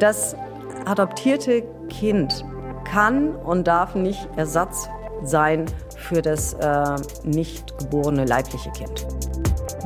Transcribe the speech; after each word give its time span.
Das 0.00 0.34
adoptierte 0.86 1.62
Kind 1.90 2.42
kann 2.90 3.36
und 3.36 3.66
darf 3.66 3.94
nicht 3.94 4.26
Ersatz 4.36 4.88
sein 5.22 5.66
für 5.94 6.22
das 6.22 6.54
äh, 6.54 6.96
nicht 7.22 7.76
geborene 7.78 8.24
leibliche 8.24 8.70
Kind. 8.70 9.06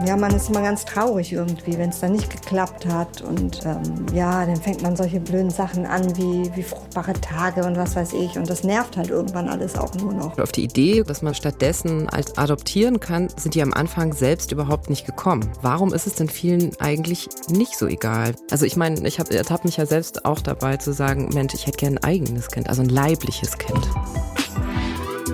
Ja, 0.04 0.16
man 0.16 0.34
ist 0.34 0.48
immer 0.48 0.62
ganz 0.62 0.84
traurig 0.84 1.32
irgendwie, 1.32 1.78
wenn 1.78 1.90
es 1.90 2.00
dann 2.00 2.12
nicht 2.12 2.30
geklappt 2.30 2.86
hat. 2.86 3.22
Und 3.22 3.60
ähm, 3.64 4.06
ja, 4.12 4.44
dann 4.44 4.56
fängt 4.56 4.82
man 4.82 4.96
solche 4.96 5.20
blöden 5.20 5.50
Sachen 5.50 5.86
an 5.86 6.16
wie, 6.16 6.50
wie 6.56 6.62
fruchtbare 6.62 7.12
Tage 7.14 7.64
und 7.64 7.76
was 7.76 7.96
weiß 7.96 8.12
ich. 8.12 8.36
Und 8.36 8.50
das 8.50 8.64
nervt 8.64 8.96
halt 8.96 9.10
irgendwann 9.10 9.48
alles 9.48 9.76
auch 9.76 9.94
nur 9.94 10.12
noch. 10.12 10.38
Auf 10.38 10.52
die 10.52 10.64
Idee, 10.64 11.02
dass 11.02 11.22
man 11.22 11.34
stattdessen 11.34 12.08
als 12.08 12.36
adoptieren 12.36 13.00
kann, 13.00 13.28
sind 13.36 13.54
die 13.54 13.62
am 13.62 13.72
Anfang 13.72 14.12
selbst 14.12 14.52
überhaupt 14.52 14.90
nicht 14.90 15.06
gekommen. 15.06 15.50
Warum 15.62 15.94
ist 15.94 16.06
es 16.06 16.14
denn 16.14 16.28
vielen 16.28 16.72
eigentlich 16.80 17.28
nicht 17.48 17.78
so 17.78 17.86
egal? 17.86 18.34
Also 18.50 18.66
ich 18.66 18.76
meine, 18.76 19.06
ich 19.06 19.18
habe 19.18 19.34
hab 19.36 19.64
mich 19.64 19.76
ja 19.76 19.86
selbst 19.86 20.24
auch 20.24 20.40
dabei 20.40 20.76
zu 20.76 20.92
sagen, 20.92 21.30
Mensch, 21.32 21.54
ich 21.54 21.66
hätte 21.66 21.78
gerne 21.78 21.96
ein 21.98 22.04
eigenes 22.04 22.48
Kind, 22.48 22.68
also 22.68 22.82
ein 22.82 22.88
leibliches 22.88 23.56
Kind. 23.58 23.88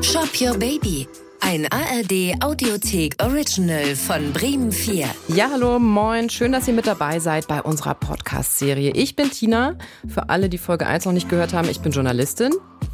Shop 0.03 0.29
Your 0.41 0.57
Baby 0.57 1.09
ein 1.41 1.67
ARD 1.71 2.43
Audiothek 2.43 3.17
Original 3.23 3.97
von 3.97 4.33
Bremen 4.33 4.73
4. 4.73 5.07
Ja, 5.29 5.51
hallo, 5.51 5.79
moin. 5.79 6.31
Schön, 6.31 6.53
dass 6.53 6.69
ihr 6.69 6.75
mit 6.75 6.87
dabei 6.87 7.19
seid 7.19 7.49
bei 7.49 7.63
unserer 7.63 7.95
Podcast-Serie. 7.95 8.93
Ich 8.95 9.17
bin 9.17 9.31
Tina. 9.31 9.77
Für 10.07 10.29
alle, 10.29 10.49
die 10.49 10.59
Folge 10.59 10.87
1 10.87 11.07
noch 11.07 11.13
nicht 11.13 11.29
gehört 11.29 11.53
haben, 11.53 11.69
ich 11.69 11.81
bin 11.81 11.93
Journalistin. 11.93 12.53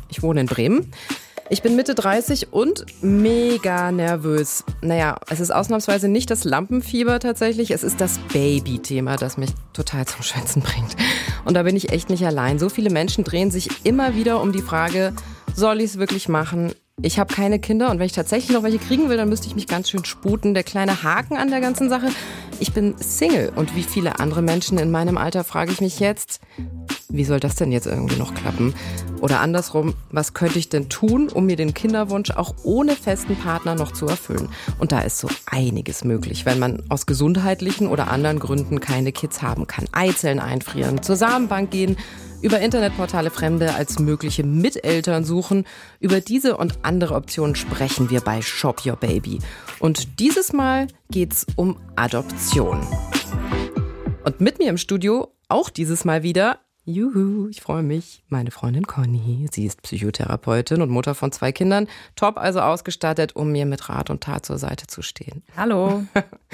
Ich 0.09 0.23
wohne 0.23 0.40
in 0.40 0.46
Bremen. 0.46 0.90
Ich 1.51 1.62
bin 1.62 1.77
Mitte 1.77 1.95
30 1.95 2.52
und 2.52 2.87
mega 3.02 3.92
nervös. 3.92 4.65
Naja, 4.80 5.16
es 5.28 5.40
ist 5.40 5.51
ausnahmsweise 5.51 6.09
nicht 6.09 6.30
das 6.30 6.45
Lampenfieber 6.45 7.20
tatsächlich, 7.20 7.70
es 7.70 7.84
ist 7.84 8.01
das 8.01 8.18
Baby-Thema, 8.32 9.16
das 9.16 9.37
mich 9.37 9.51
total 9.73 10.06
zum 10.06 10.23
Schwätzen 10.23 10.62
bringt. 10.62 10.96
Und 11.45 11.54
da 11.54 11.62
bin 11.62 11.76
ich 11.76 11.92
echt 11.92 12.10
nicht 12.10 12.26
allein. 12.26 12.59
So 12.59 12.68
viele 12.68 12.90
Menschen 12.90 13.23
drehen 13.23 13.51
sich 13.51 13.84
immer 13.84 14.15
wieder 14.15 14.40
um 14.40 14.52
die 14.52 14.63
Frage, 14.63 15.13
soll 15.54 15.80
ich 15.80 15.90
es 15.90 15.98
wirklich 15.98 16.29
machen? 16.29 16.73
Ich 17.02 17.18
habe 17.18 17.34
keine 17.34 17.58
Kinder 17.58 17.90
und 17.90 17.98
wenn 17.98 18.06
ich 18.06 18.12
tatsächlich 18.12 18.52
noch 18.52 18.62
welche 18.62 18.78
kriegen 18.78 19.10
will, 19.10 19.18
dann 19.18 19.28
müsste 19.28 19.48
ich 19.48 19.54
mich 19.54 19.66
ganz 19.66 19.90
schön 19.90 20.06
sputen. 20.06 20.54
Der 20.54 20.62
kleine 20.62 21.02
Haken 21.02 21.36
an 21.36 21.50
der 21.50 21.60
ganzen 21.60 21.90
Sache, 21.90 22.08
ich 22.60 22.73
bin 22.73 22.95
Single 22.99 23.52
und 23.54 23.74
wie 23.74 23.82
viele 23.82 24.18
andere 24.21 24.43
Menschen 24.43 24.79
in 24.79 24.90
meinem 24.90 25.18
Alter 25.18 25.45
frage 25.45 25.73
ich 25.73 25.80
mich 25.80 26.01
jetzt, 26.01 26.40
wie 27.09 27.24
soll 27.24 27.40
das 27.40 27.54
denn 27.54 27.73
jetzt 27.73 27.87
irgendwie 27.87 28.16
noch 28.16 28.35
klappen? 28.35 28.74
Oder 29.21 29.40
andersrum, 29.40 29.95
was 30.10 30.35
könnte 30.35 30.59
ich 30.59 30.68
denn 30.68 30.88
tun, 30.88 31.29
um 31.29 31.46
mir 31.46 31.57
den 31.57 31.74
Kinderwunsch 31.74 32.30
auch 32.30 32.54
ohne 32.65 32.96
festen 32.96 33.37
Partner 33.37 33.74
noch 33.74 33.93
zu 33.93 34.07
erfüllen? 34.07 34.48
Und 34.79 34.93
da 34.93 35.01
ist 35.01 35.18
so 35.18 35.29
einiges 35.46 36.04
möglich, 36.04 36.46
wenn 36.46 36.59
man 36.59 36.82
aus 36.88 37.07
gesundheitlichen 37.07 37.87
oder 37.87 38.10
anderen 38.10 38.38
Gründen 38.38 38.80
keine 38.80 39.13
Kids 39.13 39.43
haben 39.43 39.66
kann. 39.66 39.87
Eizellen 39.93 40.41
einfrieren, 40.41 41.02
zur 41.02 41.16
Samenbank 41.16 41.70
gehen, 41.70 41.96
über 42.43 42.60
Internetportale 42.60 43.30
Fremde 43.30 43.74
als 43.74 43.98
mögliche 43.98 44.45
Miteltern 44.45 45.24
suchen. 45.24 45.65
Über 46.01 46.20
diese 46.20 46.57
und 46.57 46.79
andere 46.82 47.15
Optionen 47.15 47.57
sprechen 47.57 48.10
wir 48.10 48.20
bei 48.20 48.43
Shop 48.43 48.85
Your 48.85 48.96
Baby. 48.96 49.41
Und 49.79 50.20
dieses 50.20 50.52
Mal 50.52 50.87
geht's 51.10 51.46
um 51.57 51.76
Adoption. 51.96 52.45
Und 54.24 54.40
mit 54.40 54.58
mir 54.58 54.68
im 54.68 54.78
Studio, 54.78 55.34
auch 55.48 55.68
dieses 55.68 56.04
Mal 56.04 56.22
wieder, 56.22 56.60
Juhu, 56.84 57.48
ich 57.48 57.60
freue 57.60 57.82
mich. 57.82 58.22
Meine 58.28 58.52
Freundin 58.52 58.86
Conny. 58.86 59.48
Sie 59.50 59.66
ist 59.66 59.82
Psychotherapeutin 59.82 60.80
und 60.80 60.88
Mutter 60.88 61.16
von 61.16 61.32
zwei 61.32 61.50
Kindern. 61.50 61.88
Top 62.14 62.38
also 62.38 62.60
ausgestattet, 62.60 63.34
um 63.34 63.50
mir 63.50 63.66
mit 63.66 63.88
Rat 63.88 64.10
und 64.10 64.22
Tat 64.22 64.47
zur 64.47 64.58
Seite 64.58 64.86
zu 64.86 65.02
stehen. 65.02 65.42
Hallo. 65.56 66.04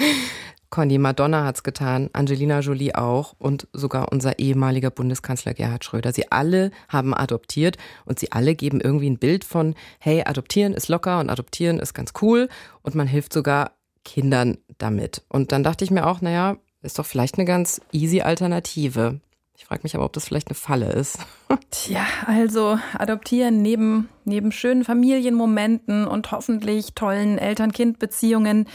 Conny, 0.71 0.97
Madonna 0.97 1.45
hat's 1.45 1.61
getan, 1.61 2.09
Angelina 2.13 2.61
Jolie 2.61 2.95
auch 2.95 3.35
und 3.37 3.67
sogar 3.73 4.11
unser 4.11 4.39
ehemaliger 4.39 4.89
Bundeskanzler 4.89 5.53
Gerhard 5.53 5.85
Schröder. 5.85 6.11
Sie 6.11 6.31
alle 6.31 6.71
haben 6.89 7.13
adoptiert 7.13 7.77
und 8.05 8.17
sie 8.17 8.31
alle 8.31 8.55
geben 8.55 8.81
irgendwie 8.81 9.11
ein 9.11 9.19
Bild 9.19 9.43
von, 9.43 9.75
hey, 9.99 10.23
adoptieren 10.25 10.73
ist 10.73 10.87
locker 10.87 11.19
und 11.19 11.29
adoptieren 11.29 11.77
ist 11.77 11.93
ganz 11.93 12.13
cool 12.23 12.49
und 12.81 12.95
man 12.95 13.05
hilft 13.05 13.33
sogar 13.33 13.73
Kindern 14.03 14.57
damit. 14.77 15.23
Und 15.29 15.51
dann 15.51 15.63
dachte 15.63 15.83
ich 15.83 15.91
mir 15.91 16.07
auch, 16.07 16.21
naja, 16.21 16.57
ist 16.81 16.99
doch 16.99 17.05
vielleicht 17.05 17.37
eine 17.37 17.45
ganz 17.45 17.81
easy 17.91 18.21
Alternative. 18.21 19.21
Ich 19.55 19.65
frage 19.65 19.81
mich 19.83 19.95
aber, 19.95 20.05
ob 20.05 20.13
das 20.13 20.25
vielleicht 20.25 20.47
eine 20.47 20.55
Falle 20.55 20.91
ist. 20.91 21.19
Tja, 21.71 22.05
also 22.25 22.79
adoptieren 22.97 23.61
neben, 23.61 24.09
neben 24.25 24.51
schönen 24.51 24.83
Familienmomenten 24.83 26.07
und 26.07 26.31
hoffentlich 26.31 26.93
tollen 26.95 27.37
Eltern-Kind-Beziehungen 27.37 28.67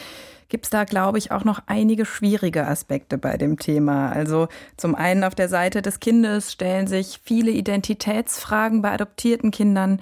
gibt 0.49 0.65
es 0.65 0.71
da, 0.71 0.85
glaube 0.85 1.19
ich, 1.19 1.31
auch 1.31 1.45
noch 1.45 1.61
einige 1.67 2.07
schwierige 2.07 2.67
Aspekte 2.67 3.19
bei 3.19 3.37
dem 3.37 3.59
Thema. 3.59 4.11
Also 4.11 4.49
zum 4.77 4.95
einen 4.95 5.25
auf 5.25 5.35
der 5.35 5.49
Seite 5.49 5.83
des 5.83 6.01
Kindes 6.01 6.53
stellen 6.53 6.87
sich 6.87 7.21
viele 7.23 7.51
Identitätsfragen 7.51 8.81
bei 8.81 8.93
adoptierten 8.93 9.51
Kindern. 9.51 10.01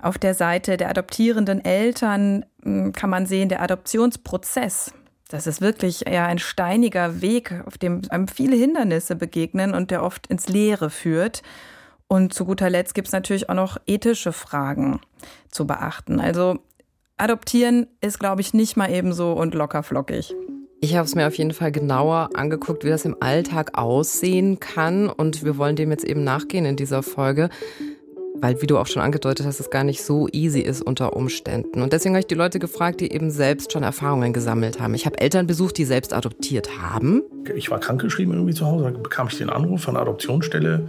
Auf 0.00 0.18
der 0.18 0.34
Seite 0.34 0.76
der 0.76 0.90
adoptierenden 0.90 1.64
Eltern 1.64 2.44
hm, 2.62 2.92
kann 2.92 3.10
man 3.10 3.26
sehen, 3.26 3.48
der 3.48 3.62
Adoptionsprozess. 3.62 4.92
Das 5.28 5.46
ist 5.46 5.60
wirklich 5.60 6.06
eher 6.06 6.26
ein 6.26 6.38
steiniger 6.38 7.20
Weg, 7.20 7.52
auf 7.66 7.78
dem 7.78 8.02
einem 8.10 8.28
viele 8.28 8.56
Hindernisse 8.56 9.16
begegnen 9.16 9.74
und 9.74 9.90
der 9.90 10.02
oft 10.02 10.28
ins 10.28 10.48
Leere 10.48 10.90
führt. 10.90 11.42
Und 12.08 12.32
zu 12.32 12.44
guter 12.44 12.70
Letzt 12.70 12.94
gibt 12.94 13.08
es 13.08 13.12
natürlich 13.12 13.48
auch 13.50 13.54
noch 13.54 13.78
ethische 13.86 14.32
Fragen 14.32 15.00
zu 15.50 15.66
beachten. 15.66 16.20
Also 16.20 16.60
Adoptieren 17.18 17.86
ist, 18.02 18.20
glaube 18.20 18.42
ich, 18.42 18.52
nicht 18.52 18.76
mal 18.76 18.90
ebenso 18.90 19.32
und 19.32 19.54
locker 19.54 19.82
flockig. 19.82 20.34
Ich 20.82 20.94
habe 20.94 21.06
es 21.06 21.14
mir 21.14 21.26
auf 21.26 21.34
jeden 21.34 21.54
Fall 21.54 21.72
genauer 21.72 22.28
angeguckt, 22.34 22.84
wie 22.84 22.90
das 22.90 23.06
im 23.06 23.16
Alltag 23.20 23.78
aussehen 23.78 24.60
kann. 24.60 25.08
Und 25.08 25.42
wir 25.42 25.56
wollen 25.56 25.76
dem 25.76 25.90
jetzt 25.90 26.04
eben 26.04 26.24
nachgehen 26.24 26.66
in 26.66 26.76
dieser 26.76 27.02
Folge. 27.02 27.48
Weil, 28.40 28.60
wie 28.60 28.66
du 28.66 28.78
auch 28.78 28.86
schon 28.86 29.02
angedeutet 29.02 29.46
hast, 29.46 29.60
es 29.60 29.70
gar 29.70 29.84
nicht 29.84 30.02
so 30.02 30.28
easy 30.32 30.60
ist 30.60 30.82
unter 30.82 31.16
Umständen. 31.16 31.82
Und 31.82 31.92
deswegen 31.92 32.14
habe 32.14 32.20
ich 32.20 32.26
die 32.26 32.34
Leute 32.34 32.58
gefragt, 32.58 33.00
die 33.00 33.12
eben 33.12 33.30
selbst 33.30 33.72
schon 33.72 33.82
Erfahrungen 33.82 34.32
gesammelt 34.32 34.80
haben. 34.80 34.94
Ich 34.94 35.06
habe 35.06 35.18
Eltern 35.18 35.46
besucht, 35.46 35.78
die 35.78 35.84
selbst 35.84 36.12
adoptiert 36.12 36.80
haben. 36.80 37.22
Ich 37.54 37.70
war 37.70 37.80
krankgeschrieben 37.80 38.34
irgendwie 38.34 38.54
zu 38.54 38.66
Hause, 38.66 38.84
da 38.84 38.90
bekam 38.90 39.28
ich 39.28 39.38
den 39.38 39.50
Anruf 39.50 39.82
von 39.82 39.94
der 39.94 40.02
Adoptionsstelle 40.02 40.88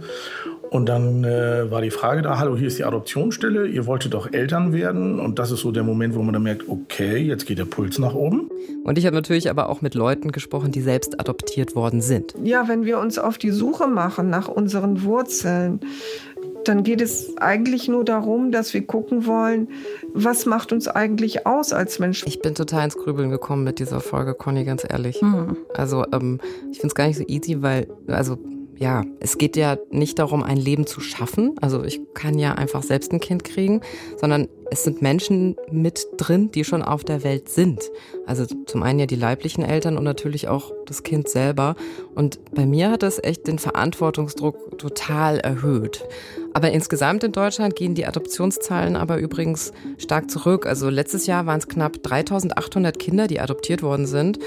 und 0.70 0.88
dann 0.88 1.24
äh, 1.24 1.70
war 1.70 1.80
die 1.80 1.90
Frage 1.90 2.22
da, 2.22 2.38
hallo, 2.38 2.56
hier 2.56 2.68
ist 2.68 2.78
die 2.78 2.84
Adoptionsstelle, 2.84 3.66
ihr 3.66 3.86
wolltet 3.86 4.14
doch 4.14 4.32
Eltern 4.32 4.72
werden. 4.72 5.18
Und 5.18 5.38
das 5.38 5.50
ist 5.50 5.60
so 5.60 5.72
der 5.72 5.82
Moment, 5.82 6.14
wo 6.14 6.22
man 6.22 6.34
dann 6.34 6.42
merkt, 6.42 6.68
okay, 6.68 7.18
jetzt 7.18 7.46
geht 7.46 7.58
der 7.58 7.64
Puls 7.64 7.98
nach 7.98 8.14
oben. 8.14 8.50
Und 8.84 8.98
ich 8.98 9.06
habe 9.06 9.16
natürlich 9.16 9.48
aber 9.50 9.68
auch 9.70 9.80
mit 9.80 9.94
Leuten 9.94 10.30
gesprochen, 10.30 10.70
die 10.70 10.80
selbst 10.80 11.20
adoptiert 11.20 11.74
worden 11.74 12.00
sind. 12.00 12.34
Ja, 12.42 12.68
wenn 12.68 12.84
wir 12.84 12.98
uns 12.98 13.18
auf 13.18 13.38
die 13.38 13.50
Suche 13.50 13.86
machen 13.86 14.28
nach 14.28 14.48
unseren 14.48 15.02
Wurzeln, 15.02 15.80
dann 16.64 16.82
geht 16.82 17.00
es 17.00 17.36
eigentlich 17.38 17.88
nur 17.88 18.04
darum, 18.04 18.52
dass 18.52 18.74
wir 18.74 18.86
gucken 18.86 19.26
wollen, 19.26 19.68
was 20.12 20.46
macht 20.46 20.72
uns 20.72 20.88
eigentlich 20.88 21.46
aus 21.46 21.72
als 21.72 21.98
Mensch. 21.98 22.24
Ich 22.26 22.40
bin 22.40 22.54
total 22.54 22.84
ins 22.84 22.96
Grübeln 22.96 23.30
gekommen 23.30 23.64
mit 23.64 23.78
dieser 23.78 24.00
Folge, 24.00 24.34
Conny, 24.34 24.64
ganz 24.64 24.84
ehrlich. 24.88 25.20
Mhm. 25.22 25.56
Also 25.74 26.04
ähm, 26.12 26.40
ich 26.70 26.78
finde 26.78 26.88
es 26.88 26.94
gar 26.94 27.06
nicht 27.06 27.18
so 27.18 27.24
easy, 27.26 27.62
weil, 27.62 27.88
also 28.06 28.38
ja, 28.78 29.04
es 29.18 29.38
geht 29.38 29.56
ja 29.56 29.76
nicht 29.90 30.18
darum, 30.18 30.42
ein 30.42 30.56
Leben 30.56 30.86
zu 30.86 31.00
schaffen. 31.00 31.56
Also 31.60 31.82
ich 31.82 32.00
kann 32.14 32.38
ja 32.38 32.54
einfach 32.54 32.82
selbst 32.82 33.12
ein 33.12 33.20
Kind 33.20 33.42
kriegen, 33.42 33.80
sondern 34.16 34.48
es 34.70 34.84
sind 34.84 35.02
Menschen 35.02 35.56
mit 35.70 36.06
drin, 36.16 36.50
die 36.50 36.64
schon 36.64 36.82
auf 36.82 37.04
der 37.04 37.24
Welt 37.24 37.48
sind. 37.48 37.90
Also 38.26 38.44
zum 38.44 38.82
einen 38.82 38.98
ja 38.98 39.06
die 39.06 39.16
leiblichen 39.16 39.64
Eltern 39.64 39.96
und 39.96 40.04
natürlich 40.04 40.48
auch 40.48 40.72
das 40.86 41.02
Kind 41.02 41.28
selber. 41.28 41.74
Und 42.14 42.38
bei 42.54 42.66
mir 42.66 42.90
hat 42.90 43.02
das 43.02 43.22
echt 43.22 43.46
den 43.46 43.58
Verantwortungsdruck 43.58 44.78
total 44.78 45.38
erhöht. 45.38 46.04
Aber 46.52 46.70
insgesamt 46.70 47.24
in 47.24 47.32
Deutschland 47.32 47.76
gehen 47.76 47.94
die 47.94 48.06
Adoptionszahlen 48.06 48.96
aber 48.96 49.18
übrigens 49.18 49.72
stark 49.96 50.30
zurück. 50.30 50.66
Also 50.66 50.90
letztes 50.90 51.26
Jahr 51.26 51.46
waren 51.46 51.58
es 51.58 51.68
knapp 51.68 52.02
3800 52.02 52.98
Kinder, 52.98 53.26
die 53.26 53.40
adoptiert 53.40 53.82
worden 53.82 54.06
sind. 54.06 54.38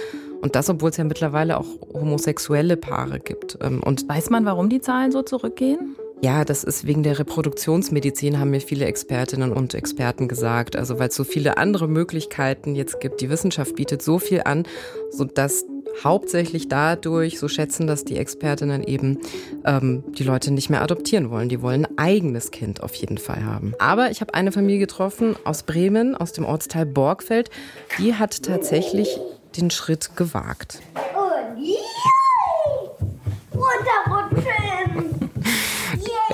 Und 0.41 0.55
das, 0.55 0.69
obwohl 0.69 0.89
es 0.89 0.97
ja 0.97 1.03
mittlerweile 1.03 1.59
auch 1.59 1.67
homosexuelle 1.93 2.75
Paare 2.75 3.19
gibt. 3.19 3.59
Ähm, 3.61 3.81
und 3.83 4.07
weiß 4.09 4.29
man, 4.31 4.45
warum 4.45 4.69
die 4.69 4.81
Zahlen 4.81 5.11
so 5.11 5.21
zurückgehen? 5.21 5.95
Ja, 6.23 6.45
das 6.45 6.63
ist 6.63 6.85
wegen 6.85 7.01
der 7.01 7.17
Reproduktionsmedizin, 7.17 8.37
haben 8.37 8.51
mir 8.51 8.61
viele 8.61 8.85
Expertinnen 8.85 9.51
und 9.51 9.73
Experten 9.73 10.27
gesagt. 10.27 10.75
Also 10.75 10.99
weil 10.99 11.07
es 11.07 11.15
so 11.15 11.23
viele 11.23 11.57
andere 11.57 11.87
Möglichkeiten 11.87 12.75
jetzt 12.75 12.99
gibt. 12.99 13.21
Die 13.21 13.29
Wissenschaft 13.31 13.75
bietet 13.75 14.03
so 14.03 14.19
viel 14.19 14.43
an, 14.45 14.67
sodass 15.09 15.65
hauptsächlich 16.03 16.67
dadurch, 16.67 17.39
so 17.39 17.47
schätzen 17.47 17.87
das 17.87 18.05
die 18.05 18.17
Expertinnen 18.17 18.83
eben, 18.83 19.17
ähm, 19.65 20.03
die 20.15 20.23
Leute 20.23 20.51
nicht 20.51 20.69
mehr 20.69 20.83
adoptieren 20.83 21.31
wollen. 21.31 21.49
Die 21.49 21.63
wollen 21.63 21.85
ein 21.85 21.97
eigenes 21.97 22.51
Kind 22.51 22.83
auf 22.83 22.93
jeden 22.93 23.17
Fall 23.17 23.43
haben. 23.43 23.73
Aber 23.79 24.11
ich 24.11 24.21
habe 24.21 24.35
eine 24.35 24.51
Familie 24.51 24.79
getroffen 24.79 25.35
aus 25.43 25.63
Bremen, 25.63 26.15
aus 26.15 26.33
dem 26.33 26.45
Ortsteil 26.45 26.85
Borgfeld. 26.85 27.49
Die 27.97 28.13
hat 28.13 28.43
tatsächlich 28.43 29.19
den 29.57 29.71
Schritt 29.71 30.15
gewagt. 30.15 30.81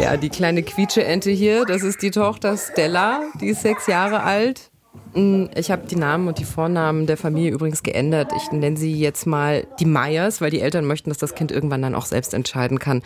Ja, 0.01 0.17
die 0.17 0.29
kleine 0.29 0.63
Quietscheente 0.63 1.31
hier, 1.31 1.65
das 1.65 1.83
ist 1.83 2.01
die 2.01 2.11
Tochter 2.11 2.57
Stella, 2.57 3.21
die 3.39 3.47
ist 3.47 3.61
sechs 3.61 3.87
Jahre 3.87 4.23
alt. 4.23 4.69
Mm, 5.13 5.45
ich 5.55 5.71
habe 5.71 5.87
die 5.87 5.95
Namen 5.95 6.27
und 6.27 6.39
die 6.39 6.45
Vornamen 6.45 7.07
der 7.07 7.17
Familie 7.17 7.51
übrigens 7.51 7.83
geändert. 7.83 8.31
Ich 8.35 8.51
nenne 8.51 8.77
sie 8.77 8.93
jetzt 8.93 9.25
mal 9.25 9.65
die 9.79 9.85
Meyers, 9.85 10.41
weil 10.41 10.51
die 10.51 10.61
Eltern 10.61 10.85
möchten, 10.85 11.09
dass 11.09 11.17
das 11.17 11.35
Kind 11.35 11.51
irgendwann 11.51 11.81
dann 11.81 11.95
auch 11.95 12.05
selbst 12.05 12.33
entscheiden 12.33 12.79
kann, 12.79 13.01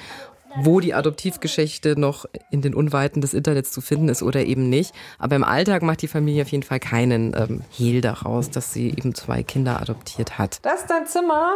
wo 0.57 0.79
die 0.79 0.93
Adoptivgeschichte 0.93 1.99
noch 1.99 2.25
in 2.49 2.61
den 2.61 2.75
Unweiten 2.75 3.21
des 3.21 3.33
Internets 3.33 3.71
zu 3.71 3.79
finden 3.81 4.09
ist 4.09 4.21
oder 4.21 4.43
eben 4.43 4.69
nicht. 4.69 4.93
Aber 5.17 5.35
im 5.35 5.43
Alltag 5.43 5.83
macht 5.83 6.01
die 6.01 6.07
Familie 6.07 6.43
auf 6.43 6.49
jeden 6.49 6.63
Fall 6.63 6.79
keinen 6.79 7.33
ähm, 7.35 7.61
Hehl 7.71 8.01
daraus, 8.01 8.49
dass 8.49 8.73
sie 8.73 8.89
eben 8.89 9.15
zwei 9.15 9.43
Kinder 9.43 9.81
adoptiert 9.81 10.37
hat. 10.37 10.59
Das 10.63 10.81
ist 10.81 10.89
dein 10.89 11.07
Zimmer? 11.07 11.55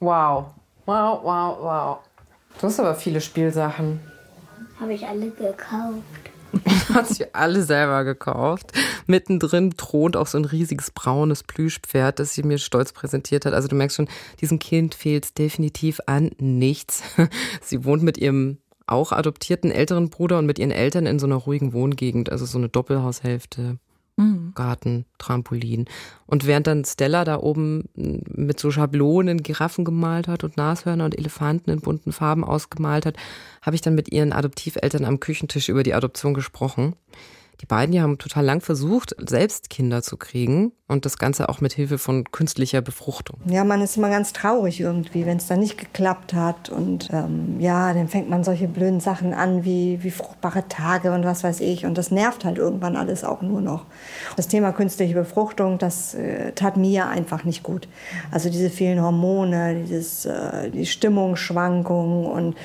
Wow. 0.00 0.46
Wow, 0.84 1.20
wow, 1.22 1.58
wow. 1.60 1.98
Du 2.60 2.66
hast 2.66 2.80
aber 2.80 2.94
viele 2.94 3.20
Spielsachen. 3.20 4.00
Habe 4.80 4.94
ich 4.94 5.06
alle 5.06 5.30
gekauft. 5.30 6.02
hat 6.94 7.08
sie 7.08 7.34
alle 7.34 7.62
selber 7.62 8.04
gekauft. 8.04 8.72
Mittendrin 9.06 9.76
thront 9.76 10.16
auch 10.16 10.26
so 10.26 10.38
ein 10.38 10.44
riesiges 10.44 10.90
braunes 10.90 11.42
Plüschpferd, 11.42 12.18
das 12.18 12.34
sie 12.34 12.42
mir 12.42 12.58
stolz 12.58 12.92
präsentiert 12.92 13.46
hat. 13.46 13.54
Also 13.54 13.68
du 13.68 13.76
merkst 13.76 13.96
schon, 13.96 14.08
diesem 14.40 14.58
Kind 14.58 14.94
fehlt 14.94 15.38
definitiv 15.38 16.00
an 16.06 16.30
nichts. 16.38 17.02
Sie 17.62 17.84
wohnt 17.84 18.02
mit 18.02 18.18
ihrem 18.18 18.58
auch 18.86 19.12
adoptierten 19.12 19.72
älteren 19.72 20.10
Bruder 20.10 20.38
und 20.38 20.46
mit 20.46 20.58
ihren 20.58 20.70
Eltern 20.70 21.06
in 21.06 21.18
so 21.18 21.26
einer 21.26 21.36
ruhigen 21.36 21.72
Wohngegend, 21.72 22.30
also 22.30 22.46
so 22.46 22.58
eine 22.58 22.68
Doppelhaushälfte. 22.68 23.78
Mhm. 24.16 24.52
Garten, 24.54 25.04
Trampolin. 25.18 25.84
Und 26.26 26.46
während 26.46 26.66
dann 26.66 26.84
Stella 26.84 27.24
da 27.24 27.38
oben 27.38 27.84
mit 27.94 28.58
so 28.58 28.70
Schablonen 28.70 29.42
Giraffen 29.42 29.84
gemalt 29.84 30.26
hat 30.26 30.42
und 30.42 30.56
Nashörner 30.56 31.04
und 31.04 31.16
Elefanten 31.16 31.70
in 31.70 31.80
bunten 31.80 32.12
Farben 32.12 32.42
ausgemalt 32.42 33.04
hat, 33.04 33.16
habe 33.60 33.76
ich 33.76 33.82
dann 33.82 33.94
mit 33.94 34.10
ihren 34.12 34.32
Adoptiveltern 34.32 35.04
am 35.04 35.20
Küchentisch 35.20 35.68
über 35.68 35.82
die 35.82 35.94
Adoption 35.94 36.32
gesprochen. 36.32 36.96
Die 37.60 37.66
beiden 37.66 38.00
haben 38.00 38.18
total 38.18 38.44
lang 38.44 38.60
versucht, 38.60 39.16
selbst 39.18 39.70
Kinder 39.70 40.02
zu 40.02 40.16
kriegen 40.16 40.72
und 40.88 41.04
das 41.06 41.16
Ganze 41.18 41.48
auch 41.48 41.60
mit 41.60 41.72
Hilfe 41.72 41.98
von 41.98 42.24
künstlicher 42.30 42.82
Befruchtung. 42.82 43.40
Ja, 43.46 43.64
man 43.64 43.80
ist 43.80 43.96
immer 43.96 44.10
ganz 44.10 44.32
traurig 44.32 44.80
irgendwie, 44.80 45.24
wenn 45.24 45.38
es 45.38 45.46
dann 45.46 45.60
nicht 45.60 45.78
geklappt 45.78 46.34
hat. 46.34 46.68
Und 46.68 47.08
ähm, 47.12 47.58
ja, 47.58 47.92
dann 47.94 48.08
fängt 48.08 48.28
man 48.28 48.44
solche 48.44 48.68
blöden 48.68 49.00
Sachen 49.00 49.32
an 49.32 49.64
wie, 49.64 50.02
wie 50.02 50.10
fruchtbare 50.10 50.68
Tage 50.68 51.12
und 51.12 51.24
was 51.24 51.44
weiß 51.44 51.60
ich. 51.60 51.86
Und 51.86 51.96
das 51.96 52.10
nervt 52.10 52.44
halt 52.44 52.58
irgendwann 52.58 52.94
alles 52.94 53.24
auch 53.24 53.42
nur 53.42 53.62
noch. 53.62 53.86
Das 54.36 54.48
Thema 54.48 54.72
künstliche 54.72 55.14
Befruchtung, 55.14 55.78
das 55.78 56.14
äh, 56.14 56.52
tat 56.52 56.76
mir 56.76 57.08
einfach 57.08 57.44
nicht 57.44 57.62
gut. 57.62 57.88
Also 58.30 58.50
diese 58.50 58.70
vielen 58.70 59.00
Hormone, 59.00 59.82
dieses, 59.82 60.26
äh, 60.26 60.70
die 60.70 60.86
Stimmungsschwankungen 60.86 62.26
und 62.26 62.56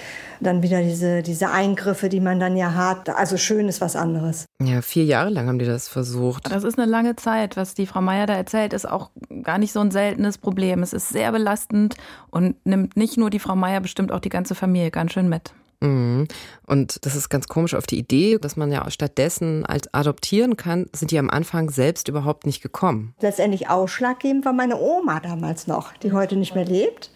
dann 0.41 0.63
wieder 0.63 0.81
diese, 0.81 1.21
diese 1.21 1.49
Eingriffe, 1.49 2.09
die 2.09 2.19
man 2.19 2.39
dann 2.39 2.57
ja 2.57 2.73
hat. 2.73 3.09
Also 3.09 3.37
schön 3.37 3.67
ist 3.67 3.81
was 3.81 3.95
anderes. 3.95 4.45
Ja, 4.61 4.81
vier 4.81 5.05
Jahre 5.05 5.29
lang 5.29 5.47
haben 5.47 5.59
die 5.59 5.65
das 5.65 5.87
versucht. 5.87 6.51
Das 6.51 6.63
ist 6.63 6.77
eine 6.77 6.89
lange 6.89 7.15
Zeit. 7.15 7.57
Was 7.57 7.73
die 7.73 7.85
Frau 7.85 8.01
Meier 8.01 8.25
da 8.25 8.35
erzählt, 8.35 8.73
ist 8.73 8.89
auch 8.89 9.11
gar 9.43 9.57
nicht 9.57 9.73
so 9.73 9.79
ein 9.79 9.91
seltenes 9.91 10.37
Problem. 10.37 10.83
Es 10.83 10.93
ist 10.93 11.09
sehr 11.09 11.31
belastend 11.31 11.95
und 12.29 12.55
nimmt 12.65 12.97
nicht 12.97 13.17
nur 13.17 13.29
die 13.29 13.39
Frau 13.39 13.55
Meier, 13.55 13.81
bestimmt 13.81 14.11
auch 14.11 14.19
die 14.19 14.29
ganze 14.29 14.55
Familie 14.55 14.91
ganz 14.91 15.13
schön 15.13 15.29
mit. 15.29 15.53
Mhm. 15.81 16.27
Und 16.67 17.05
das 17.05 17.15
ist 17.15 17.29
ganz 17.29 17.47
komisch 17.47 17.73
auf 17.73 17.87
die 17.87 17.97
Idee, 17.97 18.37
dass 18.39 18.55
man 18.55 18.71
ja 18.71 18.89
stattdessen 18.89 19.65
als 19.65 19.91
adoptieren 19.93 20.55
kann, 20.55 20.85
sind 20.95 21.11
die 21.11 21.19
am 21.19 21.29
Anfang 21.29 21.69
selbst 21.69 22.07
überhaupt 22.07 22.45
nicht 22.45 22.61
gekommen. 22.61 23.15
Letztendlich 23.19 23.69
ausschlaggebend 23.69 24.45
war 24.45 24.53
meine 24.53 24.79
Oma 24.79 25.19
damals 25.19 25.67
noch, 25.67 25.93
die 25.93 26.13
heute 26.13 26.35
nicht 26.35 26.55
mehr 26.55 26.65
lebt 26.65 27.11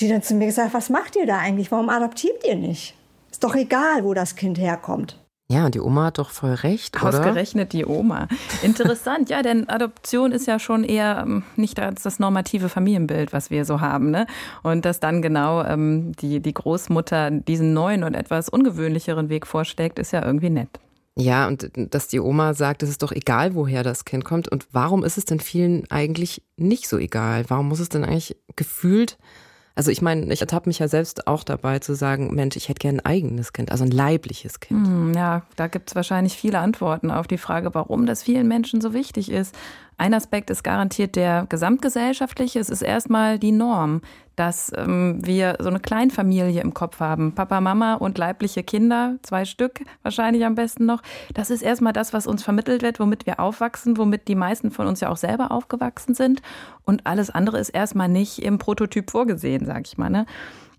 die 0.00 0.08
dann 0.08 0.22
zu 0.22 0.34
mir 0.34 0.46
gesagt, 0.46 0.74
was 0.74 0.90
macht 0.90 1.16
ihr 1.16 1.26
da 1.26 1.38
eigentlich? 1.38 1.70
Warum 1.70 1.88
adoptiert 1.88 2.44
ihr 2.44 2.56
nicht? 2.56 2.94
Ist 3.30 3.44
doch 3.44 3.54
egal, 3.54 4.04
wo 4.04 4.14
das 4.14 4.36
Kind 4.36 4.58
herkommt. 4.58 5.18
Ja, 5.50 5.66
und 5.66 5.74
die 5.74 5.80
Oma 5.80 6.06
hat 6.06 6.18
doch 6.18 6.30
voll 6.30 6.54
recht, 6.54 6.96
oder? 6.96 7.08
Ausgerechnet 7.08 7.74
die 7.74 7.84
Oma. 7.84 8.28
Interessant, 8.62 9.28
ja, 9.28 9.42
denn 9.42 9.68
Adoption 9.68 10.32
ist 10.32 10.46
ja 10.46 10.58
schon 10.58 10.84
eher 10.84 11.22
ähm, 11.26 11.42
nicht 11.56 11.78
als 11.78 12.02
das 12.02 12.18
normative 12.18 12.70
Familienbild, 12.70 13.34
was 13.34 13.50
wir 13.50 13.66
so 13.66 13.82
haben. 13.82 14.10
Ne? 14.10 14.26
Und 14.62 14.86
dass 14.86 15.00
dann 15.00 15.20
genau 15.20 15.62
ähm, 15.62 16.12
die, 16.20 16.40
die 16.40 16.54
Großmutter 16.54 17.30
diesen 17.30 17.74
neuen 17.74 18.04
und 18.04 18.14
etwas 18.14 18.48
ungewöhnlicheren 18.48 19.28
Weg 19.28 19.46
vorschlägt, 19.46 19.98
ist 19.98 20.12
ja 20.12 20.24
irgendwie 20.24 20.50
nett. 20.50 20.70
Ja, 21.16 21.46
und 21.46 21.70
dass 21.76 22.08
die 22.08 22.20
Oma 22.20 22.54
sagt, 22.54 22.82
es 22.82 22.88
ist 22.88 23.02
doch 23.02 23.12
egal, 23.12 23.54
woher 23.54 23.82
das 23.82 24.06
Kind 24.06 24.24
kommt. 24.24 24.48
Und 24.48 24.66
warum 24.72 25.04
ist 25.04 25.18
es 25.18 25.26
denn 25.26 25.40
vielen 25.40 25.88
eigentlich 25.90 26.42
nicht 26.56 26.88
so 26.88 26.96
egal? 26.98 27.44
Warum 27.48 27.68
muss 27.68 27.80
es 27.80 27.90
denn 27.90 28.04
eigentlich 28.04 28.36
gefühlt 28.56 29.18
also 29.76 29.90
ich 29.90 30.02
meine, 30.02 30.32
ich 30.32 30.40
ertappe 30.40 30.68
mich 30.68 30.78
ja 30.78 30.86
selbst 30.86 31.26
auch 31.26 31.42
dabei 31.42 31.80
zu 31.80 31.94
sagen, 31.94 32.32
Mensch, 32.32 32.54
ich 32.56 32.68
hätte 32.68 32.78
gern 32.78 33.00
ein 33.00 33.06
eigenes 33.06 33.52
Kind, 33.52 33.72
also 33.72 33.84
ein 33.84 33.90
leibliches 33.90 34.60
Kind. 34.60 34.86
Hm, 34.86 35.14
ja, 35.14 35.42
da 35.56 35.66
gibt 35.66 35.90
es 35.90 35.96
wahrscheinlich 35.96 36.36
viele 36.36 36.60
Antworten 36.60 37.10
auf 37.10 37.26
die 37.26 37.38
Frage, 37.38 37.74
warum 37.74 38.06
das 38.06 38.22
vielen 38.22 38.46
Menschen 38.46 38.80
so 38.80 38.94
wichtig 38.94 39.30
ist. 39.30 39.54
Ein 39.96 40.14
Aspekt 40.14 40.50
ist 40.50 40.62
garantiert 40.62 41.16
der 41.16 41.46
gesamtgesellschaftliche. 41.48 42.60
Es 42.60 42.68
ist 42.68 42.82
erstmal 42.82 43.38
die 43.38 43.52
Norm, 43.52 44.02
dass 44.36 44.72
ähm, 44.76 45.18
wir 45.24 45.56
so 45.60 45.68
eine 45.68 45.80
Kleinfamilie 45.80 46.60
im 46.60 46.74
Kopf 46.74 47.00
haben. 47.00 47.32
Papa, 47.32 47.60
Mama 47.60 47.94
und 47.94 48.18
leibliche 48.18 48.62
Kinder, 48.62 49.16
zwei 49.22 49.44
Stück 49.44 49.80
wahrscheinlich 50.02 50.44
am 50.44 50.54
besten 50.54 50.86
noch. 50.86 51.02
Das 51.34 51.50
ist 51.50 51.62
erstmal 51.62 51.92
das, 51.92 52.12
was 52.12 52.26
uns 52.26 52.42
vermittelt 52.42 52.82
wird, 52.82 53.00
womit 53.00 53.26
wir 53.26 53.40
aufwachsen, 53.40 53.96
womit 53.96 54.28
die 54.28 54.34
meisten 54.34 54.70
von 54.70 54.86
uns 54.86 55.00
ja 55.00 55.08
auch 55.08 55.16
selber 55.16 55.50
aufgewachsen 55.50 56.14
sind. 56.14 56.42
Und 56.84 57.06
alles 57.06 57.30
andere 57.30 57.58
ist 57.58 57.70
erstmal 57.70 58.08
nicht 58.08 58.40
im 58.40 58.58
Prototyp 58.58 59.10
vorgesehen, 59.10 59.66
sag 59.66 59.86
ich 59.86 59.98
mal. 59.98 60.10
Ne? 60.10 60.26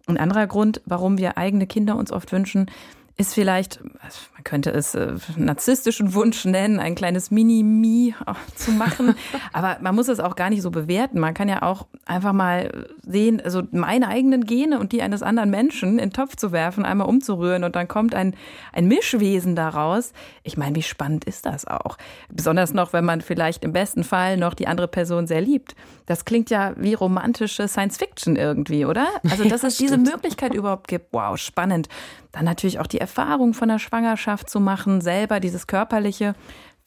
Ein 0.07 0.17
anderer 0.17 0.47
Grund, 0.47 0.81
warum 0.85 1.17
wir 1.17 1.37
eigene 1.37 1.65
Kinder 1.65 1.95
uns 1.95 2.11
oft 2.11 2.31
wünschen, 2.31 2.69
ist 3.17 3.33
vielleicht, 3.33 3.81
man 3.81 4.43
könnte 4.43 4.71
es 4.71 4.93
äh, 4.93 5.13
narzisstischen 5.37 6.13
Wunsch 6.13 6.43
nennen, 6.43 6.79
ein 6.79 6.95
kleines 6.95 7.31
Mini-Mi 7.31 8.13
zu 8.55 8.71
machen. 8.71 9.15
Aber 9.53 9.77
man 9.79 9.95
muss 9.95 10.09
es 10.09 10.19
auch 10.19 10.35
gar 10.35 10.49
nicht 10.49 10.61
so 10.61 10.69
bewerten. 10.69 11.19
Man 11.19 11.33
kann 11.33 11.47
ja 11.47 11.61
auch 11.61 11.87
einfach 12.05 12.33
mal 12.33 12.87
sehen, 13.03 13.39
also 13.39 13.63
meine 13.71 14.09
eigenen 14.09 14.45
Gene 14.45 14.79
und 14.79 14.91
die 14.91 15.01
eines 15.01 15.23
anderen 15.23 15.49
Menschen 15.49 15.91
in 15.91 16.09
den 16.09 16.13
Topf 16.13 16.35
zu 16.35 16.51
werfen, 16.51 16.83
einmal 16.83 17.07
umzurühren 17.07 17.63
und 17.63 17.77
dann 17.77 17.87
kommt 17.87 18.13
ein, 18.13 18.35
ein 18.73 18.87
Mischwesen 18.87 19.55
daraus. 19.55 20.11
Ich 20.43 20.57
meine, 20.57 20.75
wie 20.75 20.83
spannend 20.83 21.23
ist 21.23 21.45
das 21.45 21.65
auch? 21.65 21.97
Besonders 22.29 22.73
noch, 22.73 22.91
wenn 22.91 23.05
man 23.05 23.21
vielleicht 23.21 23.63
im 23.63 23.71
besten 23.71 24.03
Fall 24.03 24.35
noch 24.35 24.53
die 24.53 24.67
andere 24.67 24.89
Person 24.89 25.25
sehr 25.25 25.39
liebt. 25.39 25.73
Das 26.05 26.25
klingt 26.25 26.49
ja 26.49 26.73
wie 26.75 26.93
romantische 26.93 27.69
Science 27.69 27.97
Fiction 27.97 28.35
irgendwie, 28.35 28.83
oder? 28.83 29.07
Also, 29.29 29.43
dass 29.49 29.63
es 29.63 29.77
diese 29.77 29.97
Möglichkeit 29.97 30.53
überhaupt 30.53 30.89
gibt. 30.89 31.13
Wow, 31.13 31.37
spannend. 31.37 31.87
Dann 32.35 32.43
natürlich 32.43 32.79
auch 32.79 32.87
die 32.87 32.99
Erfahrung 33.05 33.53
von 33.53 33.69
der 33.69 33.77
Schwangerschaft 33.77 34.49
zu 34.49 34.59
machen, 34.59 34.99
selber 34.99 35.39
dieses 35.39 35.67
körperliche, 35.67 36.33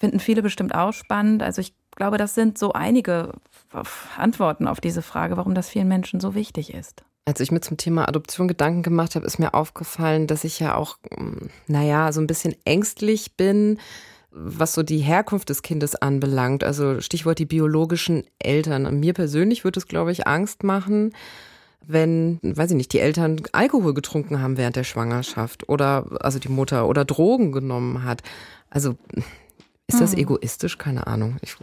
finden 0.00 0.19
viele 0.19 0.43
bestimmt 0.43 0.75
auch 0.75 0.93
spannend. 0.93 1.44
Also 1.44 1.61
ich 1.61 1.75
glaube, 1.94 2.19
das 2.19 2.35
sind 2.35 2.59
so 2.59 2.73
einige 2.73 3.35
Antworten 4.17 4.67
auf 4.67 4.81
diese 4.81 5.03
Frage, 5.03 5.37
warum 5.37 5.55
das 5.55 5.69
vielen 5.69 5.87
Menschen 5.87 6.19
so 6.19 6.35
wichtig 6.35 6.75
ist. 6.75 7.05
Als 7.25 7.38
ich 7.38 7.53
mir 7.53 7.61
zum 7.61 7.76
Thema 7.76 8.09
Adoption 8.09 8.49
Gedanken 8.49 8.82
gemacht 8.82 9.15
habe, 9.15 9.26
ist 9.26 9.38
mir 9.38 9.55
aufgefallen, 9.55 10.26
dass 10.26 10.43
ich 10.43 10.59
ja 10.59 10.75
auch, 10.75 10.97
hm, 11.14 11.50
naja, 11.69 12.11
so 12.11 12.21
ein 12.21 12.26
bisschen 12.26 12.57
ängstlich 12.64 13.37
bin, 13.37 13.78
was 14.33 14.75
so 14.75 14.83
die 14.83 14.99
Herkunft 14.99 15.50
des 15.50 15.62
Kindes 15.62 15.95
anbelangt. 15.95 16.64
Also 16.64 17.00
Stichwort 17.00 17.38
die 17.38 17.47
biologischen 17.47 18.25
Eltern. 18.40 18.99
Mir 18.99 19.12
persönlich 19.14 19.62
würde 19.62 19.78
es, 19.78 19.87
glaube 19.87 20.11
ich, 20.11 20.26
Angst 20.26 20.64
machen, 20.64 21.12
wenn, 21.87 22.38
weiß 22.42 22.70
ich 22.70 22.76
nicht, 22.76 22.92
die 22.92 23.00
Eltern 23.00 23.40
Alkohol 23.52 23.94
getrunken 23.94 24.40
haben 24.40 24.56
während 24.56 24.76
der 24.76 24.85
Schwangerschaft 24.85 25.68
oder 25.68 26.06
also 26.20 26.38
die 26.38 26.50
Mutter 26.50 26.87
oder 26.87 27.04
Drogen 27.04 27.52
genommen 27.52 28.04
hat. 28.04 28.23
Also 28.70 28.97
ist 29.87 30.00
das 30.00 30.12
hm. 30.12 30.18
egoistisch? 30.18 30.76
Keine 30.76 31.06
Ahnung. 31.06 31.37
Ich, 31.40 31.56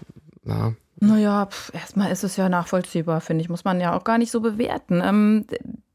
ja. 0.46 0.74
Naja, 1.00 1.50
erstmal 1.74 2.12
ist 2.12 2.24
es 2.24 2.38
ja 2.38 2.50
nachvollziehbar, 2.50 3.22
finde 3.22 3.44
ich. 3.44 3.50
Muss 3.50 3.66
man 3.66 3.80
ja 3.80 3.96
auch 3.96 4.04
gar 4.04 4.18
nicht 4.18 4.32
so 4.32 4.42
bewerten. 4.42 5.02
Ähm, 5.04 5.46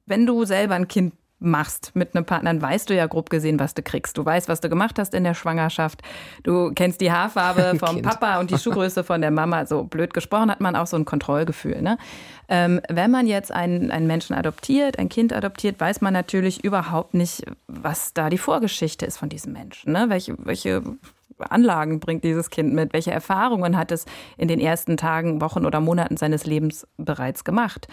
wenn 0.07 0.27
du 0.27 0.45
selber 0.45 0.75
ein 0.75 0.89
Kind 0.89 1.15
machst 1.41 1.93
mit 1.95 2.15
einem 2.15 2.25
Partner, 2.25 2.51
dann 2.51 2.63
weißt 2.63 2.91
du 2.91 2.95
ja 2.95 3.07
grob 3.07 3.31
gesehen, 3.31 3.59
was 3.59 3.75
du 3.75 3.83
kriegst. 3.83 4.17
Du 4.17 4.25
weißt, 4.25 4.49
was 4.49 4.61
du 4.61 4.69
gemacht 4.69 4.99
hast 4.99 5.15
in 5.15 5.25
der 5.25 5.35
Schwangerschaft. 5.35 6.03
Du 6.43 6.73
kennst 6.75 7.01
die 7.01 7.11
Haarfarbe 7.11 7.79
vom 7.85 8.03
Papa 8.03 8.39
und 8.41 8.51
die 8.51 8.59
Schuhgröße 8.59 9.03
von 9.03 9.21
der 9.21 9.31
Mama. 9.31 9.67
So 9.67 9.85
blöd 9.85 10.15
gesprochen 10.15 10.51
hat 10.51 10.61
man 10.61 10.77
auch 10.77 10.87
so 10.87 10.97
ein 10.97 11.05
Kontrollgefühl. 11.05 11.83
Ne? 11.83 11.99
Ähm, 12.49 12.81
wenn 12.89 13.11
man 13.11 13.27
jetzt 13.27 13.53
einen, 13.53 13.91
einen 13.91 14.07
Menschen 14.07 14.35
adoptiert, 14.35 14.99
ein 14.99 15.09
Kind 15.09 15.33
adoptiert, 15.33 15.81
weiß 15.81 16.01
man 16.03 16.13
natürlich 16.13 16.63
überhaupt 16.63 17.15
nicht, 17.15 17.45
was 17.67 18.13
da 18.13 18.29
die 18.29 18.39
Vorgeschichte 18.39 19.07
ist 19.07 19.19
von 19.19 19.29
diesem 19.29 19.53
Menschen. 19.53 19.93
Ne? 19.93 20.07
Welche, 20.09 20.37
welche 20.39 20.83
Anlagen 21.49 22.01
bringt 22.01 22.25
dieses 22.25 22.51
Kind 22.51 22.73
mit? 22.73 22.93
Welche 22.93 23.11
Erfahrungen 23.11 23.77
hat 23.77 23.93
es 23.93 24.07
in 24.37 24.49
den 24.49 24.61
ersten 24.61 24.97
Tagen, 24.97 25.41
Wochen 25.41 25.67
oder 25.67 25.81
Monaten 25.81 26.17
seines 26.17 26.47
Lebens 26.47 26.87
bereits 26.97 27.45
gemacht? 27.45 27.89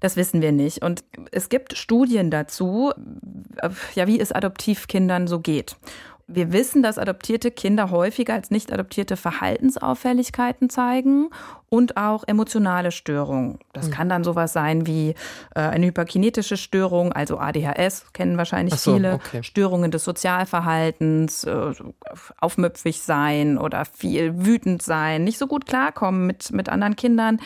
Das 0.00 0.16
wissen 0.16 0.42
wir 0.42 0.52
nicht. 0.52 0.84
Und 0.84 1.04
es 1.32 1.48
gibt 1.48 1.76
Studien 1.76 2.30
dazu, 2.30 2.92
ja, 3.94 4.06
wie 4.06 4.20
es 4.20 4.32
Adoptivkindern 4.32 5.26
so 5.26 5.40
geht. 5.40 5.76
Wir 6.28 6.52
wissen, 6.52 6.82
dass 6.82 6.98
adoptierte 6.98 7.52
Kinder 7.52 7.90
häufiger 7.90 8.34
als 8.34 8.50
nicht 8.50 8.72
adoptierte 8.72 9.16
Verhaltensauffälligkeiten 9.16 10.68
zeigen 10.68 11.30
und 11.68 11.96
auch 11.96 12.24
emotionale 12.26 12.92
Störungen. 12.92 13.58
Das 13.72 13.88
mhm. 13.88 13.90
kann 13.90 14.08
dann 14.08 14.24
sowas 14.24 14.52
sein 14.52 14.86
wie 14.86 15.10
äh, 15.54 15.60
eine 15.60 15.86
hyperkinetische 15.86 16.56
Störung, 16.56 17.12
also 17.12 17.38
ADHS, 17.38 18.12
kennen 18.12 18.38
wahrscheinlich 18.38 18.76
so, 18.76 18.94
viele, 18.94 19.14
okay. 19.14 19.42
Störungen 19.42 19.90
des 19.90 20.04
Sozialverhaltens, 20.04 21.44
äh, 21.44 21.72
aufmüpfig 22.40 23.02
sein 23.02 23.58
oder 23.58 23.84
viel 23.84 24.46
wütend 24.46 24.82
sein, 24.82 25.24
nicht 25.24 25.38
so 25.38 25.46
gut 25.46 25.66
klarkommen 25.66 26.26
mit, 26.26 26.52
mit 26.52 26.68
anderen 26.68 26.96
Kindern. 26.96 27.40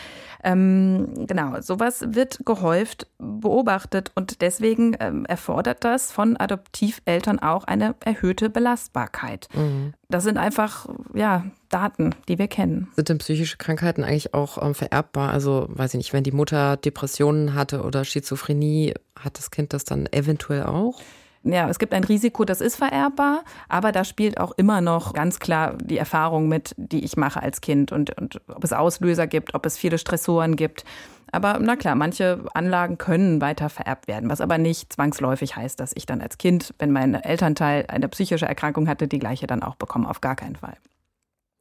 Ähm, 0.44 1.26
genau, 1.26 1.60
sowas 1.60 2.04
wird 2.08 2.40
gehäuft 2.44 3.06
beobachtet 3.18 4.12
und 4.14 4.40
deswegen 4.42 4.96
ähm, 5.00 5.24
erfordert 5.26 5.84
das 5.84 6.12
von 6.12 6.36
Adoptiveltern 6.36 7.38
auch 7.38 7.64
eine 7.64 7.94
erhöhte 8.04 8.50
Belastbarkeit. 8.50 9.48
Mhm. 9.54 9.94
Das 10.10 10.24
sind 10.24 10.38
einfach, 10.38 10.88
ja, 11.14 11.44
Daten, 11.68 12.16
die 12.28 12.38
wir 12.38 12.48
kennen. 12.48 12.88
Sind 12.96 13.08
denn 13.08 13.18
psychische 13.18 13.56
Krankheiten 13.58 14.02
eigentlich 14.02 14.34
auch 14.34 14.60
ähm, 14.60 14.74
vererbbar? 14.74 15.30
Also, 15.30 15.66
weiß 15.68 15.94
ich 15.94 15.98
nicht, 15.98 16.12
wenn 16.12 16.24
die 16.24 16.32
Mutter 16.32 16.76
Depressionen 16.76 17.54
hatte 17.54 17.82
oder 17.82 18.04
Schizophrenie, 18.04 18.94
hat 19.18 19.38
das 19.38 19.52
Kind 19.52 19.72
das 19.72 19.84
dann 19.84 20.06
eventuell 20.12 20.64
auch? 20.64 21.00
Ja, 21.42 21.70
es 21.70 21.78
gibt 21.78 21.94
ein 21.94 22.04
Risiko, 22.04 22.44
das 22.44 22.60
ist 22.60 22.76
vererbbar, 22.76 23.44
aber 23.68 23.92
da 23.92 24.04
spielt 24.04 24.38
auch 24.38 24.52
immer 24.58 24.82
noch 24.82 25.14
ganz 25.14 25.38
klar 25.38 25.74
die 25.82 25.96
Erfahrung 25.96 26.48
mit, 26.48 26.74
die 26.76 27.02
ich 27.02 27.16
mache 27.16 27.42
als 27.42 27.62
Kind 27.62 27.92
und, 27.92 28.16
und 28.18 28.42
ob 28.48 28.62
es 28.62 28.74
Auslöser 28.74 29.26
gibt, 29.26 29.54
ob 29.54 29.64
es 29.64 29.78
viele 29.78 29.96
Stressoren 29.96 30.56
gibt. 30.56 30.84
Aber 31.32 31.58
na 31.60 31.76
klar, 31.76 31.94
manche 31.94 32.44
Anlagen 32.52 32.98
können 32.98 33.40
weiter 33.40 33.70
vererbt 33.70 34.06
werden, 34.06 34.28
was 34.28 34.42
aber 34.42 34.58
nicht 34.58 34.92
zwangsläufig 34.92 35.56
heißt, 35.56 35.80
dass 35.80 35.92
ich 35.94 36.04
dann 36.04 36.20
als 36.20 36.36
Kind, 36.36 36.74
wenn 36.78 36.90
mein 36.90 37.14
Elternteil 37.14 37.86
eine 37.88 38.08
psychische 38.08 38.46
Erkrankung 38.46 38.88
hatte, 38.88 39.08
die 39.08 39.18
gleiche 39.18 39.46
dann 39.46 39.62
auch 39.62 39.76
bekomme. 39.76 40.10
Auf 40.10 40.20
gar 40.20 40.36
keinen 40.36 40.56
Fall. 40.56 40.76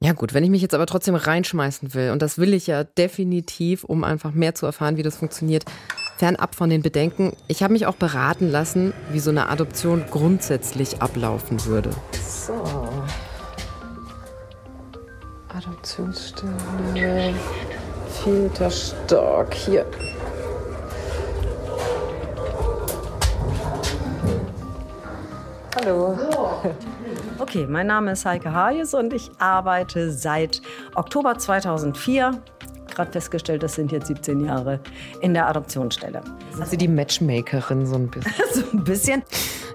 Ja 0.01 0.13
gut, 0.13 0.33
wenn 0.33 0.43
ich 0.43 0.49
mich 0.49 0.61
jetzt 0.61 0.73
aber 0.73 0.85
trotzdem 0.85 1.15
reinschmeißen 1.15 1.93
will, 1.93 2.11
und 2.11 2.21
das 2.21 2.37
will 2.37 2.53
ich 2.53 2.67
ja 2.67 2.83
definitiv, 2.83 3.83
um 3.83 4.03
einfach 4.03 4.31
mehr 4.31 4.55
zu 4.55 4.65
erfahren, 4.65 4.97
wie 4.97 5.03
das 5.03 5.17
funktioniert, 5.17 5.65
fernab 6.19 6.53
von 6.53 6.69
den 6.69 6.81
Bedenken, 6.81 7.31
ich 7.47 7.63
habe 7.63 7.71
mich 7.71 7.85
auch 7.85 7.95
beraten 7.95 8.51
lassen, 8.51 8.93
wie 9.09 9.19
so 9.19 9.29
eine 9.29 9.47
Adoption 9.47 10.03
grundsätzlich 10.11 11.01
ablaufen 11.01 11.63
würde. 11.65 11.91
So. 12.21 12.61
Adoptionsstelle. 15.47 17.33
Vierter 18.21 18.69
Stock. 18.69 19.53
Hier. 19.53 19.85
Hallo. 25.77 26.19
Okay, 27.37 27.65
mein 27.65 27.87
Name 27.87 28.11
ist 28.11 28.25
Heike 28.25 28.53
Hayes 28.53 28.93
und 28.93 29.13
ich 29.13 29.31
arbeite 29.39 30.11
seit 30.11 30.61
Oktober 30.95 31.37
2004 31.37 32.41
gerade 32.99 33.11
festgestellt, 33.13 33.63
das 33.63 33.75
sind 33.75 33.93
jetzt 33.93 34.07
17 34.07 34.43
Jahre 34.43 34.81
in 35.21 35.33
der 35.33 35.47
Adoptionsstelle. 35.47 36.21
Sind 36.51 36.67
Sie 36.67 36.77
die 36.77 36.89
Matchmakerin 36.89 37.85
so 37.85 37.95
ein 37.95 38.09
bisschen? 38.09 38.33
so 38.53 38.63
ein 38.73 38.83
bisschen. 38.83 39.23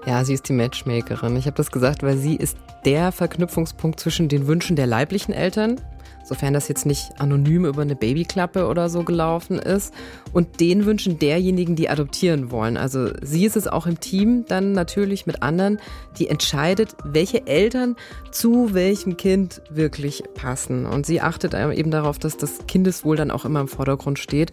Ja, 0.05 0.23
sie 0.23 0.35
ist 0.35 0.47
die 0.47 0.53
Matchmakerin. 0.53 1.35
Ich 1.35 1.47
habe 1.47 1.57
das 1.57 1.71
gesagt, 1.71 2.03
weil 2.03 2.17
sie 2.17 2.35
ist 2.35 2.55
der 2.85 3.11
Verknüpfungspunkt 3.11 3.99
zwischen 3.99 4.29
den 4.29 4.45
Wünschen 4.45 4.75
der 4.75 4.85
leiblichen 4.85 5.33
Eltern 5.33 5.81
sofern 6.25 6.53
das 6.53 6.67
jetzt 6.67 6.85
nicht 6.85 7.19
anonym 7.19 7.65
über 7.65 7.83
eine 7.83 7.95
Babyklappe 7.95 8.67
oder 8.67 8.89
so 8.89 9.03
gelaufen 9.03 9.59
ist, 9.59 9.93
und 10.33 10.59
den 10.59 10.85
Wünschen 10.85 11.19
derjenigen, 11.19 11.75
die 11.75 11.89
adoptieren 11.89 12.51
wollen. 12.51 12.75
Also 12.77 13.09
sie 13.21 13.45
ist 13.45 13.55
es 13.55 13.67
auch 13.67 13.87
im 13.87 13.99
Team 13.99 14.45
dann 14.47 14.73
natürlich 14.73 15.25
mit 15.25 15.43
anderen, 15.43 15.79
die 16.19 16.27
entscheidet, 16.27 16.95
welche 17.05 17.47
Eltern 17.47 17.95
zu 18.31 18.73
welchem 18.73 19.17
Kind 19.17 19.61
wirklich 19.69 20.23
passen. 20.33 20.85
Und 20.85 21.05
sie 21.05 21.21
achtet 21.21 21.53
eben 21.53 21.91
darauf, 21.91 22.19
dass 22.19 22.37
das 22.37 22.65
Kindeswohl 22.67 23.15
dann 23.15 23.31
auch 23.31 23.45
immer 23.45 23.61
im 23.61 23.67
Vordergrund 23.67 24.19
steht. 24.19 24.51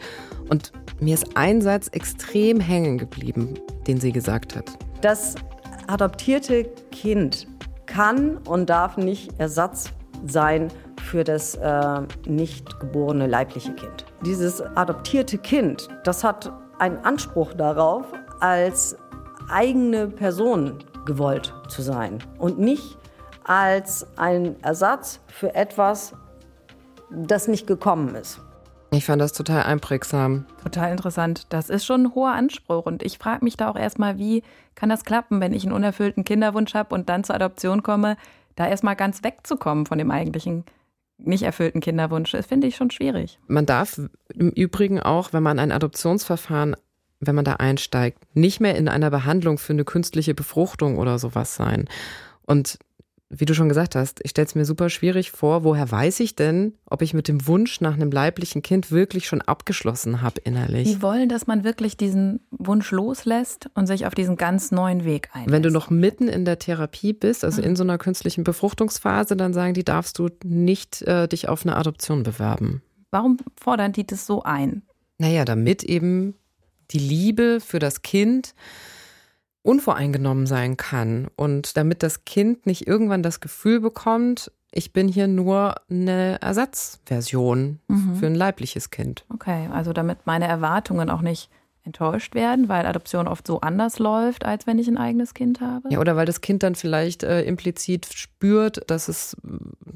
Und 0.48 0.72
mir 1.00 1.14
ist 1.14 1.36
ein 1.36 1.62
Satz 1.62 1.88
extrem 1.88 2.60
hängen 2.60 2.98
geblieben, 2.98 3.54
den 3.86 3.98
sie 3.98 4.12
gesagt 4.12 4.54
hat. 4.54 4.66
Das 5.00 5.34
adoptierte 5.88 6.64
Kind 6.92 7.48
kann 7.86 8.36
und 8.38 8.70
darf 8.70 8.96
nicht 8.96 9.30
Ersatz 9.38 9.90
sein 10.26 10.68
für 11.02 11.24
das 11.24 11.54
äh, 11.56 12.00
nicht 12.26 12.80
geborene 12.80 13.26
leibliche 13.26 13.74
Kind. 13.74 14.06
Dieses 14.24 14.60
adoptierte 14.60 15.38
Kind, 15.38 15.88
das 16.04 16.24
hat 16.24 16.52
einen 16.78 16.98
Anspruch 16.98 17.52
darauf, 17.54 18.06
als 18.40 18.96
eigene 19.48 20.08
Person 20.08 20.78
gewollt 21.04 21.52
zu 21.68 21.82
sein 21.82 22.18
und 22.38 22.58
nicht 22.58 22.98
als 23.44 24.06
ein 24.16 24.56
Ersatz 24.62 25.20
für 25.26 25.54
etwas, 25.54 26.14
das 27.10 27.48
nicht 27.48 27.66
gekommen 27.66 28.14
ist. 28.14 28.40
Ich 28.94 29.06
fand 29.06 29.22
das 29.22 29.32
total 29.32 29.62
einprägsam. 29.62 30.44
Total 30.62 30.92
interessant. 30.92 31.46
Das 31.48 31.70
ist 31.70 31.86
schon 31.86 32.02
ein 32.02 32.14
hoher 32.14 32.32
Anspruch. 32.32 32.84
Und 32.84 33.02
ich 33.02 33.16
frage 33.16 33.42
mich 33.42 33.56
da 33.56 33.70
auch 33.70 33.76
erstmal, 33.76 34.18
wie 34.18 34.42
kann 34.74 34.90
das 34.90 35.04
klappen, 35.04 35.40
wenn 35.40 35.54
ich 35.54 35.64
einen 35.64 35.72
unerfüllten 35.72 36.24
Kinderwunsch 36.24 36.74
habe 36.74 36.94
und 36.94 37.08
dann 37.08 37.24
zur 37.24 37.34
Adoption 37.34 37.82
komme, 37.82 38.18
da 38.56 38.68
erstmal 38.68 38.96
ganz 38.96 39.22
wegzukommen 39.24 39.86
von 39.86 39.98
dem 39.98 40.10
eigentlichen 40.10 40.64
nicht 41.18 41.42
erfüllten 41.42 41.80
Kinderwunsch. 41.80 42.32
Das 42.32 42.46
finde 42.46 42.66
ich 42.66 42.76
schon 42.76 42.90
schwierig. 42.90 43.38
Man 43.46 43.66
darf 43.66 44.00
im 44.34 44.50
Übrigen 44.50 45.00
auch, 45.00 45.32
wenn 45.32 45.42
man 45.42 45.58
ein 45.58 45.72
Adoptionsverfahren, 45.72 46.76
wenn 47.20 47.34
man 47.34 47.44
da 47.44 47.54
einsteigt, 47.54 48.18
nicht 48.34 48.60
mehr 48.60 48.76
in 48.76 48.88
einer 48.88 49.10
Behandlung 49.10 49.58
für 49.58 49.72
eine 49.72 49.84
künstliche 49.84 50.34
Befruchtung 50.34 50.98
oder 50.98 51.18
sowas 51.18 51.54
sein. 51.54 51.88
Und 52.44 52.78
wie 53.34 53.46
du 53.46 53.54
schon 53.54 53.68
gesagt 53.68 53.96
hast, 53.96 54.20
ich 54.22 54.30
stelle 54.30 54.46
es 54.46 54.54
mir 54.54 54.66
super 54.66 54.90
schwierig 54.90 55.30
vor, 55.30 55.64
woher 55.64 55.90
weiß 55.90 56.20
ich 56.20 56.36
denn, 56.36 56.74
ob 56.84 57.00
ich 57.00 57.14
mit 57.14 57.28
dem 57.28 57.46
Wunsch 57.46 57.80
nach 57.80 57.94
einem 57.94 58.10
leiblichen 58.10 58.60
Kind 58.60 58.90
wirklich 58.90 59.26
schon 59.26 59.40
abgeschlossen 59.40 60.20
habe 60.20 60.40
innerlich? 60.44 60.86
Die 60.86 61.00
wollen, 61.00 61.30
dass 61.30 61.46
man 61.46 61.64
wirklich 61.64 61.96
diesen 61.96 62.40
Wunsch 62.50 62.90
loslässt 62.90 63.70
und 63.74 63.86
sich 63.86 64.04
auf 64.06 64.14
diesen 64.14 64.36
ganz 64.36 64.70
neuen 64.70 65.06
Weg 65.06 65.30
einlässt. 65.32 65.50
Wenn 65.50 65.62
du 65.62 65.70
noch 65.70 65.88
mitten 65.88 66.28
in 66.28 66.44
der 66.44 66.58
Therapie 66.58 67.14
bist, 67.14 67.42
also 67.42 67.62
mhm. 67.62 67.68
in 67.68 67.76
so 67.76 67.84
einer 67.84 67.96
künstlichen 67.96 68.44
Befruchtungsphase, 68.44 69.34
dann 69.34 69.54
sagen 69.54 69.72
die, 69.72 69.84
darfst 69.84 70.18
du 70.18 70.28
nicht 70.44 71.00
äh, 71.02 71.26
dich 71.26 71.48
auf 71.48 71.64
eine 71.64 71.76
Adoption 71.76 72.24
bewerben. 72.24 72.82
Warum 73.10 73.38
fordern 73.58 73.92
die 73.92 74.06
das 74.06 74.26
so 74.26 74.42
ein? 74.42 74.82
Naja, 75.16 75.46
damit 75.46 75.84
eben 75.84 76.34
die 76.90 76.98
Liebe 76.98 77.60
für 77.60 77.78
das 77.78 78.02
Kind 78.02 78.54
unvoreingenommen 79.62 80.46
sein 80.46 80.76
kann 80.76 81.28
und 81.36 81.76
damit 81.76 82.02
das 82.02 82.24
Kind 82.24 82.66
nicht 82.66 82.86
irgendwann 82.86 83.22
das 83.22 83.40
Gefühl 83.40 83.80
bekommt, 83.80 84.50
ich 84.72 84.92
bin 84.92 85.06
hier 85.06 85.28
nur 85.28 85.74
eine 85.90 86.40
Ersatzversion 86.40 87.78
mhm. 87.88 88.16
für 88.16 88.26
ein 88.26 88.34
leibliches 88.34 88.90
Kind. 88.90 89.24
Okay, 89.32 89.68
also 89.72 89.92
damit 89.92 90.20
meine 90.24 90.46
Erwartungen 90.46 91.10
auch 91.10 91.20
nicht 91.20 91.50
enttäuscht 91.84 92.34
werden, 92.34 92.68
weil 92.68 92.86
Adoption 92.86 93.28
oft 93.28 93.46
so 93.46 93.60
anders 93.60 93.98
läuft, 93.98 94.44
als 94.44 94.66
wenn 94.66 94.78
ich 94.78 94.88
ein 94.88 94.96
eigenes 94.96 95.34
Kind 95.34 95.60
habe. 95.60 95.88
Ja, 95.90 95.98
oder 95.98 96.16
weil 96.16 96.26
das 96.26 96.40
Kind 96.40 96.62
dann 96.62 96.74
vielleicht 96.74 97.22
äh, 97.22 97.42
implizit 97.42 98.06
spürt, 98.06 98.88
dass 98.88 99.08
es 99.08 99.36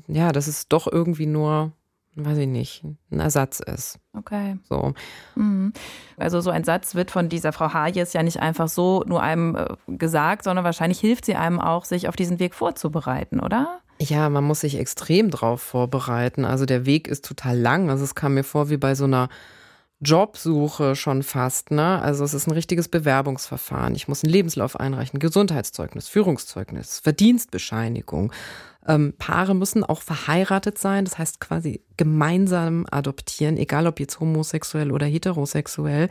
ja, 0.08 0.32
dass 0.32 0.46
es 0.46 0.68
doch 0.68 0.90
irgendwie 0.90 1.26
nur 1.26 1.73
weiß 2.16 2.38
ich 2.38 2.49
nicht, 2.49 2.82
ein 3.11 3.20
Ersatz 3.20 3.61
ist. 3.61 3.99
Okay. 4.14 4.58
So. 4.68 4.94
Mhm. 5.35 5.73
Also 6.16 6.40
so 6.40 6.50
ein 6.50 6.64
Satz 6.64 6.94
wird 6.94 7.11
von 7.11 7.28
dieser 7.28 7.52
Frau 7.52 7.73
Hayes 7.73 8.12
ja 8.14 8.23
nicht 8.23 8.40
einfach 8.40 8.68
so 8.68 9.04
nur 9.06 9.23
einem 9.23 9.54
äh, 9.54 9.66
gesagt, 9.87 10.44
sondern 10.44 10.64
wahrscheinlich 10.64 10.99
hilft 10.99 11.26
sie 11.26 11.37
einem 11.37 11.61
auch, 11.61 11.85
sich 11.85 12.08
auf 12.08 12.16
diesen 12.16 12.38
Weg 12.38 12.54
vorzubereiten, 12.54 13.38
oder? 13.38 13.80
Ja, 13.99 14.28
man 14.28 14.44
muss 14.44 14.61
sich 14.61 14.78
extrem 14.78 15.30
drauf 15.30 15.62
vorbereiten. 15.62 16.44
Also 16.44 16.66
der 16.66 16.87
Weg 16.87 17.08
ist 17.08 17.25
total 17.25 17.58
lang. 17.58 17.90
Also 17.90 18.04
es 18.04 18.14
kam 18.14 18.35
mir 18.35 18.44
vor 18.44 18.70
wie 18.70 18.76
bei 18.76 18.94
so 18.94 19.04
einer 19.04 19.28
Jobsuche 20.00 20.94
schon 20.94 21.22
fast, 21.22 21.70
ne? 21.70 22.00
Also 22.02 22.24
es 22.24 22.34
ist 22.34 22.46
ein 22.46 22.52
richtiges 22.52 22.88
Bewerbungsverfahren. 22.88 23.94
Ich 23.94 24.08
muss 24.08 24.22
einen 24.22 24.32
Lebenslauf 24.32 24.78
einreichen, 24.78 25.18
Gesundheitszeugnis, 25.18 26.08
Führungszeugnis, 26.08 27.00
Verdienstbescheinigung, 27.00 28.32
ähm, 28.86 29.14
Paare 29.18 29.54
müssen 29.54 29.84
auch 29.84 30.02
verheiratet 30.02 30.78
sein, 30.78 31.04
das 31.04 31.18
heißt 31.18 31.40
quasi 31.40 31.82
gemeinsam 31.96 32.86
adoptieren, 32.90 33.56
egal 33.56 33.86
ob 33.86 33.98
jetzt 33.98 34.20
homosexuell 34.20 34.92
oder 34.92 35.06
heterosexuell. 35.06 36.08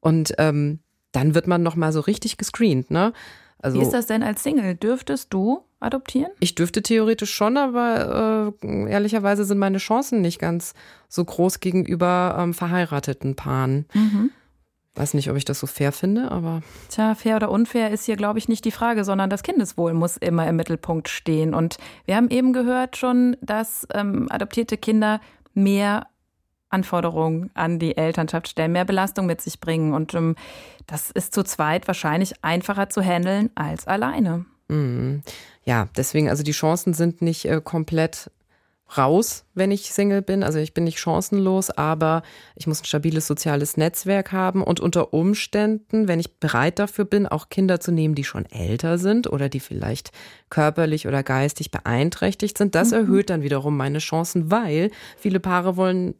Und 0.00 0.34
ähm, 0.38 0.80
dann 1.12 1.34
wird 1.34 1.46
man 1.46 1.62
noch 1.62 1.76
mal 1.76 1.92
so 1.92 2.00
richtig 2.00 2.36
gescreent, 2.36 2.90
ne? 2.90 3.12
Also, 3.58 3.78
Wie 3.78 3.82
ist 3.82 3.94
das 3.94 4.06
denn 4.06 4.22
als 4.22 4.42
Single? 4.42 4.74
Dürftest 4.74 5.32
du 5.32 5.64
adoptieren? 5.84 6.30
Ich 6.40 6.54
dürfte 6.54 6.82
theoretisch 6.82 7.32
schon, 7.32 7.56
aber 7.56 8.52
äh, 8.62 8.90
ehrlicherweise 8.90 9.44
sind 9.44 9.58
meine 9.58 9.78
Chancen 9.78 10.20
nicht 10.20 10.38
ganz 10.38 10.74
so 11.08 11.24
groß 11.24 11.60
gegenüber 11.60 12.36
ähm, 12.38 12.54
verheirateten 12.54 13.36
Paaren. 13.36 13.86
Mhm. 13.94 14.30
Weiß 14.96 15.14
nicht, 15.14 15.28
ob 15.28 15.36
ich 15.36 15.44
das 15.44 15.58
so 15.58 15.66
fair 15.66 15.90
finde, 15.90 16.30
aber. 16.30 16.62
Tja, 16.88 17.16
fair 17.16 17.36
oder 17.36 17.50
unfair 17.50 17.90
ist 17.90 18.04
hier, 18.04 18.14
glaube 18.14 18.38
ich, 18.38 18.48
nicht 18.48 18.64
die 18.64 18.70
Frage, 18.70 19.04
sondern 19.04 19.28
das 19.28 19.42
Kindeswohl 19.42 19.92
muss 19.92 20.16
immer 20.16 20.46
im 20.46 20.54
Mittelpunkt 20.54 21.08
stehen. 21.08 21.52
Und 21.52 21.78
wir 22.04 22.14
haben 22.14 22.30
eben 22.30 22.52
gehört 22.52 22.96
schon, 22.96 23.36
dass 23.40 23.88
ähm, 23.92 24.28
adoptierte 24.30 24.76
Kinder 24.76 25.20
mehr 25.52 26.06
Anforderungen 26.68 27.50
an 27.54 27.78
die 27.78 27.96
Elternschaft 27.96 28.48
stellen, 28.48 28.72
mehr 28.72 28.84
Belastung 28.84 29.26
mit 29.26 29.40
sich 29.40 29.60
bringen. 29.60 29.94
Und 29.94 30.14
ähm, 30.14 30.36
das 30.86 31.10
ist 31.10 31.34
zu 31.34 31.42
zweit 31.42 31.88
wahrscheinlich 31.88 32.44
einfacher 32.44 32.88
zu 32.88 33.02
handeln 33.02 33.50
als 33.56 33.88
alleine. 33.88 34.44
Mhm. 34.68 35.22
Ja, 35.64 35.88
deswegen, 35.96 36.28
also 36.28 36.42
die 36.42 36.52
Chancen 36.52 36.94
sind 36.94 37.22
nicht 37.22 37.46
äh, 37.46 37.60
komplett 37.62 38.30
raus, 38.96 39.44
wenn 39.54 39.70
ich 39.70 39.92
Single 39.92 40.22
bin. 40.22 40.42
Also 40.42 40.58
ich 40.58 40.74
bin 40.74 40.84
nicht 40.84 40.98
chancenlos, 40.98 41.70
aber 41.70 42.22
ich 42.54 42.66
muss 42.66 42.82
ein 42.82 42.84
stabiles 42.84 43.26
soziales 43.26 43.76
Netzwerk 43.76 44.32
haben 44.32 44.62
und 44.62 44.80
unter 44.80 45.12
Umständen, 45.12 46.06
wenn 46.06 46.20
ich 46.20 46.38
bereit 46.38 46.78
dafür 46.78 47.04
bin, 47.04 47.26
auch 47.26 47.48
Kinder 47.48 47.80
zu 47.80 47.92
nehmen, 47.92 48.14
die 48.14 48.24
schon 48.24 48.46
älter 48.46 48.98
sind 48.98 49.26
oder 49.26 49.48
die 49.48 49.60
vielleicht 49.60 50.10
körperlich 50.50 51.08
oder 51.08 51.22
geistig 51.22 51.70
beeinträchtigt 51.70 52.58
sind, 52.58 52.74
das 52.74 52.90
mhm. 52.90 52.98
erhöht 52.98 53.30
dann 53.30 53.42
wiederum 53.42 53.76
meine 53.76 53.98
Chancen, 53.98 54.50
weil 54.50 54.90
viele 55.16 55.40
Paare 55.40 55.76
wollen 55.76 56.14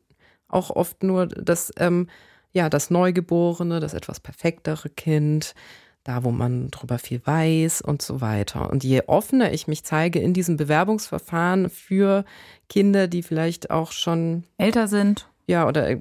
auch 0.48 0.70
oft 0.70 1.02
nur 1.02 1.26
das, 1.26 1.70
ähm, 1.78 2.08
ja, 2.52 2.70
das 2.70 2.90
Neugeborene, 2.90 3.80
das 3.80 3.94
etwas 3.94 4.20
perfektere 4.20 4.88
Kind 4.88 5.54
da 6.04 6.22
wo 6.22 6.30
man 6.30 6.70
drüber 6.70 6.98
viel 6.98 7.20
weiß 7.24 7.80
und 7.80 8.02
so 8.02 8.20
weiter. 8.20 8.70
Und 8.70 8.84
je 8.84 9.02
offener 9.06 9.52
ich 9.52 9.66
mich 9.66 9.84
zeige 9.84 10.20
in 10.20 10.34
diesem 10.34 10.56
Bewerbungsverfahren 10.56 11.70
für 11.70 12.24
Kinder, 12.68 13.08
die 13.08 13.22
vielleicht 13.22 13.70
auch 13.70 13.90
schon 13.90 14.44
älter 14.58 14.86
sind. 14.86 15.28
Ja, 15.46 15.66
oder 15.66 15.96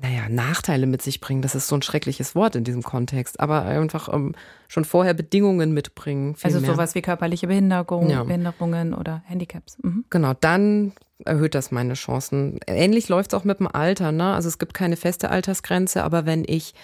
naja, 0.00 0.28
Nachteile 0.28 0.86
mit 0.86 1.02
sich 1.02 1.20
bringen, 1.20 1.42
das 1.42 1.56
ist 1.56 1.66
so 1.66 1.74
ein 1.74 1.82
schreckliches 1.82 2.36
Wort 2.36 2.54
in 2.54 2.62
diesem 2.62 2.82
Kontext, 2.82 3.40
aber 3.40 3.62
einfach 3.64 4.06
um, 4.06 4.28
ähm, 4.28 4.34
schon 4.68 4.84
vorher 4.84 5.14
Bedingungen 5.14 5.72
mitbringen. 5.72 6.36
Also 6.42 6.60
mehr. 6.60 6.70
sowas 6.70 6.94
wie 6.94 7.02
körperliche 7.02 7.48
Behinderung, 7.48 8.08
ja. 8.08 8.22
Behinderungen 8.22 8.94
oder 8.94 9.22
Handicaps. 9.26 9.76
Mhm. 9.82 10.04
Genau, 10.08 10.34
dann 10.34 10.92
erhöht 11.24 11.56
das 11.56 11.72
meine 11.72 11.94
Chancen. 11.94 12.60
Ähnlich 12.68 13.08
läuft 13.08 13.32
es 13.32 13.38
auch 13.38 13.44
mit 13.44 13.58
dem 13.58 13.66
Alter. 13.66 14.12
Ne? 14.12 14.34
Also 14.34 14.48
es 14.48 14.58
gibt 14.58 14.72
keine 14.72 14.96
feste 14.96 15.30
Altersgrenze, 15.30 16.04
aber 16.04 16.26
wenn 16.26 16.44
ich 16.46 16.74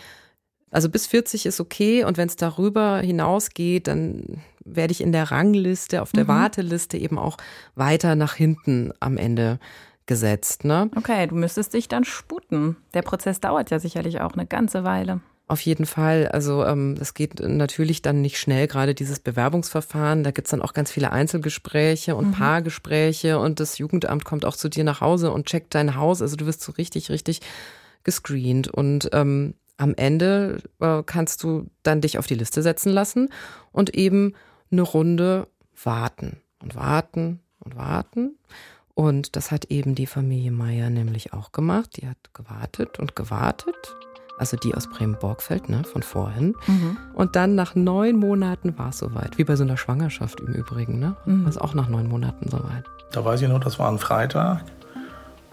also 0.75 0.89
bis 0.89 1.07
40 1.07 1.47
ist 1.47 1.61
okay 1.61 2.05
und 2.05 2.17
wenn 2.17 2.29
es 2.29 2.37
darüber 2.37 2.99
hinausgeht, 2.99 3.87
dann 3.87 4.43
werde 4.65 4.91
ich 4.91 5.01
in 5.01 5.13
der 5.13 5.31
Rangliste, 5.31 6.03
auf 6.03 6.11
der 6.11 6.25
mhm. 6.25 6.29
Warteliste 6.29 6.99
eben 6.99 7.19
auch 7.19 7.37
weiter 7.77 8.17
nach 8.17 8.35
hinten 8.35 8.93
am 8.99 9.17
Ende 9.17 9.61
gesetzt. 10.07 10.65
Ne? 10.65 10.91
Okay, 10.97 11.29
du 11.29 11.37
müsstest 11.37 11.75
dich 11.75 11.87
dann 11.87 12.05
sputen. 12.05 12.77
Der 12.93 13.03
Prozess 13.03 13.41
dauert 13.41 13.71
ja 13.71 13.79
sicherlich 13.79 14.21
auch 14.21 14.33
eine 14.33 14.47
ganze 14.47 14.83
Weile. 14.83 15.21
Auf 15.47 15.61
jeden 15.61 15.87
Fall. 15.87 16.27
Also 16.29 16.65
ähm, 16.65 16.97
das 16.99 17.15
geht 17.15 17.39
natürlich 17.39 18.03
dann 18.03 18.21
nicht 18.21 18.39
schnell, 18.39 18.67
gerade 18.67 18.95
dieses 18.95 19.21
Bewerbungsverfahren. 19.21 20.25
Da 20.25 20.33
gibt's 20.33 20.51
dann 20.51 20.63
auch 20.63 20.73
ganz 20.73 20.91
viele 20.91 21.13
Einzelgespräche 21.13 22.17
und 22.17 22.29
mhm. 22.29 22.33
Paargespräche 22.33 23.39
und 23.39 23.61
das 23.61 23.79
Jugendamt 23.79 24.25
kommt 24.25 24.45
auch 24.45 24.57
zu 24.57 24.69
dir 24.69 24.83
nach 24.83 25.01
Hause 25.01 25.31
und 25.31 25.47
checkt 25.47 25.75
dein 25.75 25.95
Haus. 25.95 26.21
Also 26.21 26.35
du 26.35 26.47
wirst 26.47 26.63
so 26.63 26.73
richtig, 26.73 27.11
richtig 27.11 27.43
gescreent. 28.05 28.69
Und 28.69 29.11
ähm, 29.13 29.55
am 29.77 29.95
Ende 29.97 30.63
äh, 30.81 31.03
kannst 31.05 31.43
du 31.43 31.67
dann 31.83 32.01
dich 32.01 32.19
auf 32.19 32.27
die 32.27 32.35
Liste 32.35 32.63
setzen 32.63 32.93
lassen 32.93 33.29
und 33.73 33.95
eben 33.95 34.35
eine 34.71 34.83
Runde 34.83 35.49
warten 35.83 36.39
und 36.63 36.75
warten 36.75 37.41
und 37.59 37.77
warten. 37.77 38.37
Und 38.95 39.35
das 39.35 39.51
hat 39.51 39.67
eben 39.67 39.95
die 39.95 40.07
Familie 40.07 40.53
Meier 40.53 40.89
nämlich 40.89 41.33
auch 41.33 41.51
gemacht. 41.51 41.97
Die 41.97 42.09
hat 42.09 42.19
gewartet 42.33 42.99
und 42.99 43.17
gewartet. 43.17 43.75
Also 44.39 44.57
die 44.57 44.75
aus 44.75 44.89
Bremen-Borgfeld, 44.89 45.69
ne, 45.69 45.85
von 45.85 46.03
vorhin. 46.03 46.57
Mhm. 46.67 46.97
Und 47.15 47.37
dann 47.37 47.55
nach 47.55 47.77
neun 47.77 48.17
Monaten 48.17 48.77
war 48.79 48.89
es 48.89 48.99
soweit. 48.99 49.39
Wie 49.39 49.45
bei 49.45 49.55
so 49.55 49.63
einer 49.63 49.77
Schwangerschaft 49.77 50.41
im 50.41 50.55
Übrigen, 50.55 50.99
ne? 50.99 51.17
Mhm. 51.25 51.47
Also 51.47 51.61
auch 51.61 51.75
nach 51.75 51.89
neun 51.89 52.09
Monaten 52.09 52.49
soweit. 52.51 52.85
Da 53.13 53.25
weiß 53.25 53.43
ich 53.43 53.49
noch, 53.49 53.61
das 53.61 53.79
war 53.79 53.91
ein 53.91 53.99
Freitag. 53.99 54.65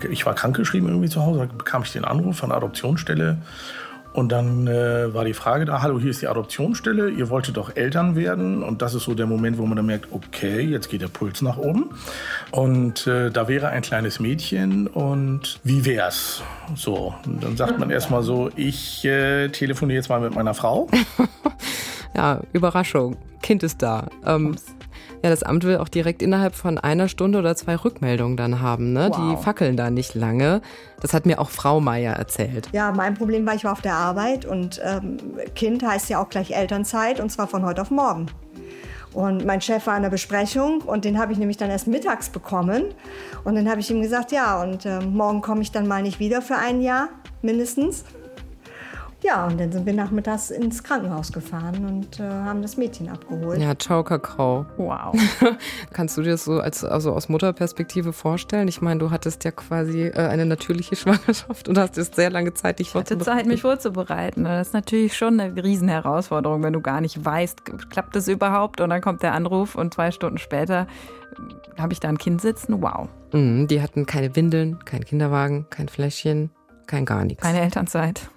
Ich 0.09 0.25
war 0.25 0.33
krankgeschrieben 0.33 0.89
irgendwie 0.89 1.09
zu 1.09 1.23
Hause, 1.23 1.39
da 1.41 1.45
bekam 1.45 1.83
ich 1.83 1.91
den 1.91 2.05
Anruf 2.05 2.37
von 2.37 2.49
der 2.49 2.57
Adoptionsstelle 2.57 3.37
und 4.13 4.31
dann 4.31 4.67
äh, 4.67 5.13
war 5.13 5.23
die 5.23 5.33
Frage 5.33 5.65
da, 5.65 5.81
hallo, 5.81 5.99
hier 5.99 6.11
ist 6.11 6.21
die 6.21 6.27
Adoptionsstelle, 6.27 7.09
ihr 7.09 7.29
wolltet 7.29 7.57
doch 7.57 7.75
Eltern 7.75 8.15
werden. 8.15 8.61
Und 8.61 8.81
das 8.81 8.93
ist 8.93 9.03
so 9.03 9.13
der 9.13 9.25
Moment, 9.25 9.57
wo 9.57 9.65
man 9.65 9.77
dann 9.77 9.85
merkt, 9.85 10.11
okay, 10.11 10.61
jetzt 10.61 10.89
geht 10.89 11.01
der 11.01 11.07
Puls 11.07 11.41
nach 11.41 11.57
oben. 11.57 11.91
Und 12.51 13.07
äh, 13.07 13.31
da 13.31 13.47
wäre 13.47 13.69
ein 13.69 13.81
kleines 13.81 14.19
Mädchen 14.19 14.87
und 14.87 15.59
wie 15.63 15.85
wär's? 15.85 16.41
So, 16.75 17.15
und 17.25 17.43
dann 17.43 17.55
sagt 17.55 17.79
man 17.79 17.89
erstmal 17.89 18.23
so, 18.23 18.49
ich 18.55 19.05
äh, 19.05 19.47
telefoniere 19.49 19.97
jetzt 19.97 20.09
mal 20.09 20.19
mit 20.19 20.35
meiner 20.35 20.53
Frau. 20.53 20.89
ja, 22.15 22.41
Überraschung, 22.51 23.15
Kind 23.41 23.63
ist 23.63 23.81
da. 23.81 24.07
Ähm, 24.25 24.55
ja, 25.23 25.29
das 25.29 25.43
Amt 25.43 25.63
will 25.63 25.77
auch 25.77 25.87
direkt 25.87 26.21
innerhalb 26.21 26.55
von 26.55 26.77
einer 26.77 27.07
Stunde 27.07 27.39
oder 27.39 27.55
zwei 27.55 27.75
Rückmeldungen 27.75 28.37
dann 28.37 28.61
haben. 28.61 28.93
Ne? 28.93 29.09
Wow. 29.11 29.17
Die 29.17 29.43
fackeln 29.43 29.77
da 29.77 29.89
nicht 29.89 30.15
lange. 30.15 30.61
Das 30.99 31.13
hat 31.13 31.25
mir 31.25 31.39
auch 31.39 31.49
Frau 31.49 31.79
Meier 31.79 32.13
erzählt. 32.13 32.69
Ja, 32.71 32.91
mein 32.91 33.13
Problem 33.13 33.45
war, 33.45 33.53
ich 33.53 33.63
war 33.63 33.73
auf 33.73 33.81
der 33.81 33.93
Arbeit 33.93 34.45
und 34.45 34.81
ähm, 34.83 35.17
Kind 35.55 35.83
heißt 35.83 36.09
ja 36.09 36.21
auch 36.21 36.29
gleich 36.29 36.51
Elternzeit 36.51 37.19
und 37.19 37.31
zwar 37.31 37.47
von 37.47 37.63
heute 37.65 37.81
auf 37.81 37.91
morgen. 37.91 38.27
Und 39.13 39.45
mein 39.45 39.59
Chef 39.61 39.85
war 39.87 39.97
in 39.97 40.03
der 40.03 40.09
Besprechung 40.09 40.81
und 40.81 41.03
den 41.03 41.19
habe 41.19 41.33
ich 41.33 41.37
nämlich 41.37 41.57
dann 41.57 41.69
erst 41.69 41.87
mittags 41.87 42.29
bekommen. 42.29 42.85
Und 43.43 43.55
dann 43.55 43.69
habe 43.69 43.81
ich 43.81 43.91
ihm 43.91 44.01
gesagt, 44.01 44.31
ja, 44.31 44.61
und 44.61 44.85
äh, 44.85 45.01
morgen 45.01 45.41
komme 45.41 45.61
ich 45.61 45.71
dann 45.71 45.87
mal 45.87 46.01
nicht 46.01 46.19
wieder 46.19 46.41
für 46.41 46.55
ein 46.55 46.81
Jahr 46.81 47.09
mindestens. 47.41 48.05
Ja, 49.23 49.45
und 49.45 49.59
dann 49.59 49.71
sind 49.71 49.85
wir 49.85 49.93
nachmittags 49.93 50.49
ins 50.49 50.83
Krankenhaus 50.83 51.31
gefahren 51.31 51.85
und 51.85 52.19
äh, 52.19 52.23
haben 52.23 52.63
das 52.63 52.75
Mädchen 52.75 53.07
abgeholt. 53.07 53.61
Ja, 53.61 53.77
ciao 53.77 54.03
Kakao. 54.03 54.65
Wow. 54.77 55.15
Kannst 55.93 56.17
du 56.17 56.23
dir 56.23 56.31
das 56.31 56.45
so 56.45 56.59
als, 56.59 56.83
also 56.83 57.13
aus 57.13 57.29
Mutterperspektive 57.29 58.13
vorstellen? 58.13 58.67
Ich 58.67 58.81
meine, 58.81 58.99
du 58.99 59.11
hattest 59.11 59.43
ja 59.43 59.51
quasi 59.51 60.07
äh, 60.07 60.13
eine 60.13 60.47
natürliche 60.47 60.95
Schwangerschaft 60.97 61.69
und 61.69 61.77
hast 61.77 61.97
jetzt 61.97 62.15
sehr 62.15 62.31
lange 62.31 62.55
Zeit, 62.55 62.79
dich 62.79 62.89
vorzubereiten. 62.89 63.21
Ich 63.21 63.27
hatte 63.27 63.37
Zeit, 63.37 63.47
mich 63.47 63.61
vorzubereiten. 63.61 64.43
Das 64.45 64.69
ist 64.69 64.73
natürlich 64.73 65.15
schon 65.15 65.39
eine 65.39 65.63
Riesenherausforderung, 65.63 66.63
wenn 66.63 66.73
du 66.73 66.81
gar 66.81 66.99
nicht 66.99 67.23
weißt, 67.23 67.63
klappt 67.91 68.15
das 68.15 68.27
überhaupt? 68.27 68.81
Und 68.81 68.89
dann 68.89 69.01
kommt 69.01 69.21
der 69.21 69.33
Anruf 69.33 69.75
und 69.75 69.93
zwei 69.93 70.09
Stunden 70.09 70.39
später 70.39 70.87
äh, 71.77 71.79
habe 71.79 71.93
ich 71.93 71.99
da 71.99 72.09
ein 72.09 72.17
Kind 72.17 72.41
sitzen. 72.41 72.81
Wow. 72.81 73.07
Mhm, 73.33 73.67
die 73.67 73.83
hatten 73.83 74.07
keine 74.07 74.35
Windeln, 74.35 74.83
kein 74.83 75.05
Kinderwagen, 75.05 75.67
kein 75.69 75.89
Fläschchen, 75.89 76.49
kein 76.87 77.05
gar 77.05 77.23
nichts. 77.23 77.43
Keine 77.43 77.61
Elternzeit. 77.61 78.31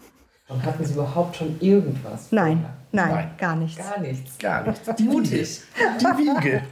Und 0.49 0.63
hatten 0.65 0.85
Sie 0.85 0.93
überhaupt 0.93 1.37
schon 1.37 1.57
irgendwas? 1.61 2.31
Nein, 2.31 2.67
nein, 2.93 3.11
nein, 3.11 3.31
gar 3.39 3.57
nichts. 3.57 3.79
Gar 3.79 4.01
nichts. 4.01 4.39
Gar 4.39 4.67
nichts. 4.67 4.95
Die 4.99 5.05
Mutig. 5.05 5.63
Die 6.01 6.05
Wiege. 6.05 6.63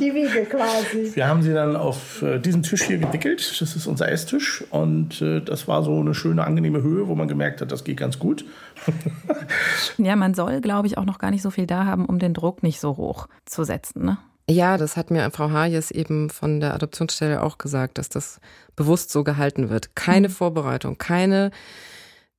Die 0.00 0.14
Wiege 0.14 0.46
quasi. 0.46 1.14
Wir 1.14 1.28
haben 1.28 1.42
sie 1.42 1.52
dann 1.52 1.76
auf 1.76 2.22
äh, 2.22 2.38
diesen 2.38 2.62
Tisch 2.62 2.84
hier 2.84 2.98
gewickelt. 2.98 3.60
Das 3.60 3.76
ist 3.76 3.86
unser 3.86 4.10
Esstisch. 4.10 4.64
Und 4.70 5.20
äh, 5.20 5.40
das 5.40 5.68
war 5.68 5.82
so 5.82 6.00
eine 6.00 6.14
schöne, 6.14 6.44
angenehme 6.44 6.82
Höhe, 6.82 7.06
wo 7.06 7.14
man 7.14 7.28
gemerkt 7.28 7.60
hat, 7.60 7.70
das 7.70 7.84
geht 7.84 7.98
ganz 7.98 8.18
gut. 8.18 8.44
ja, 9.98 10.16
man 10.16 10.34
soll, 10.34 10.60
glaube 10.60 10.86
ich, 10.86 10.96
auch 10.96 11.04
noch 11.04 11.18
gar 11.18 11.30
nicht 11.30 11.42
so 11.42 11.50
viel 11.50 11.66
da 11.66 11.84
haben, 11.84 12.06
um 12.06 12.18
den 12.18 12.34
Druck 12.34 12.62
nicht 12.62 12.80
so 12.80 12.96
hoch 12.96 13.28
zu 13.44 13.62
setzen. 13.64 14.04
Ne? 14.04 14.18
Ja, 14.48 14.76
das 14.76 14.96
hat 14.96 15.10
mir 15.10 15.30
Frau 15.30 15.50
Hayes 15.50 15.90
eben 15.90 16.30
von 16.30 16.60
der 16.60 16.74
Adoptionsstelle 16.74 17.42
auch 17.42 17.58
gesagt, 17.58 17.98
dass 17.98 18.08
das 18.08 18.40
bewusst 18.76 19.10
so 19.10 19.22
gehalten 19.22 19.68
wird. 19.70 19.94
Keine 19.94 20.28
mhm. 20.28 20.32
Vorbereitung, 20.32 20.98
keine 20.98 21.50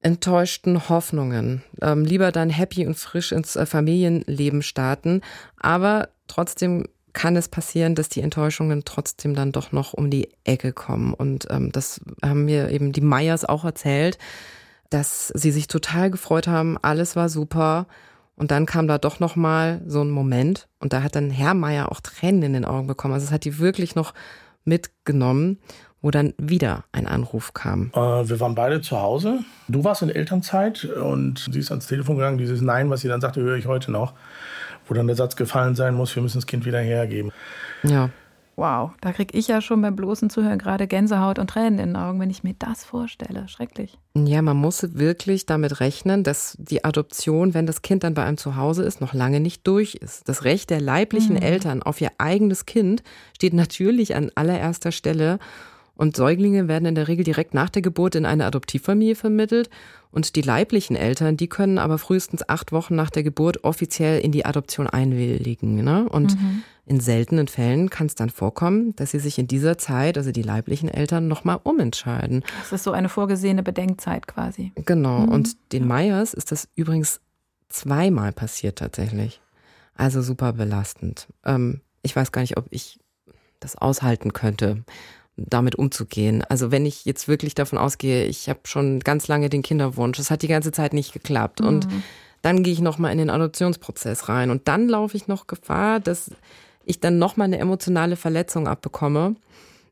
enttäuschten 0.06 0.88
Hoffnungen. 0.88 1.64
Ähm, 1.82 2.06
lieber 2.06 2.32
dann 2.32 2.52
happy 2.52 2.86
und 2.86 2.96
frisch 2.96 3.32
ins 3.32 3.56
äh, 3.56 3.66
Familienleben 3.66 4.62
starten. 4.62 5.22
Aber 5.60 6.10
trotzdem 6.28 6.88
kann 7.14 7.36
es 7.36 7.48
passieren, 7.48 7.96
dass 7.96 8.08
die 8.10 8.22
Enttäuschungen 8.22 8.84
trotzdem 8.86 9.34
dann 9.34 9.52
doch 9.52 9.72
noch 9.72 9.94
um 9.94 10.12
die 10.12 10.30
Ecke 10.44 10.74
kommen. 10.74 11.16
Und 11.16 11.48
ähm, 11.50 11.72
das 11.72 12.02
haben 12.24 12.46
mir 12.46 12.70
eben 12.70 12.92
die 12.92 13.02
Meyers 13.02 13.46
auch 13.46 13.66
erzählt, 13.66 14.20
dass 14.92 15.30
sie 15.30 15.52
sich 15.52 15.68
total 15.68 16.12
gefreut 16.12 16.48
haben, 16.48 16.78
alles 16.80 17.16
war 17.16 17.28
super. 17.28 17.88
Und 18.36 18.52
dann 18.52 18.68
kam 18.68 18.88
da 18.88 19.00
doch 19.00 19.20
noch 19.20 19.36
mal 19.36 19.82
so 19.88 20.04
ein 20.04 20.12
Moment 20.12 20.68
und 20.80 20.94
da 20.94 21.02
hat 21.02 21.16
dann 21.16 21.32
Herr 21.32 21.56
Meyer 21.56 21.92
auch 21.92 22.02
Tränen 22.02 22.44
in 22.44 22.54
den 22.54 22.66
Augen 22.66 22.86
bekommen. 22.86 23.14
Also 23.16 23.26
es 23.26 23.32
hat 23.32 23.46
die 23.46 23.58
wirklich 23.58 23.96
noch 23.96 24.14
mitgenommen 24.66 25.58
wo 26.06 26.12
dann 26.12 26.36
wieder 26.38 26.84
ein 26.92 27.08
Anruf 27.08 27.56
kam. 27.56 27.90
Äh, 27.96 28.00
wir 28.30 28.40
waren 28.40 28.54
beide 28.54 28.80
zu 28.80 29.02
Hause. 29.02 29.40
Du 29.68 29.84
warst 29.84 30.04
in 30.04 30.10
Elternzeit 30.10 30.86
und 30.86 31.48
sie 31.52 31.58
ist 31.58 31.72
ans 31.72 31.88
Telefon 31.88 32.18
gegangen. 32.18 32.38
Dieses 32.38 32.62
Nein, 32.62 32.92
was 32.92 33.02
sie 33.02 33.08
dann 33.08 33.22
sagte, 33.22 33.42
höre 33.42 33.58
ich 33.58 33.66
heute 33.66 33.92
noch. 33.92 34.14
Wo 34.88 34.94
dann 34.94 35.08
der 35.08 35.16
Satz 35.16 35.36
gefallen 35.36 35.74
sein 35.74 35.96
muss, 35.96 36.16
wir 36.16 36.22
müssen 36.22 36.38
das 36.38 36.46
Kind 36.46 36.64
wieder 36.68 36.80
hergeben. 36.80 37.32
Ja. 37.82 38.12
Wow, 38.56 38.92
da 39.02 39.14
kriege 39.14 39.36
ich 39.36 39.48
ja 39.48 39.62
schon 39.62 39.82
beim 39.82 39.96
bloßen 39.96 40.30
Zuhören 40.30 40.60
gerade 40.60 40.86
Gänsehaut 40.86 41.40
und 41.40 41.50
Tränen 41.50 41.80
in 41.80 41.88
den 41.88 41.96
Augen, 41.96 42.20
wenn 42.20 42.30
ich 42.30 42.44
mir 42.44 42.54
das 42.58 42.86
vorstelle. 42.86 43.48
Schrecklich. 43.48 43.98
Ja, 44.16 44.44
man 44.44 44.58
muss 44.58 44.96
wirklich 44.96 45.48
damit 45.48 45.80
rechnen, 45.80 46.24
dass 46.24 46.56
die 46.60 46.86
Adoption, 46.86 47.56
wenn 47.56 47.66
das 47.66 47.82
Kind 47.82 48.04
dann 48.04 48.14
bei 48.14 48.24
einem 48.24 48.38
zu 48.38 48.56
Hause 48.56 48.84
ist, 48.84 49.02
noch 49.02 49.16
lange 49.16 49.40
nicht 49.40 49.66
durch 49.66 49.96
ist. 49.96 50.30
Das 50.30 50.44
Recht 50.44 50.70
der 50.70 50.82
leiblichen 50.82 51.36
mhm. 51.36 51.42
Eltern 51.42 51.82
auf 51.82 52.00
ihr 52.00 52.12
eigenes 52.20 52.68
Kind 52.68 53.02
steht 53.36 53.54
natürlich 53.54 54.16
an 54.16 54.30
allererster 54.36 54.92
Stelle. 54.92 55.40
Und 55.96 56.16
Säuglinge 56.16 56.68
werden 56.68 56.86
in 56.86 56.96
der 56.96 57.08
Regel 57.08 57.24
direkt 57.24 57.54
nach 57.54 57.70
der 57.70 57.82
Geburt 57.82 58.16
in 58.16 58.26
eine 58.26 58.46
Adoptivfamilie 58.46 59.16
vermittelt. 59.16 59.70
Und 60.12 60.36
die 60.36 60.42
leiblichen 60.42 60.96
Eltern, 60.96 61.38
die 61.38 61.48
können 61.48 61.78
aber 61.78 61.98
frühestens 61.98 62.48
acht 62.48 62.72
Wochen 62.72 62.96
nach 62.96 63.10
der 63.10 63.24
Geburt 63.24 63.64
offiziell 63.64 64.20
in 64.20 64.32
die 64.32 64.46
Adoption 64.46 64.88
einwilligen. 64.88 65.84
Ne? 65.84 66.08
Und 66.10 66.36
mhm. 66.36 66.64
in 66.86 67.00
seltenen 67.00 67.48
Fällen 67.48 67.90
kann 67.90 68.08
es 68.08 68.16
dann 68.16 68.30
vorkommen, 68.30 68.96
dass 68.96 69.12
sie 69.12 69.20
sich 69.20 69.40
in 69.40 69.48
dieser 69.48 69.78
Zeit, 69.78 70.18
also 70.18 70.32
die 70.32 70.42
leiblichen 70.42 70.90
Eltern, 70.90 71.28
nochmal 71.28 71.60
umentscheiden. 71.64 72.44
Das 72.60 72.74
ist 72.74 72.84
so 72.84 72.92
eine 72.92 73.10
vorgesehene 73.10 73.64
Bedenkzeit 73.64 74.28
quasi. 74.28 74.72
Genau. 74.76 75.20
Mhm. 75.20 75.30
Und 75.30 75.72
den 75.72 75.88
Meyers 75.88 76.34
ist 76.34 76.52
das 76.52 76.68
übrigens 76.76 77.22
zweimal 77.70 78.32
passiert 78.32 78.78
tatsächlich. 78.78 79.42
Also 79.96 80.22
super 80.22 80.54
belastend. 80.54 81.28
Ähm, 81.46 81.82
ich 82.04 82.16
weiß 82.16 82.32
gar 82.32 82.42
nicht, 82.42 82.58
ob 82.58 82.68
ich 82.70 83.00
das 83.60 83.78
aushalten 83.78 84.34
könnte 84.34 84.84
damit 85.38 85.76
umzugehen. 85.76 86.44
Also 86.48 86.72
wenn 86.72 86.86
ich 86.86 87.06
jetzt 87.06 87.28
wirklich 87.28 87.56
davon 87.56 87.78
ausgehe, 87.78 88.26
ich 88.26 88.50
habe 88.50 88.62
schon 88.64 89.00
ganz 89.00 89.28
lange 89.28 89.50
den 89.50 89.64
Kinderwunsch, 89.64 90.20
es 90.20 90.32
hat 90.32 90.42
die 90.42 90.48
ganze 90.48 90.72
Zeit 90.72 90.94
nicht 90.94 91.14
geklappt 91.14 91.60
mhm. 91.60 91.68
und 91.68 91.88
dann 92.42 92.64
gehe 92.64 92.74
ich 92.74 92.82
noch 92.82 93.00
mal 93.00 93.12
in 93.12 93.18
den 93.18 93.30
Adoptionsprozess 93.30 94.30
rein 94.30 94.50
und 94.50 94.68
dann 94.68 94.88
laufe 94.88 95.18
ich 95.18 95.28
noch 95.28 95.48
Gefahr, 95.48 96.00
dass 96.00 96.32
ich 96.86 97.00
dann 97.00 97.18
noch 97.18 97.38
mal 97.38 97.46
eine 97.46 97.58
emotionale 97.58 98.16
Verletzung 98.16 98.68
abbekomme. 98.68 99.36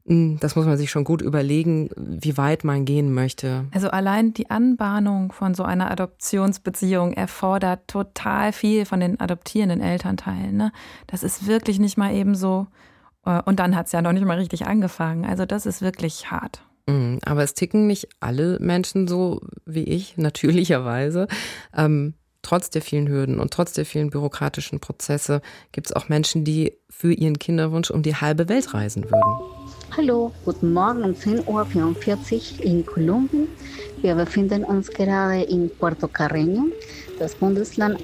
Hm, 0.06 0.38
das 0.40 0.56
muss 0.56 0.66
man 0.66 0.78
sich 0.78 0.92
schon 0.92 1.06
gut 1.06 1.22
überlegen, 1.22 1.90
wie 1.96 2.38
weit 2.38 2.64
man 2.64 2.86
gehen 2.86 3.14
möchte. 3.14 3.66
Also 3.72 3.90
allein 3.90 4.34
die 4.34 4.50
Anbahnung 4.50 5.32
von 5.32 5.56
so 5.56 5.64
einer 5.64 5.90
Adoptionsbeziehung 5.92 7.14
erfordert 7.14 7.88
total 7.88 8.52
viel 8.52 8.86
von 8.86 9.00
den 9.00 9.20
adoptierenden 9.20 9.82
Elternteilen. 9.82 10.58
Ne? 10.58 10.72
Das 11.08 11.24
ist 11.24 11.48
wirklich 11.48 11.80
nicht 11.80 11.98
mal 11.98 12.14
eben 12.14 12.36
so. 12.36 12.68
Äh, 13.26 13.42
und 13.46 13.60
dann 13.60 13.76
hat 13.76 13.88
es 13.88 13.92
ja 13.92 14.02
noch 14.02 14.14
nicht 14.14 14.26
mal 14.26 14.38
richtig 14.38 14.66
angefangen. 14.66 15.26
Also 15.26 15.46
das 15.46 15.66
ist 15.66 15.82
wirklich 15.82 16.32
hart. 16.32 16.62
Hm, 16.90 17.20
aber 17.26 17.44
es 17.44 17.54
ticken 17.54 17.88
nicht 17.88 18.10
alle 18.20 18.58
Menschen 18.60 19.08
so 19.08 19.42
wie 19.66 19.84
ich, 19.84 20.18
natürlicherweise. 20.18 21.28
Ähm, 21.76 22.14
trotz 22.42 22.70
der 22.70 22.82
vielen 22.82 23.08
Hürden 23.08 23.40
und 23.40 23.52
trotz 23.52 23.74
der 23.74 23.86
vielen 23.86 24.10
bürokratischen 24.10 24.80
Prozesse 24.80 25.42
gibt 25.72 25.88
es 25.88 25.94
auch 25.94 26.10
Menschen, 26.10 26.44
die 26.44 26.74
für 26.90 27.14
ihren 27.14 27.40
Kinderwunsch 27.40 27.90
um 27.90 28.04
die 28.04 28.16
halbe 28.16 28.50
Welt 28.50 28.74
reisen 28.74 29.06
würden. 29.06 29.54
Hallo, 29.96 30.32
guten 30.44 30.74
Morgen 30.74 31.04
um 31.04 31.12
10.44 31.12 32.60
Uhr 32.60 32.66
in 32.66 32.86
Kolumbien. 32.86 33.48
Wir 34.02 34.16
befinden 34.16 34.66
uns 34.66 34.90
gerade 34.90 35.44
in 35.44 35.70
Puerto 35.70 36.08
Carreño. 36.08 36.64
Das 37.20 37.36
Bundesland 37.36 38.02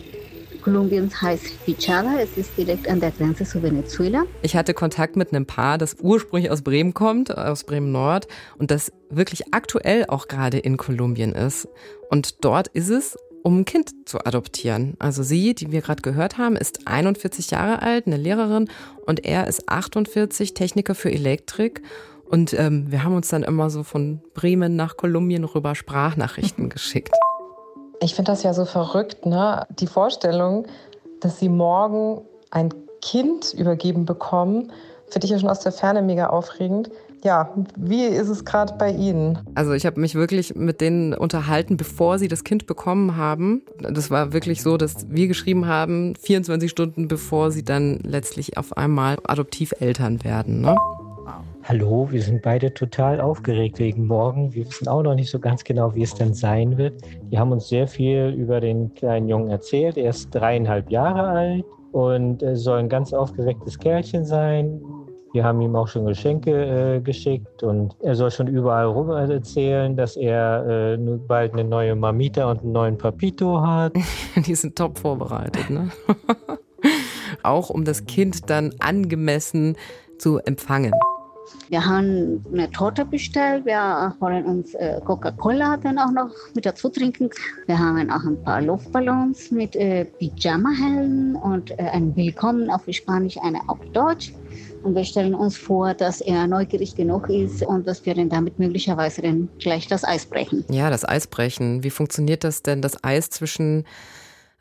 Kolumbiens 0.62 1.22
heißt 1.22 1.66
Pichada. 1.66 2.20
Es 2.20 2.38
ist 2.38 2.58
direkt 2.58 2.88
an 2.88 3.00
der 3.00 3.12
Grenze 3.12 3.46
zu 3.46 3.62
Venezuela. 3.64 4.26
Ich 4.42 4.56
hatte 4.56 4.74
Kontakt 4.74 5.16
mit 5.16 5.34
einem 5.34 5.46
Paar, 5.46 5.78
das 5.78 5.98
ursprünglich 6.00 6.52
aus 6.52 6.62
Bremen 6.62 6.94
kommt, 6.94 7.36
aus 7.36 7.64
Bremen 7.64 7.92
Nord 7.92 8.28
und 8.58 8.72
das 8.72 8.92
wirklich 9.10 9.54
aktuell 9.54 10.06
auch 10.08 10.28
gerade 10.28 10.60
in 10.60 10.78
Kolumbien 10.78 11.34
ist. 11.34 11.68
Und 12.10 12.44
dort 12.44 12.68
ist 12.70 12.90
es 12.90 13.18
um 13.44 13.60
ein 13.60 13.66
Kind 13.66 14.08
zu 14.08 14.20
adoptieren. 14.26 14.96
Also 15.00 15.24
sie, 15.24 15.56
die 15.56 15.72
wir 15.72 15.82
gerade 15.82 16.02
gehört 16.02 16.38
haben, 16.38 16.56
ist 16.56 16.88
41 16.88 17.52
Jahre 17.52 17.82
alt, 17.82 18.08
eine 18.08 18.18
Lehrerin 18.18 18.70
und 19.06 19.26
er 19.26 19.48
ist 19.48 19.70
48, 19.70 20.54
Techniker 20.54 20.94
für 20.94 21.12
Elektrik. 21.12 21.82
Und 22.26 22.54
ähm, 22.54 22.92
wir 22.92 23.04
haben 23.04 23.16
uns 23.16 23.30
dann 23.30 23.44
immer 23.44 23.70
so 23.70 23.84
von 23.84 24.22
Bremen 24.34 24.76
nach 24.76 24.98
Kolumbien 24.98 25.46
rüber 25.46 25.74
Sprachnachrichten 25.74 26.70
geschickt. 26.70 27.16
Ich 28.02 28.16
finde 28.16 28.32
das 28.32 28.44
ja 28.44 28.54
so 28.54 28.66
verrückt, 28.66 29.26
ne? 29.26 29.66
Die 29.80 29.88
Vorstellung, 29.88 30.66
dass 31.20 31.40
sie 31.40 31.50
morgen 31.50 32.22
ein 32.52 32.74
Kind 33.02 33.54
übergeben 33.54 34.06
bekommen, 34.06 34.72
finde 35.08 35.26
ich 35.26 35.32
ja 35.32 35.40
schon 35.40 35.50
aus 35.50 35.60
der 35.60 35.72
Ferne 35.72 36.02
mega 36.02 36.28
aufregend 36.28 36.90
ja, 37.24 37.54
wie 37.76 38.06
ist 38.06 38.30
es 38.30 38.46
gerade 38.46 38.74
bei 38.78 38.92
Ihnen? 38.92 39.40
Also 39.56 39.74
ich 39.74 39.86
habe 39.86 40.00
mich 40.00 40.16
wirklich 40.16 40.56
mit 40.56 40.82
denen 40.82 41.14
unterhalten, 41.14 41.78
bevor 41.78 42.18
sie 42.20 42.28
das 42.28 42.44
Kind 42.44 42.66
bekommen 42.66 43.18
haben. 43.18 43.64
Das 43.80 44.10
war 44.10 44.34
wirklich 44.34 44.64
so, 44.64 44.78
dass 44.78 45.10
wir 45.10 45.28
geschrieben 45.28 45.68
haben, 45.68 46.16
24 46.16 46.70
Stunden 46.70 47.08
bevor 47.08 47.52
sie 47.52 47.64
dann 47.64 48.00
letztlich 48.04 48.58
auf 48.58 48.78
einmal 48.78 49.18
Adoptiveltern 49.24 50.24
werden. 50.24 50.62
Ne? 50.62 50.78
Hallo, 51.70 52.08
wir 52.12 52.22
sind 52.22 52.42
beide 52.42 52.74
total 52.74 53.22
aufgeregt 53.22 53.80
wegen 53.80 54.08
morgen. 54.08 54.54
Wir 54.54 54.66
wissen 54.66 54.88
auch 54.88 55.04
noch 55.04 55.16
nicht 55.16 55.30
so 55.30 55.40
ganz 55.40 55.64
genau, 55.64 55.96
wie 55.96 56.02
es 56.02 56.14
denn 56.14 56.34
sein 56.34 56.78
wird. 56.78 57.02
Die 57.32 57.40
haben 57.40 57.52
uns 57.52 57.70
sehr 57.70 57.88
viel 57.88 58.34
über 58.36 58.60
den 58.60 58.94
kleinen 58.96 59.30
Jungen 59.30 59.50
erzählt. 59.50 59.96
Er 59.96 60.10
ist 60.10 60.32
dreieinhalb 60.32 60.90
Jahre 60.90 61.28
alt 61.28 61.66
und 61.92 62.44
soll 62.54 62.80
ein 62.80 62.90
ganz 62.90 63.14
aufgewecktes 63.14 63.78
Kerlchen 63.78 64.26
sein 64.26 64.82
wir 65.32 65.44
haben 65.44 65.62
ihm 65.62 65.76
auch 65.76 65.88
schon 65.88 66.06
Geschenke 66.06 66.96
äh, 66.96 67.02
geschickt 67.02 67.62
und 67.62 67.96
er 68.02 68.16
soll 68.16 68.32
schon 68.32 68.48
überall 68.48 68.86
rum 68.86 69.12
erzählen, 69.12 69.96
dass 69.96 70.18
er 70.18 70.96
äh, 70.96 70.98
bald 70.98 71.54
eine 71.54 71.64
neue 71.64 71.96
Mamita 71.96 72.50
und 72.50 72.62
einen 72.62 72.72
neuen 72.72 72.98
Papito 72.98 73.62
hat. 73.62 73.94
Die 74.36 74.56
sind 74.56 74.76
top 74.76 74.98
vorbereitet, 74.98 75.70
ne? 75.70 75.92
auch 77.44 77.70
um 77.70 77.86
das 77.86 78.06
Kind 78.06 78.50
dann 78.50 78.74
angemessen 78.80 79.78
zu 80.18 80.40
empfangen. 80.40 80.94
Wir 81.70 81.86
haben 81.86 82.44
eine 82.52 82.70
Torte 82.72 83.06
bestellt. 83.06 83.66
Wir 83.66 84.16
wollen 84.20 84.46
uns 84.46 84.74
äh, 84.76 85.00
Coca-Cola 85.06 85.78
dann 85.78 86.00
auch 86.00 86.12
noch 86.12 86.32
mit 86.56 86.66
dazu 86.66 86.90
trinken. 86.90 87.30
Wir 87.68 87.78
haben 87.78 88.10
auch 88.10 88.24
ein 88.24 88.42
paar 88.44 88.62
Luftballons 88.62 89.52
mit 89.52 89.76
äh, 89.76 90.06
Pyjama-Helmen 90.06 91.36
und 91.36 91.72
äh, 91.72 91.84
ein 91.92 92.16
Willkommen 92.16 92.70
auf 92.70 92.82
Spanisch, 92.90 93.38
eine 93.38 93.60
auf 93.68 93.80
Deutsch. 93.94 94.34
Und 94.84 94.96
wir 94.96 95.04
stellen 95.04 95.36
uns 95.36 95.58
vor, 95.58 95.94
dass 95.94 96.22
er 96.22 96.48
neugierig 96.48 96.96
genug 96.96 97.30
ist 97.30 97.62
und 97.64 97.86
dass 97.86 98.06
wir 98.06 98.16
dann 98.16 98.30
damit 98.30 98.60
möglicherweise 98.60 99.22
dann 99.22 99.50
gleich 99.60 99.88
das 99.88 100.04
Eis 100.04 100.26
brechen. 100.26 100.66
Ja, 100.70 100.90
das 100.90 101.08
Eis 101.08 101.28
brechen. 101.28 101.84
Wie 101.84 101.90
funktioniert 101.90 102.44
das 102.44 102.64
denn, 102.64 102.82
das 102.82 103.04
Eis 103.04 103.30
zwischen 103.30 103.86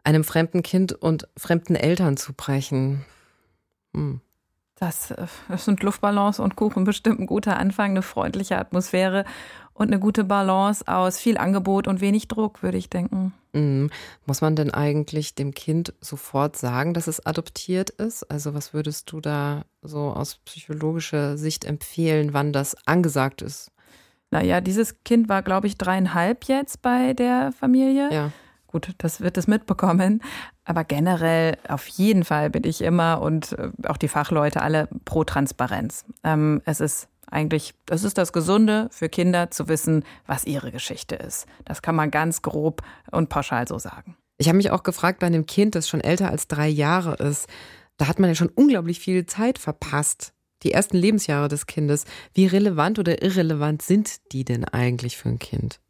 einem 0.04 0.24
fremden 0.24 0.62
Kind 0.62 0.92
und 0.92 1.28
fremden 1.36 1.76
Eltern 1.76 2.16
zu 2.16 2.32
brechen? 2.32 3.04
Hm. 3.94 4.20
Das, 4.78 5.12
das 5.48 5.64
sind 5.64 5.82
Luftballons 5.82 6.38
und 6.38 6.54
Kuchen 6.54 6.84
bestimmt 6.84 7.18
ein 7.18 7.26
guter 7.26 7.58
Anfang, 7.58 7.90
eine 7.90 8.02
freundliche 8.02 8.58
Atmosphäre 8.58 9.24
und 9.74 9.88
eine 9.88 9.98
gute 9.98 10.24
Balance 10.24 10.86
aus 10.86 11.18
viel 11.18 11.38
Angebot 11.38 11.88
und 11.88 12.00
wenig 12.00 12.28
Druck, 12.28 12.62
würde 12.62 12.78
ich 12.78 12.88
denken. 12.88 13.32
Mhm. 13.52 13.90
Muss 14.26 14.40
man 14.40 14.56
denn 14.56 14.72
eigentlich 14.72 15.34
dem 15.34 15.52
Kind 15.52 15.94
sofort 16.00 16.56
sagen, 16.56 16.94
dass 16.94 17.06
es 17.06 17.24
adoptiert 17.24 17.90
ist? 17.90 18.24
Also 18.30 18.54
was 18.54 18.72
würdest 18.72 19.10
du 19.10 19.20
da 19.20 19.64
so 19.82 20.10
aus 20.10 20.36
psychologischer 20.44 21.38
Sicht 21.38 21.64
empfehlen, 21.64 22.32
wann 22.32 22.52
das 22.52 22.76
angesagt 22.86 23.42
ist? 23.42 23.72
Naja, 24.30 24.60
dieses 24.60 25.02
Kind 25.04 25.28
war, 25.28 25.42
glaube 25.42 25.66
ich, 25.66 25.78
dreieinhalb 25.78 26.44
jetzt 26.44 26.82
bei 26.82 27.14
der 27.14 27.52
Familie. 27.52 28.12
Ja. 28.12 28.32
Gut, 28.68 28.94
das 28.98 29.20
wird 29.20 29.36
es 29.38 29.46
mitbekommen. 29.46 30.22
Aber 30.64 30.84
generell 30.84 31.56
auf 31.68 31.86
jeden 31.88 32.24
Fall 32.24 32.50
bin 32.50 32.64
ich 32.64 32.82
immer 32.82 33.20
und 33.20 33.52
äh, 33.52 33.70
auch 33.86 33.96
die 33.96 34.08
Fachleute 34.08 34.62
alle 34.62 34.88
pro 35.04 35.24
Transparenz. 35.24 36.04
Ähm, 36.22 36.62
es 36.64 36.80
ist 36.80 37.08
eigentlich, 37.30 37.74
das 37.86 38.04
ist 38.04 38.18
das 38.18 38.32
Gesunde 38.32 38.88
für 38.90 39.08
Kinder 39.08 39.50
zu 39.50 39.68
wissen, 39.68 40.04
was 40.26 40.44
ihre 40.44 40.70
Geschichte 40.70 41.14
ist. 41.16 41.46
Das 41.64 41.82
kann 41.82 41.96
man 41.96 42.10
ganz 42.10 42.42
grob 42.42 42.82
und 43.10 43.28
pauschal 43.28 43.66
so 43.66 43.78
sagen. 43.78 44.16
Ich 44.36 44.48
habe 44.48 44.56
mich 44.56 44.70
auch 44.70 44.82
gefragt 44.82 45.18
bei 45.18 45.26
einem 45.26 45.46
Kind, 45.46 45.74
das 45.74 45.88
schon 45.88 46.00
älter 46.00 46.30
als 46.30 46.46
drei 46.46 46.68
Jahre 46.68 47.14
ist, 47.14 47.48
da 47.96 48.06
hat 48.06 48.20
man 48.20 48.30
ja 48.30 48.34
schon 48.34 48.50
unglaublich 48.50 49.00
viel 49.00 49.26
Zeit 49.26 49.58
verpasst. 49.58 50.32
Die 50.62 50.72
ersten 50.72 50.96
Lebensjahre 50.96 51.48
des 51.48 51.66
Kindes. 51.66 52.04
Wie 52.32 52.46
relevant 52.46 52.98
oder 52.98 53.22
irrelevant 53.22 53.82
sind 53.82 54.32
die 54.32 54.44
denn 54.44 54.64
eigentlich 54.64 55.16
für 55.16 55.28
ein 55.28 55.38
Kind? 55.38 55.80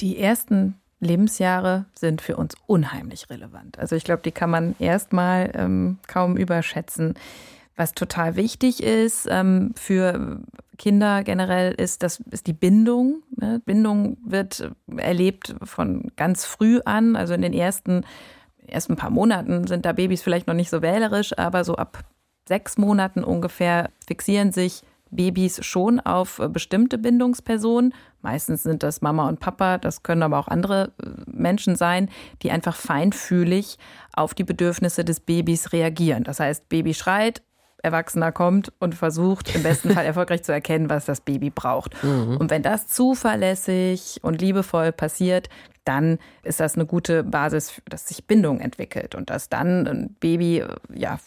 Die 0.00 0.18
ersten 0.18 0.80
Lebensjahre 1.02 1.84
sind 1.98 2.22
für 2.22 2.36
uns 2.36 2.54
unheimlich 2.66 3.28
relevant. 3.28 3.78
Also 3.78 3.96
ich 3.96 4.04
glaube, 4.04 4.22
die 4.22 4.30
kann 4.30 4.50
man 4.50 4.76
erstmal 4.78 5.50
ähm, 5.54 5.98
kaum 6.06 6.36
überschätzen. 6.36 7.14
Was 7.74 7.92
total 7.92 8.36
wichtig 8.36 8.82
ist 8.82 9.26
ähm, 9.28 9.72
für 9.74 10.40
Kinder 10.78 11.24
generell 11.24 11.72
ist, 11.72 12.02
das 12.02 12.20
ist 12.30 12.46
die 12.46 12.52
Bindung. 12.52 13.22
Ne? 13.36 13.60
Bindung 13.64 14.16
wird 14.24 14.70
erlebt 14.96 15.54
von 15.64 16.12
ganz 16.16 16.44
früh 16.44 16.80
an. 16.84 17.16
Also 17.16 17.34
in 17.34 17.42
den 17.42 17.52
ersten, 17.52 18.04
ersten 18.66 18.94
paar 18.94 19.10
Monaten 19.10 19.66
sind 19.66 19.84
da 19.84 19.92
Babys 19.92 20.22
vielleicht 20.22 20.46
noch 20.46 20.54
nicht 20.54 20.70
so 20.70 20.82
wählerisch, 20.82 21.36
aber 21.36 21.64
so 21.64 21.74
ab 21.74 22.04
sechs 22.46 22.78
Monaten 22.78 23.24
ungefähr 23.24 23.90
fixieren 24.06 24.52
sich 24.52 24.82
Babys 25.12 25.64
schon 25.64 26.00
auf 26.00 26.38
äh, 26.38 26.48
bestimmte 26.48 26.98
Bindungspersonen. 26.98 27.94
Meistens 28.22 28.64
sind 28.64 28.82
das 28.82 29.00
Mama 29.02 29.28
und 29.28 29.40
Papa, 29.40 29.78
das 29.78 30.02
können 30.02 30.22
aber 30.22 30.38
auch 30.38 30.48
andere 30.48 30.92
äh, 31.02 31.08
Menschen 31.26 31.76
sein, 31.76 32.08
die 32.42 32.50
einfach 32.50 32.74
feinfühlig 32.74 33.78
auf 34.14 34.34
die 34.34 34.44
Bedürfnisse 34.44 35.04
des 35.04 35.20
Babys 35.20 35.72
reagieren. 35.72 36.24
Das 36.24 36.40
heißt, 36.40 36.68
Baby 36.68 36.94
schreit, 36.94 37.42
Erwachsener 37.82 38.30
kommt 38.32 38.72
und 38.78 38.94
versucht 38.94 39.54
im 39.54 39.62
besten 39.62 39.90
Fall 39.90 40.04
erfolgreich 40.06 40.44
zu 40.44 40.52
erkennen, 40.52 40.88
was 40.88 41.04
das 41.04 41.20
Baby 41.20 41.50
braucht. 41.50 42.02
Mhm. 42.02 42.36
Und 42.36 42.50
wenn 42.50 42.62
das 42.62 42.86
zuverlässig 42.86 44.20
und 44.22 44.40
liebevoll 44.40 44.92
passiert, 44.92 45.48
dann 45.84 46.18
ist 46.42 46.60
das 46.60 46.74
eine 46.74 46.86
gute 46.86 47.24
Basis, 47.24 47.80
dass 47.88 48.08
sich 48.08 48.26
Bindung 48.26 48.60
entwickelt 48.60 49.14
und 49.14 49.30
dass 49.30 49.48
dann 49.48 49.86
ein 49.86 50.16
Baby 50.20 50.64
ja 50.94 51.18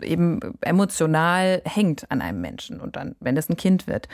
eben 0.00 0.40
emotional 0.60 1.62
hängt 1.64 2.10
an 2.10 2.20
einem 2.20 2.40
Menschen 2.40 2.80
und 2.80 2.96
dann, 2.96 3.16
wenn 3.20 3.36
es 3.36 3.48
ein 3.48 3.56
Kind 3.56 3.86
wird. 3.86 4.08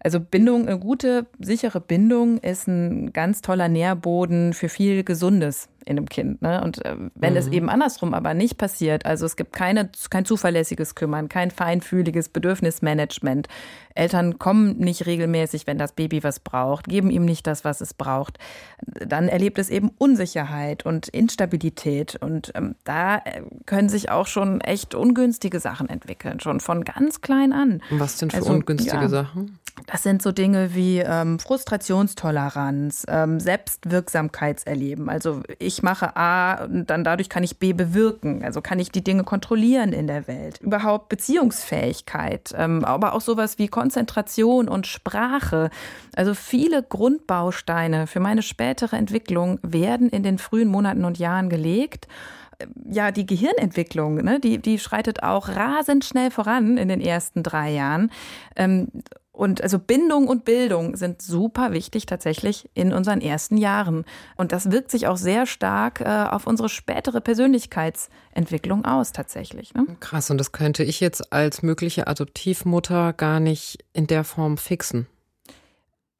Also 0.00 0.20
Bindung, 0.20 0.68
eine 0.68 0.78
gute, 0.78 1.26
sichere 1.40 1.80
Bindung 1.80 2.38
ist 2.38 2.68
ein 2.68 3.12
ganz 3.12 3.42
toller 3.42 3.68
Nährboden 3.68 4.52
für 4.52 4.68
viel 4.68 5.02
Gesundes 5.02 5.68
in 5.88 5.96
einem 5.96 6.08
Kind. 6.08 6.42
Ne? 6.42 6.62
Und 6.62 6.84
äh, 6.84 6.96
wenn 7.14 7.32
mhm. 7.32 7.38
es 7.38 7.48
eben 7.48 7.68
andersrum 7.68 8.14
aber 8.14 8.34
nicht 8.34 8.58
passiert, 8.58 9.06
also 9.06 9.26
es 9.26 9.36
gibt 9.36 9.52
keine, 9.52 9.90
kein 10.10 10.24
zuverlässiges 10.24 10.94
Kümmern, 10.94 11.28
kein 11.28 11.50
feinfühliges 11.50 12.28
Bedürfnismanagement. 12.28 13.48
Eltern 13.94 14.38
kommen 14.38 14.76
nicht 14.76 15.06
regelmäßig, 15.06 15.66
wenn 15.66 15.78
das 15.78 15.92
Baby 15.92 16.22
was 16.22 16.40
braucht, 16.40 16.86
geben 16.88 17.10
ihm 17.10 17.24
nicht 17.24 17.46
das, 17.46 17.64
was 17.64 17.80
es 17.80 17.94
braucht. 17.94 18.38
Dann 18.86 19.28
erlebt 19.28 19.58
es 19.58 19.70
eben 19.70 19.90
Unsicherheit 19.98 20.86
und 20.86 21.08
Instabilität. 21.08 22.16
Und 22.20 22.52
ähm, 22.54 22.76
da 22.84 23.16
äh, 23.16 23.42
können 23.66 23.88
sich 23.88 24.10
auch 24.10 24.26
schon 24.26 24.60
echt 24.60 24.94
ungünstige 24.94 25.58
Sachen 25.58 25.88
entwickeln, 25.88 26.38
schon 26.38 26.60
von 26.60 26.84
ganz 26.84 27.20
klein 27.20 27.52
an. 27.52 27.82
Was 27.90 28.18
denn 28.18 28.30
für 28.30 28.36
also, 28.36 28.52
ungünstige 28.52 28.94
ja, 28.94 29.08
Sachen? 29.08 29.58
Das 29.86 30.02
sind 30.02 30.22
so 30.22 30.32
Dinge 30.32 30.74
wie 30.74 30.98
ähm, 30.98 31.38
Frustrationstoleranz, 31.38 33.06
ähm, 33.08 33.40
Selbstwirksamkeitserleben. 33.40 35.08
Also 35.08 35.42
ich 35.58 35.82
mache 35.82 36.16
A 36.16 36.64
und 36.64 36.90
dann 36.90 37.04
dadurch 37.04 37.28
kann 37.28 37.42
ich 37.42 37.58
B 37.58 37.72
bewirken. 37.72 38.44
Also 38.44 38.60
kann 38.60 38.78
ich 38.78 38.90
die 38.90 39.02
Dinge 39.02 39.24
kontrollieren 39.24 39.92
in 39.92 40.06
der 40.06 40.28
Welt. 40.28 40.60
Überhaupt 40.60 41.08
Beziehungsfähigkeit, 41.08 42.54
ähm, 42.56 42.84
aber 42.84 43.14
auch 43.14 43.20
sowas 43.20 43.58
wie 43.58 43.68
Konzentration 43.68 44.68
und 44.68 44.86
Sprache. 44.86 45.70
Also 46.14 46.34
viele 46.34 46.82
Grundbausteine 46.82 48.06
für 48.06 48.20
meine 48.20 48.42
spätere 48.42 48.96
Entwicklung 48.96 49.58
werden 49.62 50.10
in 50.10 50.22
den 50.22 50.38
frühen 50.38 50.68
Monaten 50.68 51.04
und 51.04 51.18
Jahren 51.18 51.48
gelegt 51.48 52.08
ja, 52.90 53.10
die 53.10 53.26
Gehirnentwicklung, 53.26 54.16
ne, 54.16 54.40
die, 54.40 54.58
die 54.58 54.78
schreitet 54.78 55.22
auch 55.22 55.48
rasend 55.48 56.04
schnell 56.04 56.30
voran 56.30 56.76
in 56.76 56.88
den 56.88 57.00
ersten 57.00 57.42
drei 57.42 57.70
Jahren. 57.70 58.10
Ähm, 58.56 58.88
und 59.38 59.62
also 59.62 59.78
Bindung 59.78 60.26
und 60.26 60.44
Bildung 60.44 60.96
sind 60.96 61.22
super 61.22 61.70
wichtig 61.72 62.06
tatsächlich 62.06 62.68
in 62.74 62.92
unseren 62.92 63.20
ersten 63.20 63.56
Jahren. 63.56 64.04
Und 64.36 64.50
das 64.50 64.72
wirkt 64.72 64.90
sich 64.90 65.06
auch 65.06 65.16
sehr 65.16 65.46
stark 65.46 66.00
äh, 66.00 66.26
auf 66.28 66.48
unsere 66.48 66.68
spätere 66.68 67.20
Persönlichkeitsentwicklung 67.20 68.84
aus 68.84 69.12
tatsächlich. 69.12 69.74
Ne? 69.74 69.86
Krass, 70.00 70.32
und 70.32 70.38
das 70.38 70.50
könnte 70.50 70.82
ich 70.82 70.98
jetzt 70.98 71.32
als 71.32 71.62
mögliche 71.62 72.08
Adoptivmutter 72.08 73.12
gar 73.12 73.38
nicht 73.38 73.84
in 73.92 74.08
der 74.08 74.24
Form 74.24 74.58
fixen. 74.58 75.06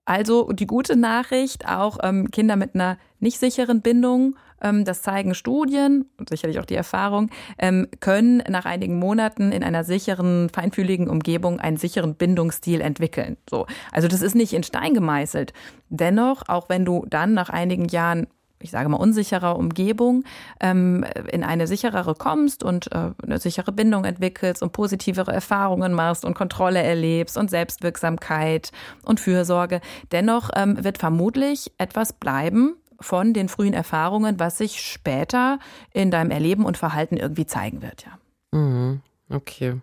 Also 0.05 0.53
die 0.53 0.69
gute 0.69 0.95
Nachricht, 0.95 1.69
auch 1.69 1.99
ähm, 2.05 2.31
Kinder 2.31 2.55
mit 2.55 2.77
einer 2.77 2.99
nicht 3.19 3.41
sicheren 3.41 3.83
Bindung, 3.83 4.37
das 4.85 5.03
zeigen 5.03 5.35
Studien 5.35 6.07
und 6.19 6.29
sicherlich 6.29 6.59
auch 6.59 6.65
die 6.65 6.75
Erfahrung, 6.75 7.31
ähm, 7.59 7.89
können 8.01 8.43
nach 8.49 8.65
einigen 8.65 8.99
Monaten 8.99 9.53
in 9.53 9.63
einer 9.63 9.85
sicheren, 9.85 10.49
feinfühligen 10.51 11.09
Umgebung 11.09 11.61
einen 11.61 11.77
sicheren 11.77 12.15
Bindungsstil 12.15 12.81
entwickeln. 12.81 13.37
So. 13.49 13.67
Also 13.93 14.09
das 14.09 14.23
ist 14.23 14.35
nicht 14.35 14.53
in 14.53 14.63
Stein 14.63 14.95
gemeißelt. 14.95 15.53
Dennoch, 15.89 16.49
auch 16.49 16.69
wenn 16.69 16.85
du 16.85 17.07
dann 17.09 17.35
nach 17.35 17.51
einigen 17.51 17.89
Jahren 17.89 18.27
ich 18.61 18.71
sage 18.71 18.89
mal, 18.89 18.97
unsicherer 18.97 19.57
Umgebung 19.57 20.25
ähm, 20.61 21.05
in 21.31 21.45
eine 21.45 21.67
sicherere 21.67 22.15
kommst 22.15 22.63
und 22.65 22.91
äh, 22.93 23.11
eine 23.23 23.39
sichere 23.39 23.73
Bindung 23.73 24.05
entwickelst 24.05 24.63
und 24.63 24.73
positivere 24.73 25.33
Erfahrungen 25.33 25.93
machst 25.93 26.25
und 26.25 26.35
Kontrolle 26.35 26.83
erlebst 26.83 27.39
und 27.39 27.51
Selbstwirksamkeit 27.51 28.73
und 29.05 29.21
Fürsorge. 29.21 29.81
Dennoch 30.13 30.51
ähm, 30.57 30.83
wird 30.83 30.99
vermutlich 30.99 31.73
etwas 31.79 32.13
bleiben 32.13 32.75
von 33.01 33.33
den 33.33 33.49
frühen 33.49 33.75
Erfahrungen, 33.75 34.39
was 34.41 34.59
sich 34.59 34.81
später 34.81 35.59
in 35.93 36.11
deinem 36.11 36.31
Erleben 36.31 36.65
und 36.65 36.77
Verhalten 36.77 37.17
irgendwie 37.17 37.47
zeigen 37.47 37.83
wird, 37.83 38.05
ja. 38.05 38.59
Mhm. 38.59 39.01
Okay. 39.31 39.81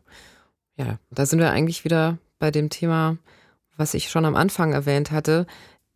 Ja, 0.78 0.97
da 1.12 1.25
sind 1.25 1.39
wir 1.39 1.51
eigentlich 1.51 1.86
wieder 1.86 2.17
bei 2.39 2.51
dem 2.51 2.69
Thema, 2.69 3.17
was 3.78 3.93
ich 3.93 4.10
schon 4.10 4.25
am 4.25 4.36
Anfang 4.36 4.73
erwähnt 4.73 5.12
hatte 5.12 5.45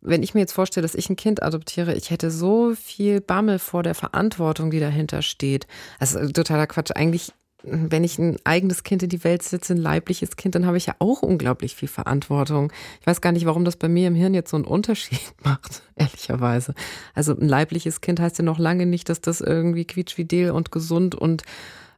wenn 0.00 0.22
ich 0.22 0.34
mir 0.34 0.40
jetzt 0.40 0.52
vorstelle, 0.52 0.82
dass 0.82 0.94
ich 0.94 1.10
ein 1.10 1.16
Kind 1.16 1.42
adoptiere, 1.42 1.94
ich 1.94 2.10
hätte 2.10 2.30
so 2.30 2.74
viel 2.74 3.20
Bammel 3.20 3.58
vor 3.58 3.82
der 3.82 3.94
Verantwortung, 3.94 4.70
die 4.70 4.80
dahinter 4.80 5.22
steht. 5.22 5.66
Also 5.98 6.26
totaler 6.30 6.66
Quatsch. 6.66 6.92
Eigentlich, 6.94 7.32
wenn 7.62 8.04
ich 8.04 8.18
ein 8.18 8.38
eigenes 8.44 8.84
Kind 8.84 9.02
in 9.02 9.08
die 9.08 9.24
Welt 9.24 9.42
setze, 9.42 9.74
ein 9.74 9.78
leibliches 9.78 10.36
Kind, 10.36 10.54
dann 10.54 10.66
habe 10.66 10.76
ich 10.76 10.86
ja 10.86 10.94
auch 10.98 11.22
unglaublich 11.22 11.74
viel 11.74 11.88
Verantwortung. 11.88 12.72
Ich 13.00 13.06
weiß 13.06 13.20
gar 13.20 13.32
nicht, 13.32 13.46
warum 13.46 13.64
das 13.64 13.76
bei 13.76 13.88
mir 13.88 14.08
im 14.08 14.14
Hirn 14.14 14.34
jetzt 14.34 14.50
so 14.50 14.56
einen 14.56 14.64
Unterschied 14.64 15.20
macht, 15.44 15.82
ehrlicherweise. 15.96 16.74
Also 17.14 17.36
ein 17.36 17.48
leibliches 17.48 18.00
Kind 18.00 18.20
heißt 18.20 18.38
ja 18.38 18.44
noch 18.44 18.58
lange 18.58 18.86
nicht, 18.86 19.08
dass 19.08 19.20
das 19.20 19.40
irgendwie 19.40 19.84
quietschfidel 19.84 20.50
und 20.50 20.72
gesund 20.72 21.14
und 21.14 21.42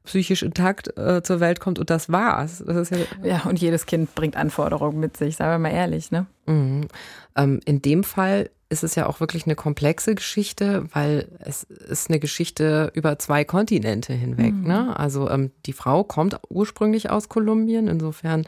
psychisch 0.04 0.42
intakt 0.42 0.96
äh, 0.98 1.22
zur 1.22 1.40
Welt 1.40 1.60
kommt 1.60 1.78
und 1.78 1.90
das 1.90 2.10
war's. 2.10 2.62
Das 2.66 2.90
ja, 2.90 2.98
ja, 3.22 3.42
und 3.42 3.60
jedes 3.60 3.86
Kind 3.86 4.14
bringt 4.14 4.36
Anforderungen 4.36 4.98
mit 4.98 5.16
sich, 5.16 5.36
sagen 5.36 5.52
wir 5.62 5.70
mal 5.70 5.76
ehrlich, 5.76 6.10
ne? 6.10 6.26
Mhm. 6.46 6.88
Ähm, 7.36 7.60
in 7.64 7.82
dem 7.82 8.02
Fall 8.02 8.50
ist 8.72 8.82
es 8.82 8.94
ja 8.94 9.06
auch 9.06 9.20
wirklich 9.20 9.44
eine 9.44 9.54
komplexe 9.54 10.14
Geschichte, 10.14 10.86
weil 10.92 11.28
es 11.38 11.62
ist 11.64 12.08
eine 12.08 12.18
Geschichte 12.18 12.90
über 12.94 13.18
zwei 13.18 13.44
Kontinente 13.44 14.14
hinweg. 14.14 14.54
Mhm. 14.54 14.66
Ne? 14.66 14.98
Also 14.98 15.28
ähm, 15.28 15.52
die 15.66 15.74
Frau 15.74 16.02
kommt 16.02 16.40
ursprünglich 16.48 17.10
aus 17.10 17.28
Kolumbien, 17.28 17.86
insofern 17.86 18.46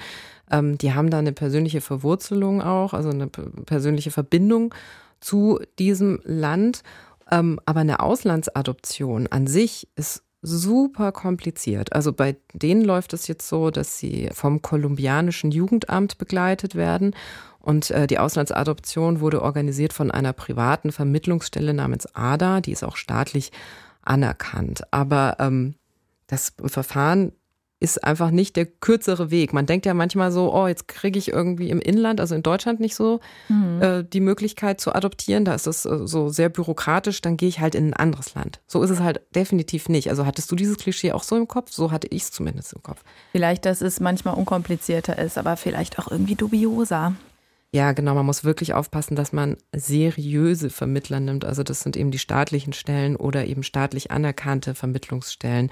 ähm, 0.51 0.79
die 0.79 0.95
haben 0.95 1.11
da 1.11 1.19
eine 1.19 1.33
persönliche 1.33 1.83
Verwurzelung 1.83 2.63
auch, 2.63 2.95
also 2.95 3.11
eine 3.11 3.29
persönliche 3.29 4.11
Verbindung 4.11 4.75
zu 5.21 5.61
diesem 5.79 6.21
Land. 6.25 6.83
Ähm, 7.31 7.61
aber 7.67 7.81
eine 7.81 8.01
Auslandsadoption 8.01 9.27
an 9.29 9.47
sich 9.47 9.89
ist 9.95 10.23
super 10.41 11.13
kompliziert. 11.13 11.93
Also 11.95 12.13
bei 12.13 12.37
denen 12.53 12.83
läuft 12.83 13.13
es 13.13 13.27
jetzt 13.29 13.49
so, 13.49 13.71
dass 13.71 13.99
sie 13.99 14.29
vom 14.33 14.61
kolumbianischen 14.63 15.51
Jugendamt 15.51 16.19
begleitet 16.19 16.75
werden. 16.75 17.15
Und 17.65 17.91
äh, 17.91 18.07
die 18.07 18.19
Auslandsadoption 18.19 19.21
wurde 19.21 19.41
organisiert 19.41 19.95
von 19.95 20.11
einer 20.11 20.35
privaten 20.35 20.93
Vermittlungsstelle 20.93 21.73
namens 21.73 22.07
ADA, 22.15 22.61
die 22.61 22.73
ist 22.73 22.85
auch 22.85 22.97
staatlich 22.97 23.53
anerkannt. 24.03 24.83
Aber 24.91 25.37
ähm, 25.41 25.75
das 26.27 26.53
Verfahren 26.67 27.33
ist 27.81 28.05
einfach 28.05 28.31
nicht 28.31 28.57
der 28.57 28.67
kürzere 28.67 29.31
Weg. 29.31 29.55
Man 29.55 29.65
denkt 29.65 29.87
ja 29.87 29.95
manchmal 29.95 30.31
so, 30.31 30.55
oh, 30.55 30.67
jetzt 30.67 30.89
kriege 30.89 31.19
ich 31.19 31.29
irgendwie 31.29 31.71
im 31.71 31.81
Inland, 31.81 32.21
also 32.21 32.35
in 32.35 32.43
Deutschland 32.43 32.81
nicht 32.81 32.95
so 32.95 33.21
mhm. 33.49 33.81
äh, 33.81 34.05
die 34.05 34.21
Möglichkeit 34.21 34.79
zu 34.79 34.95
adoptieren. 34.95 35.47
Da 35.47 35.55
ist 35.55 35.67
es 35.67 35.87
äh, 35.87 36.07
so 36.07 36.29
sehr 36.29 36.51
bürokratisch, 36.51 37.23
dann 37.23 37.39
gehe 37.39 37.49
ich 37.49 37.61
halt 37.61 37.75
in 37.75 37.89
ein 37.89 37.95
anderes 37.95 38.35
Land. 38.35 38.61
So 38.67 38.83
ist 38.83 38.91
es 38.91 39.01
halt 39.01 39.23
definitiv 39.35 39.89
nicht. 39.89 40.11
Also 40.11 40.27
hattest 40.27 40.51
du 40.53 40.57
dieses 40.57 40.77
Klischee 40.77 41.13
auch 41.13 41.23
so 41.23 41.37
im 41.37 41.49
Kopf? 41.49 41.73
So 41.73 41.91
hatte 41.91 42.09
ich 42.09 42.25
es 42.25 42.31
zumindest 42.31 42.75
im 42.75 42.83
Kopf. 42.83 43.03
Vielleicht, 43.33 43.65
dass 43.65 43.81
es 43.81 44.01
manchmal 44.01 44.35
unkomplizierter 44.35 45.19
ist, 45.19 45.39
aber 45.39 45.57
vielleicht 45.57 45.99
auch 45.99 46.11
irgendwie 46.11 46.35
dubioser. 46.35 47.15
Ja, 47.75 47.91
genau. 47.91 48.15
Man 48.15 48.25
muss 48.25 48.45
wirklich 48.45 48.73
aufpassen, 48.73 49.17
dass 49.17 49.33
man 49.33 49.57
seriöse 49.75 50.71
Vermittler 50.71 51.19
nimmt. 51.19 51.45
Also 51.45 51.65
das 51.65 51.81
sind 51.81 51.97
eben 51.97 52.13
die 52.13 52.21
staatlichen 52.21 52.73
Stellen 52.73 53.17
oder 53.17 53.47
eben 53.47 53.65
staatlich 53.65 54.13
anerkannte 54.13 54.77
Vermittlungsstellen. 54.77 55.71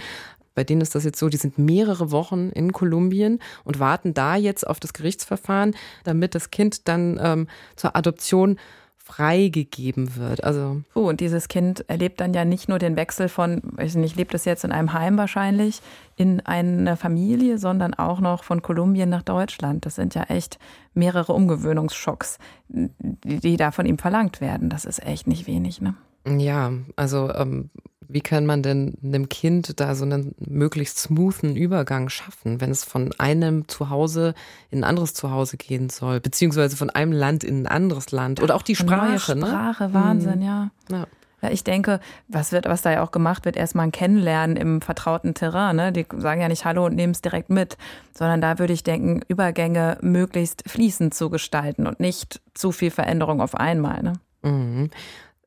Bei 0.57 0.65
denen 0.65 0.81
ist 0.81 0.97
das 0.97 1.05
jetzt 1.05 1.21
so, 1.21 1.29
die 1.29 1.37
sind 1.37 1.59
mehrere 1.59 2.11
Wochen 2.11 2.51
in 2.51 2.73
Kolumbien 2.73 3.39
und 3.63 3.79
warten 3.79 4.15
da 4.15 4.35
jetzt 4.35 4.67
auf 4.67 4.81
das 4.81 4.95
Gerichtsverfahren, 4.95 5.77
damit 6.03 6.35
das 6.35 6.51
Kind 6.51 6.89
dann 6.89 7.21
ähm, 7.23 7.47
zur 7.77 7.95
Adoption 7.95 8.59
freigegeben 9.05 10.17
wird. 10.17 10.45
Also 10.45 10.83
oh, 10.95 11.09
und 11.09 11.21
dieses 11.21 11.49
Kind 11.49 11.85
erlebt 11.89 12.21
dann 12.21 12.35
ja 12.35 12.45
nicht 12.45 12.69
nur 12.69 12.79
den 12.79 12.97
Wechsel 12.97 13.29
von, 13.29 13.61
weiß 13.65 13.97
nicht, 13.97 14.17
lebt 14.17 14.33
es 14.35 14.45
jetzt 14.45 14.65
in 14.65 14.73
einem 14.73 14.93
Heim 14.93 15.19
wahrscheinlich, 15.19 15.81
in 16.17 16.41
eine 16.41 16.97
Familie, 16.97 17.59
sondern 17.59 17.95
auch 17.95 18.21
noch 18.21 18.45
von 18.45 18.63
Kolumbien 18.63 19.09
nach 19.09 19.23
Deutschland. 19.23 19.87
Das 19.87 19.97
sind 19.97 20.15
ja 20.15 20.25
echt 20.25 20.59
mehrere 20.95 21.33
Umgewöhnungsschocks, 21.33 22.39
die, 22.69 23.41
die 23.41 23.57
da 23.57 23.73
von 23.73 23.87
ihm 23.87 23.99
verlangt 23.99 24.41
werden. 24.41 24.69
Das 24.69 24.85
ist 24.85 25.05
echt 25.05 25.27
nicht 25.27 25.47
wenig, 25.47 25.81
ne? 25.81 25.95
Ja, 26.27 26.73
also 26.97 27.33
ähm, 27.35 27.71
wie 28.13 28.21
kann 28.21 28.47
man 28.47 28.63
denn 28.63 28.95
einem 29.03 29.29
Kind 29.29 29.81
da 29.81 29.95
so 29.95 30.05
einen 30.05 30.35
möglichst 30.39 30.99
smoothen 30.99 31.57
Übergang 31.57 32.09
schaffen, 32.09 32.61
wenn 32.61 32.71
es 32.71 32.85
von 32.85 33.13
einem 33.19 33.69
Zuhause 33.69 34.35
in 34.71 34.81
ein 34.81 34.85
anderes 34.85 35.15
Zuhause 35.15 35.57
gehen 35.57 35.89
soll, 35.89 36.21
beziehungsweise 36.21 36.77
von 36.77 36.91
einem 36.91 37.13
Land 37.13 37.43
in 37.43 37.63
ein 37.63 37.67
anderes 37.67 38.13
Land 38.13 38.43
oder 38.43 38.55
auch 38.55 38.63
die 38.63 38.77
Sprache, 38.77 39.35
ne? 39.35 39.47
Sprache, 39.47 39.95
Wahnsinn, 39.95 40.41
mhm. 40.41 40.45
ja. 40.45 40.71
ja. 40.91 41.07
Ja, 41.43 41.51
ich 41.51 41.65
denke, 41.65 41.99
was 42.29 42.53
wird, 42.53 42.67
was 42.67 42.83
da 42.83 42.93
ja 42.93 43.03
auch 43.03 43.11
gemacht 43.11 43.45
wird, 43.45 43.57
erstmal 43.57 43.87
ein 43.87 43.93
Kennenlernen 43.93 44.57
im 44.57 44.81
vertrauten 44.81 45.35
Terrain. 45.35 45.75
Ne? 45.75 45.91
Die 45.91 46.07
sagen 46.17 46.41
ja 46.41 46.47
nicht 46.47 46.65
Hallo 46.65 46.87
und 46.87 46.95
nehmen 46.95 47.13
es 47.13 47.21
direkt 47.21 47.51
mit, 47.51 47.77
sondern 48.15 48.41
da 48.41 48.61
würde 48.61 48.73
ich 48.73 48.85
denken, 48.85 49.23
Übergänge 49.27 49.99
möglichst 50.03 50.63
fließend 50.71 51.15
zu 51.15 51.31
gestalten 51.31 51.89
und 51.89 51.99
nicht 51.99 52.41
zu 52.55 52.71
viel 52.71 52.93
Veränderung 52.93 53.41
auf 53.41 53.57
einmal. 53.57 54.05
Ne? 54.05 54.13
Mhm. 54.43 54.91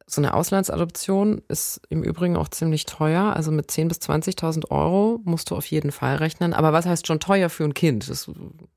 So 0.07 0.21
eine 0.21 0.35
Auslandsadoption 0.35 1.41
ist 1.47 1.81
im 1.89 2.03
Übrigen 2.03 2.37
auch 2.37 2.47
ziemlich 2.47 2.85
teuer. 2.85 3.33
Also 3.35 3.51
mit 3.51 3.71
10.000 3.71 3.87
bis 3.87 3.97
20.000 3.97 4.69
Euro 4.69 5.19
musst 5.23 5.49
du 5.49 5.55
auf 5.55 5.65
jeden 5.65 5.91
Fall 5.91 6.17
rechnen. 6.17 6.53
Aber 6.53 6.73
was 6.73 6.85
heißt 6.85 7.07
schon 7.07 7.19
teuer 7.19 7.49
für 7.49 7.63
ein 7.63 7.73
Kind? 7.73 8.07
Das 8.09 8.29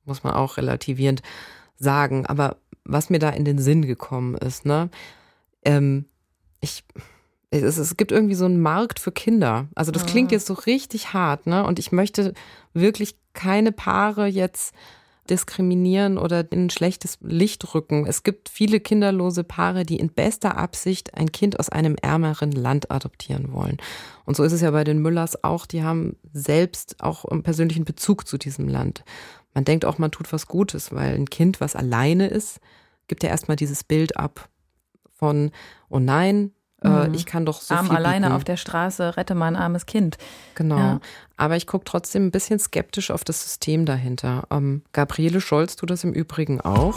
muss 0.06 0.24
man 0.24 0.32
auch 0.32 0.56
relativierend 0.56 1.20
sagen. 1.76 2.24
Aber 2.24 2.56
was 2.84 3.10
mir 3.10 3.18
da 3.18 3.28
in 3.28 3.44
den 3.44 3.58
Sinn 3.58 3.82
gekommen 3.82 4.36
ist, 4.36 4.64
ne? 4.64 4.88
Ähm, 5.64 6.06
ich, 6.60 6.84
es, 7.50 7.76
es 7.76 7.96
gibt 7.98 8.10
irgendwie 8.10 8.34
so 8.34 8.46
einen 8.46 8.60
Markt 8.60 8.98
für 8.98 9.12
Kinder. 9.12 9.68
Also 9.74 9.92
das 9.92 10.06
klingt 10.06 10.32
ah. 10.32 10.34
jetzt 10.34 10.46
so 10.46 10.54
richtig 10.54 11.12
hart, 11.12 11.46
ne? 11.46 11.64
Und 11.64 11.78
ich 11.78 11.92
möchte 11.92 12.32
wirklich 12.72 13.16
keine 13.34 13.70
Paare 13.70 14.26
jetzt 14.26 14.74
diskriminieren 15.30 16.18
oder 16.18 16.50
in 16.52 16.66
ein 16.66 16.70
schlechtes 16.70 17.18
Licht 17.20 17.74
rücken. 17.74 18.06
Es 18.06 18.22
gibt 18.22 18.48
viele 18.48 18.80
kinderlose 18.80 19.44
Paare, 19.44 19.84
die 19.84 19.98
in 19.98 20.10
bester 20.10 20.56
Absicht 20.56 21.14
ein 21.14 21.32
Kind 21.32 21.58
aus 21.58 21.68
einem 21.68 21.96
ärmeren 21.96 22.52
Land 22.52 22.90
adoptieren 22.90 23.52
wollen. 23.52 23.78
Und 24.24 24.36
so 24.36 24.42
ist 24.44 24.52
es 24.52 24.60
ja 24.60 24.70
bei 24.70 24.84
den 24.84 24.98
Müllers 24.98 25.44
auch. 25.44 25.66
Die 25.66 25.82
haben 25.82 26.16
selbst 26.32 26.96
auch 27.02 27.24
einen 27.24 27.42
persönlichen 27.42 27.84
Bezug 27.84 28.26
zu 28.26 28.38
diesem 28.38 28.68
Land. 28.68 29.04
Man 29.54 29.64
denkt 29.64 29.84
auch, 29.84 29.98
man 29.98 30.10
tut 30.10 30.32
was 30.32 30.46
Gutes, 30.46 30.92
weil 30.92 31.14
ein 31.14 31.30
Kind, 31.30 31.60
was 31.60 31.76
alleine 31.76 32.28
ist, 32.28 32.60
gibt 33.08 33.22
ja 33.22 33.30
erstmal 33.30 33.56
dieses 33.56 33.84
Bild 33.84 34.16
ab 34.16 34.48
von, 35.18 35.50
oh 35.88 35.98
nein, 35.98 36.52
mhm. 36.82 37.14
Ich 37.14 37.26
kann 37.26 37.44
doch 37.44 37.60
so 37.60 37.74
Arm 37.74 37.86
viel 37.86 37.96
alleine 37.96 38.26
bieten. 38.26 38.36
auf 38.36 38.44
der 38.44 38.56
Straße, 38.56 39.16
rette 39.16 39.34
mal 39.34 39.46
ein 39.46 39.56
armes 39.56 39.86
Kind. 39.86 40.18
Genau. 40.54 40.76
Ja. 40.76 41.00
Aber 41.36 41.56
ich 41.56 41.66
gucke 41.66 41.84
trotzdem 41.84 42.26
ein 42.26 42.30
bisschen 42.30 42.58
skeptisch 42.58 43.10
auf 43.10 43.24
das 43.24 43.42
System 43.42 43.86
dahinter. 43.86 44.44
Ähm, 44.50 44.82
Gabriele 44.92 45.40
Scholz 45.40 45.76
tut 45.76 45.90
das 45.90 46.04
im 46.04 46.12
Übrigen 46.12 46.60
auch. 46.60 46.94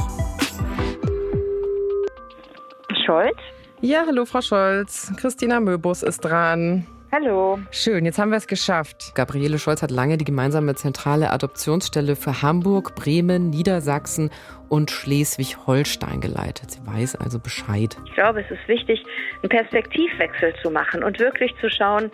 Scholz? 3.06 3.38
Ja, 3.82 4.04
hallo 4.08 4.26
Frau 4.26 4.42
Scholz. 4.42 5.12
Christina 5.18 5.60
Möbus 5.60 6.04
ist 6.04 6.20
dran. 6.20 6.86
Hallo. 7.14 7.60
Schön, 7.72 8.06
jetzt 8.06 8.20
haben 8.20 8.32
wir 8.32 8.38
es 8.38 8.48
geschafft. 8.48 9.12
Gabriele 9.16 9.60
Scholz 9.60 9.82
hat 9.82 9.92
lange 9.92 10.18
die 10.18 10.24
gemeinsame 10.24 10.76
zentrale 10.76 11.30
Adoptionsstelle 11.32 12.16
für 12.16 12.42
Hamburg, 12.42 12.96
Bremen, 12.96 13.50
Niedersachsen 13.50 14.30
und 14.70 14.92
Schleswig-Holstein 14.92 16.22
geleitet. 16.22 16.72
Sie 16.72 16.88
weiß 16.88 17.18
also 17.18 17.38
Bescheid. 17.38 17.98
Ich 18.06 18.14
glaube, 18.14 18.40
es 18.40 18.50
ist 18.50 18.66
wichtig, 18.70 19.04
einen 19.44 19.50
Perspektivwechsel 19.50 20.54
zu 20.64 20.72
machen 20.72 21.04
und 21.04 21.20
wirklich 21.20 21.54
zu 21.60 21.70
schauen, 21.70 22.10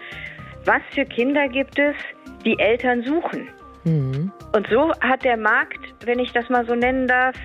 was 0.65 0.81
für 0.95 1.05
Kinder 1.05 1.47
gibt 1.47 1.77
es, 1.77 1.95
die 2.43 2.57
Eltern 2.57 3.03
suchen. 3.03 3.49
Mhm. 3.83 4.31
Und 4.55 4.67
so 4.71 4.91
hat 5.01 5.23
der 5.23 5.37
Markt, 5.37 5.93
wenn 6.05 6.17
ich 6.17 6.31
das 6.31 6.49
mal 6.49 6.65
so 6.65 6.73
nennen 6.73 7.07
darf, 7.07 7.35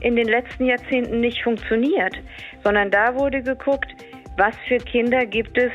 in 0.00 0.16
den 0.16 0.26
letzten 0.26 0.64
Jahrzehnten 0.64 1.20
nicht 1.20 1.40
funktioniert, 1.44 2.16
sondern 2.64 2.90
da 2.90 3.14
wurde 3.14 3.44
geguckt, 3.44 3.94
was 4.36 4.56
für 4.66 4.78
Kinder 4.78 5.24
gibt 5.24 5.56
es, 5.56 5.70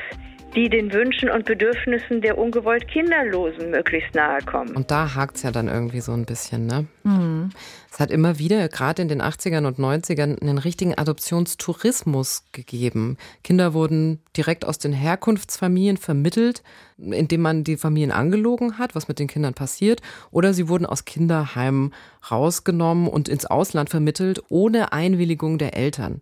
die 0.55 0.69
den 0.69 0.91
Wünschen 0.91 1.29
und 1.29 1.45
Bedürfnissen 1.45 2.21
der 2.21 2.37
ungewollt 2.37 2.87
Kinderlosen 2.87 3.71
möglichst 3.71 4.13
nahe 4.15 4.41
kommen. 4.41 4.75
Und 4.75 4.91
da 4.91 5.15
hakt 5.15 5.37
es 5.37 5.43
ja 5.43 5.51
dann 5.51 5.67
irgendwie 5.67 6.01
so 6.01 6.11
ein 6.11 6.25
bisschen, 6.25 6.65
ne? 6.65 6.87
Mhm. 7.03 7.49
Es 7.91 7.99
hat 7.99 8.11
immer 8.11 8.39
wieder, 8.39 8.69
gerade 8.69 9.01
in 9.01 9.07
den 9.07 9.21
80ern 9.21 9.65
und 9.65 9.77
90ern, 9.77 10.41
einen 10.41 10.57
richtigen 10.57 10.97
Adoptionstourismus 10.97 12.45
gegeben. 12.51 13.17
Kinder 13.43 13.73
wurden 13.73 14.19
direkt 14.35 14.65
aus 14.65 14.77
den 14.77 14.93
Herkunftsfamilien 14.93 15.97
vermittelt, 15.97 16.63
indem 16.97 17.41
man 17.41 17.63
die 17.63 17.77
Familien 17.77 18.11
angelogen 18.11 18.77
hat, 18.77 18.95
was 18.95 19.07
mit 19.07 19.19
den 19.19 19.27
Kindern 19.27 19.53
passiert, 19.53 20.01
oder 20.31 20.53
sie 20.53 20.69
wurden 20.69 20.85
aus 20.85 21.05
Kinderheimen 21.05 21.93
rausgenommen 22.29 23.07
und 23.07 23.27
ins 23.27 23.45
Ausland 23.45 23.89
vermittelt, 23.89 24.41
ohne 24.49 24.93
Einwilligung 24.93 25.57
der 25.57 25.75
Eltern. 25.75 26.21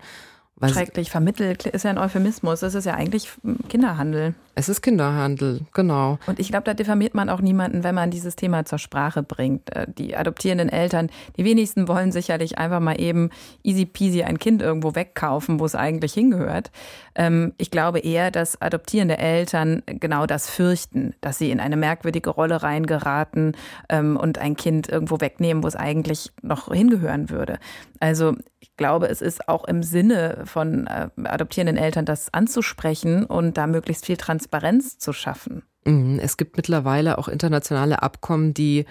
Weil 0.59 0.71
Schrecklich 0.73 1.09
vermittelt 1.09 1.65
ist 1.65 1.83
ja 1.83 1.91
ein 1.91 1.97
Euphemismus. 1.97 2.59
Das 2.59 2.75
ist 2.75 2.85
ja 2.85 2.93
eigentlich 2.93 3.29
Kinderhandel. 3.69 4.33
Es 4.55 4.67
ist 4.67 4.81
Kinderhandel, 4.81 5.61
genau. 5.73 6.19
Und 6.27 6.37
ich 6.37 6.49
glaube, 6.49 6.65
da 6.65 6.73
diffamiert 6.73 7.15
man 7.15 7.29
auch 7.29 7.39
niemanden, 7.39 7.85
wenn 7.85 7.95
man 7.95 8.11
dieses 8.11 8.35
Thema 8.35 8.65
zur 8.65 8.77
Sprache 8.77 9.23
bringt. 9.23 9.73
Äh, 9.73 9.87
Die 9.87 10.17
adoptierenden 10.17 10.67
Eltern, 10.67 11.09
die 11.37 11.45
wenigsten 11.45 11.87
wollen 11.87 12.11
sicherlich 12.11 12.57
einfach 12.57 12.81
mal 12.81 12.99
eben 12.99 13.29
easy 13.63 13.85
peasy 13.85 14.23
ein 14.23 14.37
Kind 14.37 14.61
irgendwo 14.61 14.95
wegkaufen, 14.95 15.61
wo 15.61 15.65
es 15.65 15.75
eigentlich 15.75 16.13
hingehört. 16.13 16.71
Ähm, 17.15 17.53
Ich 17.57 17.71
glaube 17.71 17.99
eher, 17.99 18.31
dass 18.31 18.61
adoptierende 18.61 19.17
Eltern 19.17 19.81
genau 19.85 20.25
das 20.25 20.49
fürchten, 20.49 21.13
dass 21.21 21.37
sie 21.37 21.51
in 21.51 21.61
eine 21.61 21.77
merkwürdige 21.77 22.31
Rolle 22.31 22.61
reingeraten 22.61 23.55
ähm, 23.87 24.17
und 24.17 24.39
ein 24.39 24.57
Kind 24.57 24.89
irgendwo 24.89 25.21
wegnehmen, 25.21 25.63
wo 25.63 25.67
es 25.67 25.77
eigentlich 25.77 26.31
noch 26.41 26.73
hingehören 26.73 27.29
würde. 27.29 27.59
Also 28.01 28.35
ich 28.59 28.75
glaube, 28.75 29.07
es 29.07 29.21
ist 29.21 29.47
auch 29.47 29.65
im 29.65 29.83
Sinne 29.83 30.41
von 30.49 30.87
äh, 30.87 31.09
adoptierenden 31.23 31.77
Eltern, 31.77 32.05
das 32.05 32.33
anzusprechen 32.33 33.25
und 33.25 33.57
da 33.57 33.67
möglichst 33.67 34.05
viel 34.05 34.17
Transparenz 34.17 34.97
zu 34.97 35.13
schaffen. 35.13 35.63
Mhm. 35.85 36.19
Es 36.21 36.35
gibt 36.35 36.57
mittlerweile 36.57 37.17
auch 37.17 37.27
internationale 37.27 38.01
Abkommen, 38.01 38.53
die 38.53 38.85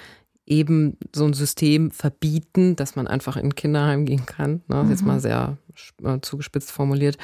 eben 0.47 0.97
so 1.14 1.27
ein 1.27 1.35
System 1.35 1.90
verbieten, 1.90 2.75
dass 2.75 2.97
man 2.97 3.07
einfach 3.07 3.37
in 3.37 3.49
ein 3.49 3.55
Kinderheim 3.55 4.07
gehen 4.07 4.25
kann. 4.25 4.62
Ne? 4.68 4.87
Jetzt 4.88 5.03
Mhm. 5.03 5.09
mal 5.09 5.21
sehr 5.21 5.59
äh, 6.03 6.21
zugespitzt 6.23 6.73
formuliert. 6.73 7.18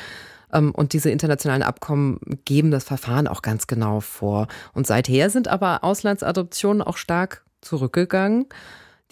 Ähm, 0.53 0.73
Und 0.73 0.93
diese 0.93 1.11
internationalen 1.11 1.63
Abkommen 1.63 2.21
geben 2.45 2.71
das 2.71 2.85
Verfahren 2.85 3.27
auch 3.27 3.41
ganz 3.41 3.67
genau 3.67 4.01
vor. 4.01 4.47
Und 4.75 4.87
seither 4.87 5.31
sind 5.31 5.49
aber 5.49 5.83
Auslandsadoptionen 5.83 6.83
auch 6.83 6.99
stark 6.99 7.45
zurückgegangen. 7.63 8.47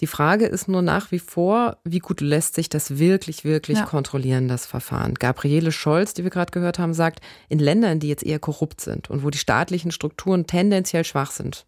Die 0.03 0.07
Frage 0.07 0.47
ist 0.47 0.67
nur 0.67 0.81
nach 0.81 1.13
wie 1.13 1.19
vor, 1.19 1.77
wie 1.85 1.99
gut 1.99 2.19
lässt 2.19 2.55
sich 2.55 2.67
das 2.67 2.99
wirklich, 2.99 3.45
wirklich 3.45 3.77
Ja. 3.77 3.85
kontrollieren, 3.85 4.49
das 4.49 4.65
Verfahren. 4.65 5.13
Gabriele 5.13 5.71
Scholz, 5.71 6.13
die 6.13 6.25
wir 6.25 6.29
gerade 6.29 6.51
gehört 6.51 6.77
haben, 6.77 6.93
sagt, 6.93 7.21
in 7.47 7.57
Ländern, 7.57 8.01
die 8.01 8.09
jetzt 8.09 8.25
eher 8.25 8.37
korrupt 8.37 8.81
sind 8.81 9.09
und 9.09 9.23
wo 9.23 9.29
die 9.29 9.37
staatlichen 9.37 9.91
Strukturen 9.91 10.45
tendenziell 10.45 11.05
schwach 11.05 11.31
sind, 11.31 11.65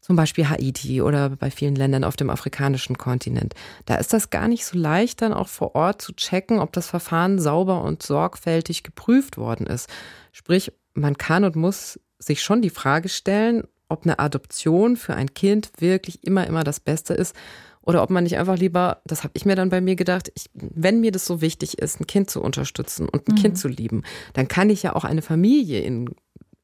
zum 0.00 0.16
Beispiel 0.16 0.48
Haiti 0.48 1.00
oder 1.00 1.28
bei 1.30 1.52
vielen 1.52 1.76
Ländern 1.76 2.02
auf 2.02 2.16
dem 2.16 2.28
afrikanischen 2.28 2.98
Kontinent, 2.98 3.54
da 3.86 3.94
ist 3.94 4.12
das 4.12 4.30
gar 4.30 4.48
nicht 4.48 4.66
so 4.66 4.76
leicht, 4.76 5.22
dann 5.22 5.32
auch 5.32 5.46
vor 5.46 5.76
Ort 5.76 6.02
zu 6.02 6.12
checken, 6.12 6.58
ob 6.58 6.72
das 6.72 6.88
Verfahren 6.88 7.38
sauber 7.38 7.84
und 7.84 8.02
sorgfältig 8.02 8.82
geprüft 8.82 9.38
worden 9.38 9.68
ist. 9.68 9.88
Sprich, 10.32 10.72
man 10.94 11.16
kann 11.16 11.44
und 11.44 11.54
muss 11.54 12.00
sich 12.18 12.42
schon 12.42 12.62
die 12.62 12.70
Frage 12.70 13.08
stellen, 13.08 13.62
ob 13.90 14.04
eine 14.04 14.18
Adoption 14.18 14.96
für 14.96 15.14
ein 15.14 15.34
Kind 15.34 15.70
wirklich 15.78 16.24
immer, 16.24 16.46
immer 16.46 16.64
das 16.64 16.80
Beste 16.80 17.14
ist 17.14 17.34
oder 17.82 18.02
ob 18.02 18.10
man 18.10 18.24
nicht 18.24 18.38
einfach 18.38 18.56
lieber, 18.56 19.00
das 19.04 19.24
habe 19.24 19.32
ich 19.34 19.44
mir 19.44 19.56
dann 19.56 19.70
bei 19.70 19.80
mir 19.80 19.96
gedacht, 19.96 20.30
ich, 20.34 20.46
wenn 20.54 21.00
mir 21.00 21.12
das 21.12 21.26
so 21.26 21.40
wichtig 21.40 21.78
ist, 21.78 22.00
ein 22.00 22.06
Kind 22.06 22.30
zu 22.30 22.42
unterstützen 22.42 23.08
und 23.08 23.28
ein 23.28 23.34
Mhm. 23.34 23.38
Kind 23.40 23.58
zu 23.58 23.68
lieben, 23.68 24.02
dann 24.34 24.48
kann 24.48 24.70
ich 24.70 24.82
ja 24.82 24.94
auch 24.94 25.04
eine 25.04 25.22
Familie 25.22 25.80
in 25.80 26.10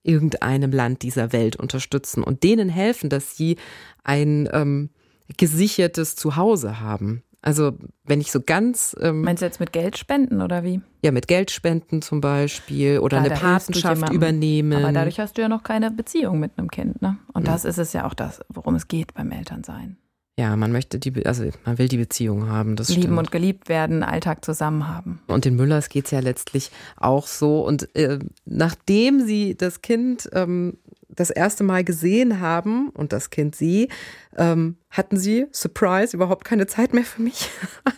irgendeinem 0.03 0.71
Land 0.71 1.03
dieser 1.03 1.33
Welt 1.33 1.57
unterstützen 1.57 2.23
und 2.23 2.45
denen 2.45 2.69
helfen, 2.69 3.11
dass 3.11 3.37
sie 3.37 3.57
ein 4.05 4.49
ähm, 4.53 4.91
gesichertes 5.37 6.15
Zuhause 6.15 6.81
haben. 6.81 7.23
Also 7.47 7.75
wenn 8.05 8.21
ich 8.21 8.33
so 8.33 8.41
ganz 8.45 8.97
ähm, 9.01 9.21
Meinst 9.23 9.41
du 9.41 9.47
jetzt 9.47 9.61
mit 9.61 9.73
Geld 9.73 9.97
spenden 9.97 10.43
oder 10.43 10.65
wie? 10.65 10.81
ja 11.03 11.13
mit 11.13 11.29
Geld 11.29 11.53
spenden 11.53 12.03
zum 12.03 12.21
Beispiel 12.21 12.99
oder 12.99 13.19
Klar, 13.23 13.31
eine 13.31 13.41
Patenschaft 13.41 14.13
übernehmen. 14.13 14.83
Aber 14.83 14.93
dadurch 14.93 15.21
hast 15.21 15.39
du 15.39 15.43
ja 15.43 15.49
noch 15.49 15.63
keine 15.63 15.93
Beziehung 15.93 16.41
mit 16.41 16.59
einem 16.59 16.69
Kind, 16.71 17.01
ne? 17.03 17.19
Und 17.33 17.47
Ja. 17.47 17.53
das 17.53 17.65
ist 17.65 17.79
es 17.79 17.93
ja 17.93 18.05
auch 18.05 18.15
das, 18.15 18.41
worum 18.49 18.75
es 18.75 18.89
geht 18.89 19.15
beim 19.15 19.31
Elternsein. 19.31 19.97
ja, 20.39 20.57
man 20.57 20.73
möchte 20.73 20.99
die, 20.99 21.25
also 21.25 21.45
man 21.65 21.79
will 21.79 21.87
die 21.89 21.97
Beziehung 21.99 22.49
haben, 22.49 22.75
das 22.75 22.89
Lieben 22.89 23.03
stimmt. 23.03 23.19
und 23.19 23.31
geliebt 23.31 23.69
werden, 23.69 24.03
Alltag 24.03 24.45
zusammen 24.45 24.89
haben. 24.89 25.21
Und 25.29 25.45
den 25.45 25.55
Müllers 25.55 25.89
geht's 25.89 26.11
ja 26.11 26.19
letztlich 26.19 26.73
auch 26.97 27.29
so. 27.29 27.65
Und 27.65 27.95
äh, 27.97 28.19
nachdem 28.45 29.25
sie 29.25 29.57
das 29.57 29.81
Kind 29.83 30.29
ähm, 30.33 30.79
das 31.17 31.31
erste 31.31 31.65
Mal 31.65 31.85
gesehen 31.85 32.41
haben 32.41 32.91
und 32.91 33.13
das 33.13 33.31
Kind 33.31 33.57
sie, 33.57 33.89
ähm, 34.37 34.77
hatten 34.91 35.17
sie, 35.17 35.47
Surprise, 35.53 36.17
überhaupt 36.17 36.45
keine 36.45 36.67
Zeit 36.67 36.95
mehr 36.95 37.05
für 37.05 37.23
mich. 37.23 37.51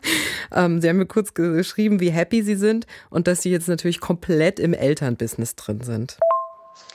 ähm, 0.55 0.81
sie 0.81 0.89
haben 0.89 0.97
mir 0.99 1.07
kurz 1.07 1.35
geschrieben, 1.35 2.01
wie 2.01 2.11
happy 2.11 2.43
sie 2.43 2.57
sind 2.57 2.87
und 3.11 3.27
dass 3.27 3.43
sie 3.43 3.51
jetzt 3.51 3.69
natürlich 3.69 4.01
komplett 4.01 4.59
im 4.59 4.73
Elternbusiness 4.73 5.57
drin 5.57 5.81
sind. 5.83 6.19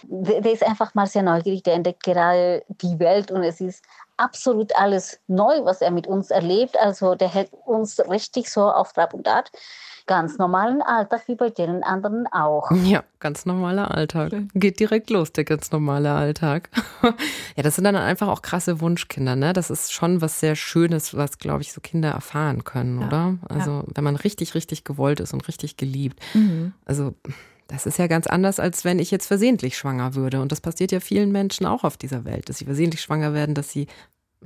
Der, 0.06 0.52
ist 0.52 0.64
einfach 0.64 0.94
mal 0.96 1.08
sehr 1.08 1.24
neugierig, 1.24 1.64
der 1.64 1.76
entdeckt 1.76 2.04
gerade 2.04 2.64
die 2.68 3.00
Welt 3.00 3.32
und 3.32 3.44
es 3.44 3.62
ist 3.62 3.84
absolut 4.18 4.76
alles 4.76 5.20
neu, 5.28 5.64
was 5.64 5.82
er 5.82 5.92
mit 5.92 6.08
uns 6.08 6.30
erlebt. 6.30 6.78
Also 6.78 7.16
der 7.16 7.30
hält 7.34 7.52
uns 7.66 8.00
richtig 8.10 8.50
so 8.50 8.70
auf 8.70 8.94
Trab 8.94 9.14
und 9.14 9.28
Art. 9.28 9.50
Ganz 10.06 10.38
normalen 10.38 10.82
Alltag 10.82 11.24
wie 11.28 11.36
bei 11.36 11.50
den 11.50 11.84
anderen 11.84 12.28
auch. 12.28 12.70
Ja, 12.84 13.04
ganz 13.20 13.46
normaler 13.46 13.96
Alltag. 13.96 14.34
Geht 14.54 14.80
direkt 14.80 15.10
los, 15.10 15.32
der 15.32 15.46
ganz 15.46 15.72
normale 15.72 16.12
Alltag. 16.12 16.70
ja, 17.56 17.64
das 17.64 17.76
sind 17.76 17.86
dann 17.86 17.96
einfach 17.96 18.28
auch 18.28 18.42
krasse 18.42 18.82
Wunschkinder, 18.82 19.36
ne? 19.36 19.54
Das 19.54 19.70
ist 19.70 19.94
schon 19.94 20.20
was 20.22 20.40
sehr 20.42 20.56
Schönes, 20.56 21.16
was, 21.16 21.38
glaube 21.38 21.62
ich, 21.62 21.72
so 21.72 21.80
Kinder 21.80 22.10
erfahren 22.10 22.64
können, 22.66 23.00
Ja, 23.00 23.08
oder? 23.08 23.38
Also, 23.48 23.84
wenn 23.94 24.04
man 24.04 24.18
richtig, 24.18 24.56
richtig 24.56 24.84
gewollt 24.84 25.22
ist 25.22 25.34
und 25.34 25.48
richtig 25.48 25.78
geliebt. 25.78 26.20
Mhm. 26.34 26.74
Also, 26.86 27.14
das 27.68 27.86
ist 27.86 27.98
ja 27.98 28.08
ganz 28.08 28.28
anders, 28.28 28.60
als 28.60 28.84
wenn 28.84 29.00
ich 29.00 29.10
jetzt 29.10 29.28
versehentlich 29.28 29.78
schwanger 29.78 30.16
würde. 30.16 30.42
Und 30.42 30.52
das 30.52 30.62
passiert 30.62 30.92
ja 30.92 31.00
vielen 31.00 31.32
Menschen 31.32 31.66
auch 31.66 31.84
auf 31.84 31.98
dieser 31.98 32.26
Welt, 32.26 32.50
dass 32.50 32.58
sie 32.58 32.66
versehentlich 32.66 33.02
schwanger 33.02 33.34
werden, 33.34 33.56
dass 33.56 33.70
sie, 33.72 33.88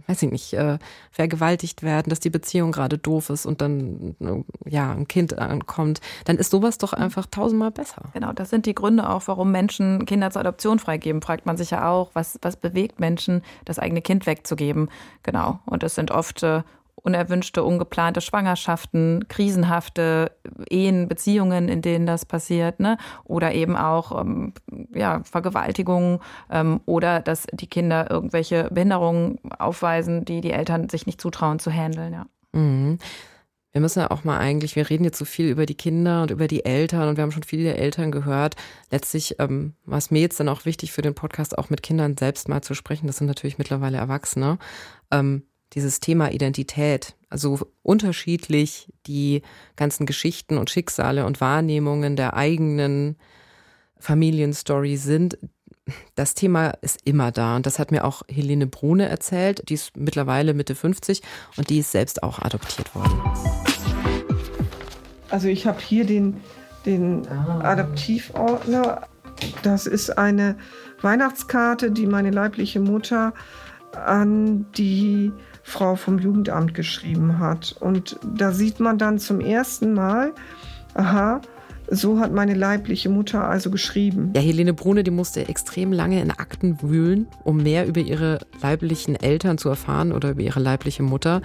weiß 0.07 0.23
ich 0.23 0.31
nicht, 0.31 0.53
äh, 0.53 0.77
vergewaltigt 1.11 1.83
werden, 1.83 2.09
dass 2.09 2.19
die 2.19 2.29
Beziehung 2.29 2.71
gerade 2.71 2.97
doof 2.97 3.29
ist 3.29 3.45
und 3.45 3.61
dann, 3.61 4.15
äh, 4.19 4.69
ja, 4.69 4.91
ein 4.91 5.07
Kind 5.07 5.37
ankommt. 5.37 6.01
Dann 6.25 6.37
ist 6.37 6.51
sowas 6.51 6.77
doch 6.77 6.93
einfach 6.93 7.25
tausendmal 7.25 7.71
besser. 7.71 8.03
Genau, 8.13 8.33
das 8.33 8.49
sind 8.49 8.65
die 8.65 8.75
Gründe 8.75 9.09
auch, 9.09 9.23
warum 9.25 9.51
Menschen 9.51 10.05
Kinder 10.05 10.31
zur 10.31 10.41
Adoption 10.41 10.79
freigeben. 10.79 11.21
Fragt 11.21 11.45
man 11.45 11.57
sich 11.57 11.71
ja 11.71 11.89
auch, 11.89 12.11
was, 12.13 12.37
was 12.41 12.55
bewegt 12.55 12.99
Menschen, 12.99 13.41
das 13.65 13.79
eigene 13.79 14.01
Kind 14.01 14.25
wegzugeben. 14.25 14.89
Genau. 15.23 15.59
Und 15.65 15.83
es 15.83 15.95
sind 15.95 16.11
oft 16.11 16.43
äh, 16.43 16.61
unerwünschte, 17.07 17.63
ungeplante 17.63 18.19
Schwangerschaften, 18.19 19.25
krisenhafte 19.29 20.31
Ehen, 20.69 21.07
Beziehungen, 21.07 21.69
in 21.69 21.81
denen 21.81 22.05
das 22.05 22.25
passiert, 22.25 22.81
ne? 22.81 22.97
Oder 23.23 23.53
eben 23.53 23.77
auch 23.77 24.19
ähm, 24.19 24.53
ja, 24.93 25.21
Vergewaltigungen 25.23 26.19
ähm, 26.51 26.81
oder 26.85 27.21
dass 27.21 27.47
die 27.53 27.67
Kinder 27.67 28.11
irgendwelche 28.11 28.65
Behinderungen 28.69 29.39
aufweisen, 29.57 30.25
die 30.25 30.41
die 30.41 30.51
Eltern 30.51 30.89
sich 30.89 31.05
nicht 31.05 31.21
zutrauen 31.21 31.59
zu 31.59 31.71
handeln, 31.71 32.13
ja. 32.13 32.25
Mhm. 32.51 32.99
Wir 33.71 33.81
müssen 33.81 33.99
ja 33.99 34.09
auch 34.11 34.23
mal 34.23 34.39
eigentlich, 34.39 34.75
wir 34.75 34.89
reden 34.89 35.03
jetzt 35.03 35.19
so 35.19 35.25
viel 35.25 35.49
über 35.49 35.65
die 35.65 35.75
Kinder 35.75 36.23
und 36.23 36.31
über 36.31 36.47
die 36.47 36.65
Eltern 36.65 37.09
und 37.09 37.17
wir 37.17 37.21
haben 37.21 37.31
schon 37.31 37.43
viele 37.43 37.75
Eltern 37.75 38.11
gehört. 38.11 38.55
Letztlich 38.89 39.35
ähm, 39.39 39.75
war 39.85 39.99
es 39.99 40.09
mir 40.09 40.21
jetzt 40.21 40.39
dann 40.39 40.49
auch 40.49 40.65
wichtig 40.65 40.91
für 40.91 41.03
den 41.03 41.13
Podcast 41.13 41.57
auch 41.57 41.69
mit 41.69 41.83
Kindern 41.83 42.17
selbst 42.17 42.49
mal 42.49 42.61
zu 42.61 42.73
sprechen. 42.73 43.07
Das 43.07 43.17
sind 43.17 43.27
natürlich 43.27 43.59
mittlerweile 43.59 43.97
Erwachsene. 43.97 44.57
Ähm, 45.11 45.43
dieses 45.73 45.99
Thema 45.99 46.31
Identität, 46.31 47.15
also 47.29 47.59
unterschiedlich 47.83 48.91
die 49.05 49.41
ganzen 49.75 50.05
Geschichten 50.05 50.57
und 50.57 50.69
Schicksale 50.69 51.25
und 51.25 51.41
Wahrnehmungen 51.41 52.15
der 52.15 52.35
eigenen 52.35 53.17
Familienstory 53.99 54.97
sind, 54.97 55.37
das 56.15 56.33
Thema 56.33 56.71
ist 56.81 56.99
immer 57.05 57.31
da. 57.31 57.55
Und 57.55 57.65
das 57.65 57.79
hat 57.79 57.91
mir 57.91 58.03
auch 58.03 58.23
Helene 58.27 58.67
Brune 58.67 59.07
erzählt. 59.07 59.69
Die 59.69 59.75
ist 59.75 59.95
mittlerweile 59.95 60.53
Mitte 60.53 60.75
50 60.75 61.21
und 61.55 61.69
die 61.69 61.79
ist 61.79 61.91
selbst 61.91 62.23
auch 62.23 62.39
adoptiert 62.39 62.93
worden. 62.93 63.21
Also 65.29 65.47
ich 65.47 65.65
habe 65.67 65.79
hier 65.79 66.05
den, 66.05 66.41
den 66.85 67.27
Adoptivordner. 67.27 69.07
Das 69.63 69.85
ist 69.85 70.17
eine 70.17 70.57
Weihnachtskarte, 71.01 71.91
die 71.91 72.07
meine 72.07 72.31
leibliche 72.31 72.79
Mutter 72.79 73.33
an 73.93 74.65
die 74.77 75.31
Frau 75.67 75.97
vom 75.97 76.17
Jugendamt 76.17 76.73
geschrieben 76.73 77.39
hat. 77.39 77.75
Und 77.81 78.17
da 78.23 78.53
sieht 78.53 78.79
man 78.79 78.97
dann 78.97 79.19
zum 79.19 79.41
ersten 79.41 79.93
Mal, 79.93 80.33
aha, 80.93 81.41
so 81.91 82.19
hat 82.19 82.31
meine 82.31 82.53
leibliche 82.53 83.09
Mutter 83.09 83.43
also 83.43 83.69
geschrieben. 83.69 84.31
Ja, 84.33 84.41
Helene 84.41 84.73
Brune, 84.73 85.03
die 85.03 85.11
musste 85.11 85.49
extrem 85.49 85.91
lange 85.91 86.21
in 86.21 86.31
Akten 86.31 86.81
wühlen, 86.81 87.27
um 87.43 87.57
mehr 87.57 87.85
über 87.85 87.99
ihre 87.99 88.39
leiblichen 88.61 89.17
Eltern 89.17 89.57
zu 89.57 89.67
erfahren 89.67 90.13
oder 90.13 90.31
über 90.31 90.41
ihre 90.41 90.61
leibliche 90.61 91.03
Mutter. 91.03 91.41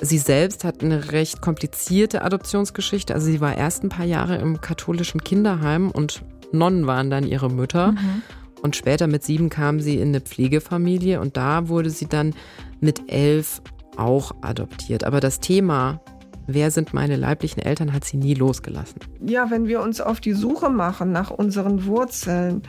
Sie 0.00 0.18
selbst 0.18 0.64
hat 0.64 0.82
eine 0.82 1.12
recht 1.12 1.42
komplizierte 1.42 2.22
Adoptionsgeschichte. 2.22 3.12
Also 3.12 3.26
sie 3.26 3.42
war 3.42 3.54
erst 3.54 3.84
ein 3.84 3.90
paar 3.90 4.06
Jahre 4.06 4.36
im 4.36 4.62
katholischen 4.62 5.22
Kinderheim 5.22 5.90
und 5.90 6.22
Nonnen 6.52 6.86
waren 6.86 7.10
dann 7.10 7.26
ihre 7.26 7.50
Mütter. 7.50 7.92
Mhm. 7.92 8.22
Und 8.62 8.76
später 8.76 9.06
mit 9.06 9.24
sieben 9.24 9.50
kam 9.50 9.80
sie 9.80 9.96
in 9.96 10.08
eine 10.08 10.20
Pflegefamilie 10.20 11.20
und 11.20 11.36
da 11.36 11.68
wurde 11.68 11.90
sie 11.90 12.06
dann 12.06 12.34
mit 12.80 13.12
elf 13.12 13.60
auch 13.96 14.32
adoptiert. 14.40 15.04
Aber 15.04 15.20
das 15.20 15.40
Thema 15.40 16.00
wer 16.46 16.70
sind 16.70 16.94
meine 16.94 17.16
leiblichen 17.16 17.62
Eltern, 17.62 17.92
hat 17.92 18.04
sie 18.04 18.16
nie 18.16 18.34
losgelassen. 18.34 19.00
Ja, 19.24 19.50
wenn 19.50 19.66
wir 19.66 19.80
uns 19.80 20.00
auf 20.00 20.20
die 20.20 20.32
Suche 20.32 20.70
machen 20.70 21.12
nach 21.12 21.30
unseren 21.30 21.86
Wurzeln, 21.86 22.62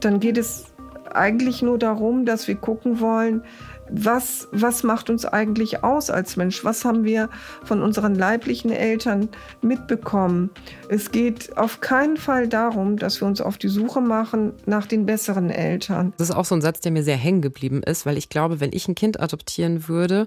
dann 0.00 0.20
geht 0.20 0.38
es 0.38 0.74
eigentlich 1.12 1.62
nur 1.62 1.78
darum, 1.78 2.26
dass 2.26 2.48
wir 2.48 2.56
gucken 2.56 3.00
wollen, 3.00 3.42
was, 3.90 4.48
was 4.52 4.82
macht 4.82 5.10
uns 5.10 5.24
eigentlich 5.24 5.84
aus 5.84 6.10
als 6.10 6.36
Mensch? 6.36 6.64
Was 6.64 6.84
haben 6.84 7.04
wir 7.04 7.28
von 7.64 7.82
unseren 7.82 8.14
leiblichen 8.14 8.70
Eltern 8.70 9.28
mitbekommen? 9.62 10.50
Es 10.88 11.10
geht 11.10 11.56
auf 11.56 11.80
keinen 11.80 12.16
Fall 12.16 12.48
darum, 12.48 12.96
dass 12.96 13.20
wir 13.20 13.28
uns 13.28 13.40
auf 13.40 13.58
die 13.58 13.68
Suche 13.68 14.00
machen 14.00 14.52
nach 14.66 14.86
den 14.86 15.06
besseren 15.06 15.50
Eltern. 15.50 16.12
Das 16.18 16.30
ist 16.30 16.34
auch 16.36 16.44
so 16.44 16.54
ein 16.54 16.62
Satz, 16.62 16.80
der 16.80 16.92
mir 16.92 17.02
sehr 17.02 17.16
hängen 17.16 17.42
geblieben 17.42 17.82
ist, 17.82 18.06
weil 18.06 18.16
ich 18.16 18.28
glaube, 18.28 18.60
wenn 18.60 18.72
ich 18.72 18.88
ein 18.88 18.94
Kind 18.94 19.20
adoptieren 19.20 19.88
würde 19.88 20.26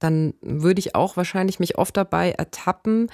dann 0.00 0.34
würde 0.40 0.80
ich 0.80 0.94
auch 0.96 1.16
wahrscheinlich 1.16 1.60
mich 1.60 1.78
oft 1.78 1.96
dabei 1.96 2.32
ertappen, 2.32 3.10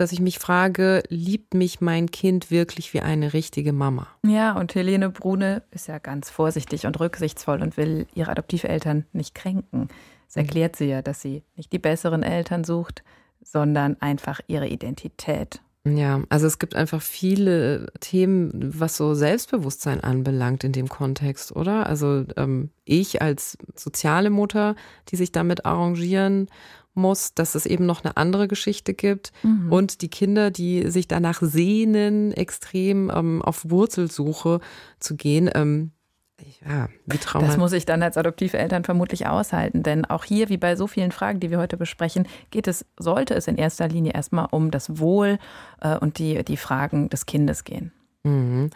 dass 0.00 0.12
ich 0.12 0.20
mich 0.20 0.38
frage, 0.38 1.02
liebt 1.08 1.52
mich 1.52 1.82
mein 1.82 2.10
Kind 2.10 2.50
wirklich 2.50 2.94
wie 2.94 3.00
eine 3.00 3.34
richtige 3.34 3.74
Mama? 3.74 4.06
Ja, 4.24 4.52
und 4.52 4.74
Helene 4.74 5.10
Brune 5.10 5.62
ist 5.72 5.88
ja 5.88 5.98
ganz 5.98 6.30
vorsichtig 6.30 6.86
und 6.86 6.98
rücksichtsvoll 6.98 7.60
und 7.60 7.76
will 7.76 8.06
ihre 8.14 8.30
Adoptiveltern 8.30 9.04
nicht 9.12 9.34
kränken. 9.34 9.88
Das 10.26 10.36
mhm. 10.36 10.42
erklärt 10.42 10.76
sie 10.76 10.86
ja, 10.86 11.02
dass 11.02 11.20
sie 11.20 11.42
nicht 11.54 11.70
die 11.72 11.78
besseren 11.78 12.22
Eltern 12.22 12.64
sucht, 12.64 13.02
sondern 13.42 14.00
einfach 14.00 14.40
ihre 14.46 14.68
Identität 14.68 15.60
ja, 15.86 16.22
also 16.28 16.46
es 16.46 16.58
gibt 16.58 16.76
einfach 16.76 17.00
viele 17.00 17.86
Themen, 18.00 18.50
was 18.78 18.98
so 18.98 19.14
Selbstbewusstsein 19.14 20.00
anbelangt 20.02 20.62
in 20.62 20.72
dem 20.72 20.90
Kontext, 20.90 21.56
oder? 21.56 21.86
Also 21.86 22.26
ähm, 22.36 22.68
ich 22.84 23.22
als 23.22 23.56
soziale 23.74 24.28
Mutter, 24.28 24.74
die 25.08 25.16
sich 25.16 25.32
damit 25.32 25.64
arrangieren 25.64 26.48
muss, 26.94 27.34
dass 27.34 27.54
es 27.54 27.66
eben 27.66 27.86
noch 27.86 28.04
eine 28.04 28.16
andere 28.16 28.48
Geschichte 28.48 28.94
gibt 28.94 29.32
mhm. 29.42 29.72
und 29.72 30.02
die 30.02 30.08
Kinder, 30.08 30.50
die 30.50 30.90
sich 30.90 31.08
danach 31.08 31.40
sehnen, 31.42 32.32
extrem 32.32 33.10
ähm, 33.14 33.42
auf 33.42 33.70
Wurzelsuche 33.70 34.60
zu 34.98 35.16
gehen. 35.16 35.50
Ähm, 35.54 35.92
ja, 36.66 36.88
wie 37.06 37.18
Trauma. 37.18 37.46
Das 37.46 37.56
muss 37.56 37.72
ich 37.72 37.86
dann 37.86 38.02
als 38.02 38.16
Adoptiveltern 38.16 38.84
vermutlich 38.84 39.26
aushalten, 39.26 39.82
denn 39.82 40.04
auch 40.04 40.24
hier, 40.24 40.48
wie 40.48 40.56
bei 40.56 40.76
so 40.76 40.86
vielen 40.86 41.12
Fragen, 41.12 41.40
die 41.40 41.50
wir 41.50 41.58
heute 41.58 41.76
besprechen, 41.76 42.26
geht 42.50 42.66
es, 42.66 42.86
sollte 42.98 43.34
es 43.34 43.46
in 43.46 43.56
erster 43.56 43.88
Linie 43.88 44.12
erstmal 44.12 44.48
um 44.50 44.70
das 44.70 44.98
Wohl 44.98 45.38
äh, 45.80 45.96
und 45.96 46.18
die, 46.18 46.42
die 46.44 46.56
Fragen 46.56 47.08
des 47.08 47.26
Kindes 47.26 47.64
gehen. 47.64 47.92
Mhm. 48.22 48.70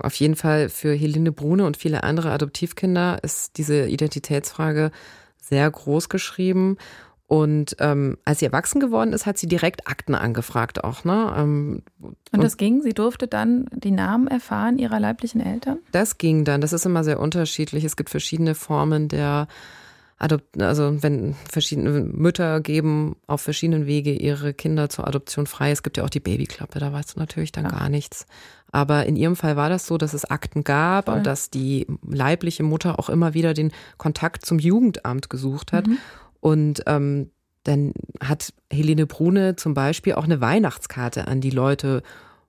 Auf 0.00 0.14
jeden 0.16 0.36
Fall 0.36 0.68
für 0.68 0.94
Helene 0.94 1.32
Brune 1.32 1.64
und 1.64 1.76
viele 1.76 2.02
andere 2.02 2.30
Adoptivkinder 2.30 3.18
ist 3.22 3.56
diese 3.56 3.86
Identitätsfrage 3.86 4.90
sehr 5.40 5.70
groß 5.70 6.08
geschrieben. 6.08 6.76
Und 7.28 7.76
ähm, 7.78 8.16
als 8.24 8.38
sie 8.38 8.46
erwachsen 8.46 8.80
geworden 8.80 9.12
ist, 9.12 9.26
hat 9.26 9.36
sie 9.36 9.46
direkt 9.46 9.86
Akten 9.86 10.14
angefragt 10.14 10.82
auch. 10.82 11.04
Ne? 11.04 11.30
Ähm, 11.36 11.82
und 12.00 12.42
das 12.42 12.56
ging? 12.56 12.80
Sie 12.80 12.94
durfte 12.94 13.28
dann 13.28 13.66
die 13.70 13.90
Namen 13.90 14.28
erfahren 14.28 14.78
ihrer 14.78 14.98
leiblichen 14.98 15.42
Eltern? 15.42 15.78
Das 15.92 16.16
ging 16.16 16.46
dann. 16.46 16.62
Das 16.62 16.72
ist 16.72 16.86
immer 16.86 17.04
sehr 17.04 17.20
unterschiedlich. 17.20 17.84
Es 17.84 17.96
gibt 17.96 18.08
verschiedene 18.08 18.54
Formen 18.54 19.08
der 19.08 19.46
Adopt 20.20 20.60
also 20.60 21.00
wenn 21.02 21.34
verschiedene 21.48 22.00
Mütter 22.00 22.60
geben 22.60 23.14
auf 23.28 23.40
verschiedenen 23.40 23.86
Wege 23.86 24.12
ihre 24.12 24.52
Kinder 24.52 24.88
zur 24.88 25.06
Adoption 25.06 25.46
frei. 25.46 25.70
Es 25.70 25.84
gibt 25.84 25.96
ja 25.96 26.04
auch 26.04 26.10
die 26.10 26.18
Babyklappe, 26.18 26.80
da 26.80 26.92
weißt 26.92 27.14
du 27.14 27.20
natürlich 27.20 27.52
dann 27.52 27.64
ja. 27.64 27.70
gar 27.70 27.88
nichts. 27.88 28.26
Aber 28.72 29.06
in 29.06 29.16
ihrem 29.16 29.36
Fall 29.36 29.56
war 29.56 29.68
das 29.68 29.86
so, 29.86 29.96
dass 29.96 30.14
es 30.14 30.24
Akten 30.24 30.64
gab 30.64 31.06
Voll. 31.06 31.18
und 31.18 31.26
dass 31.26 31.50
die 31.50 31.86
leibliche 32.02 32.64
Mutter 32.64 32.98
auch 32.98 33.08
immer 33.08 33.34
wieder 33.34 33.54
den 33.54 33.70
Kontakt 33.96 34.44
zum 34.44 34.58
Jugendamt 34.58 35.30
gesucht 35.30 35.72
hat. 35.72 35.86
Mhm. 35.86 35.98
Und 36.40 36.82
ähm, 36.86 37.30
dann 37.64 37.92
hat 38.22 38.52
Helene 38.70 39.06
Brune 39.06 39.56
zum 39.56 39.74
Beispiel 39.74 40.14
auch 40.14 40.24
eine 40.24 40.40
Weihnachtskarte 40.40 41.28
an 41.28 41.40
die 41.40 41.50
Leute 41.50 42.02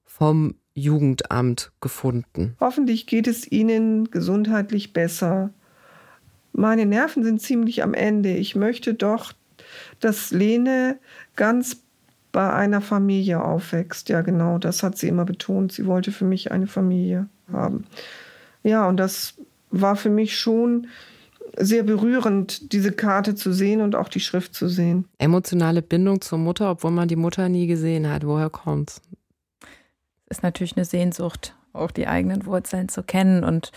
vom 0.05 0.55
Jugendamt 0.73 1.71
gefunden. 1.81 2.55
Hoffentlich 2.59 3.07
geht 3.07 3.27
es 3.27 3.51
Ihnen 3.51 4.11
gesundheitlich 4.11 4.93
besser. 4.93 5.51
Meine 6.53 6.85
Nerven 6.85 7.23
sind 7.23 7.41
ziemlich 7.41 7.83
am 7.83 7.93
Ende. 7.93 8.35
Ich 8.35 8.55
möchte 8.55 8.93
doch, 8.93 9.33
dass 9.99 10.31
Lene 10.31 10.99
ganz 11.35 11.77
bei 12.31 12.51
einer 12.53 12.81
Familie 12.81 13.43
aufwächst. 13.43 14.09
Ja, 14.09 14.21
genau, 14.21 14.57
das 14.57 14.83
hat 14.83 14.97
sie 14.97 15.07
immer 15.07 15.25
betont. 15.25 15.71
Sie 15.71 15.85
wollte 15.85 16.11
für 16.11 16.25
mich 16.25 16.51
eine 16.51 16.67
Familie 16.67 17.27
haben. 17.51 17.85
Ja, 18.63 18.87
und 18.87 18.97
das 18.97 19.35
war 19.71 19.95
für 19.95 20.09
mich 20.09 20.37
schon 20.37 20.87
sehr 21.57 21.83
berührend, 21.83 22.73
diese 22.73 22.91
Karte 22.91 23.35
zu 23.35 23.51
sehen 23.51 23.81
und 23.81 23.95
auch 23.95 24.09
die 24.09 24.19
Schrift 24.19 24.53
zu 24.53 24.67
sehen. 24.67 25.05
Emotionale 25.17 25.81
Bindung 25.81 26.21
zur 26.21 26.37
Mutter, 26.37 26.71
obwohl 26.71 26.91
man 26.91 27.07
die 27.07 27.15
Mutter 27.15 27.49
nie 27.49 27.67
gesehen 27.67 28.09
hat. 28.09 28.25
Woher 28.25 28.49
kommt's? 28.49 29.01
Ist 30.29 30.43
natürlich 30.43 30.75
eine 30.75 30.85
Sehnsucht, 30.85 31.55
auch 31.73 31.91
die 31.91 32.07
eigenen 32.07 32.45
Wurzeln 32.45 32.89
zu 32.89 33.03
kennen 33.03 33.43
und 33.43 33.71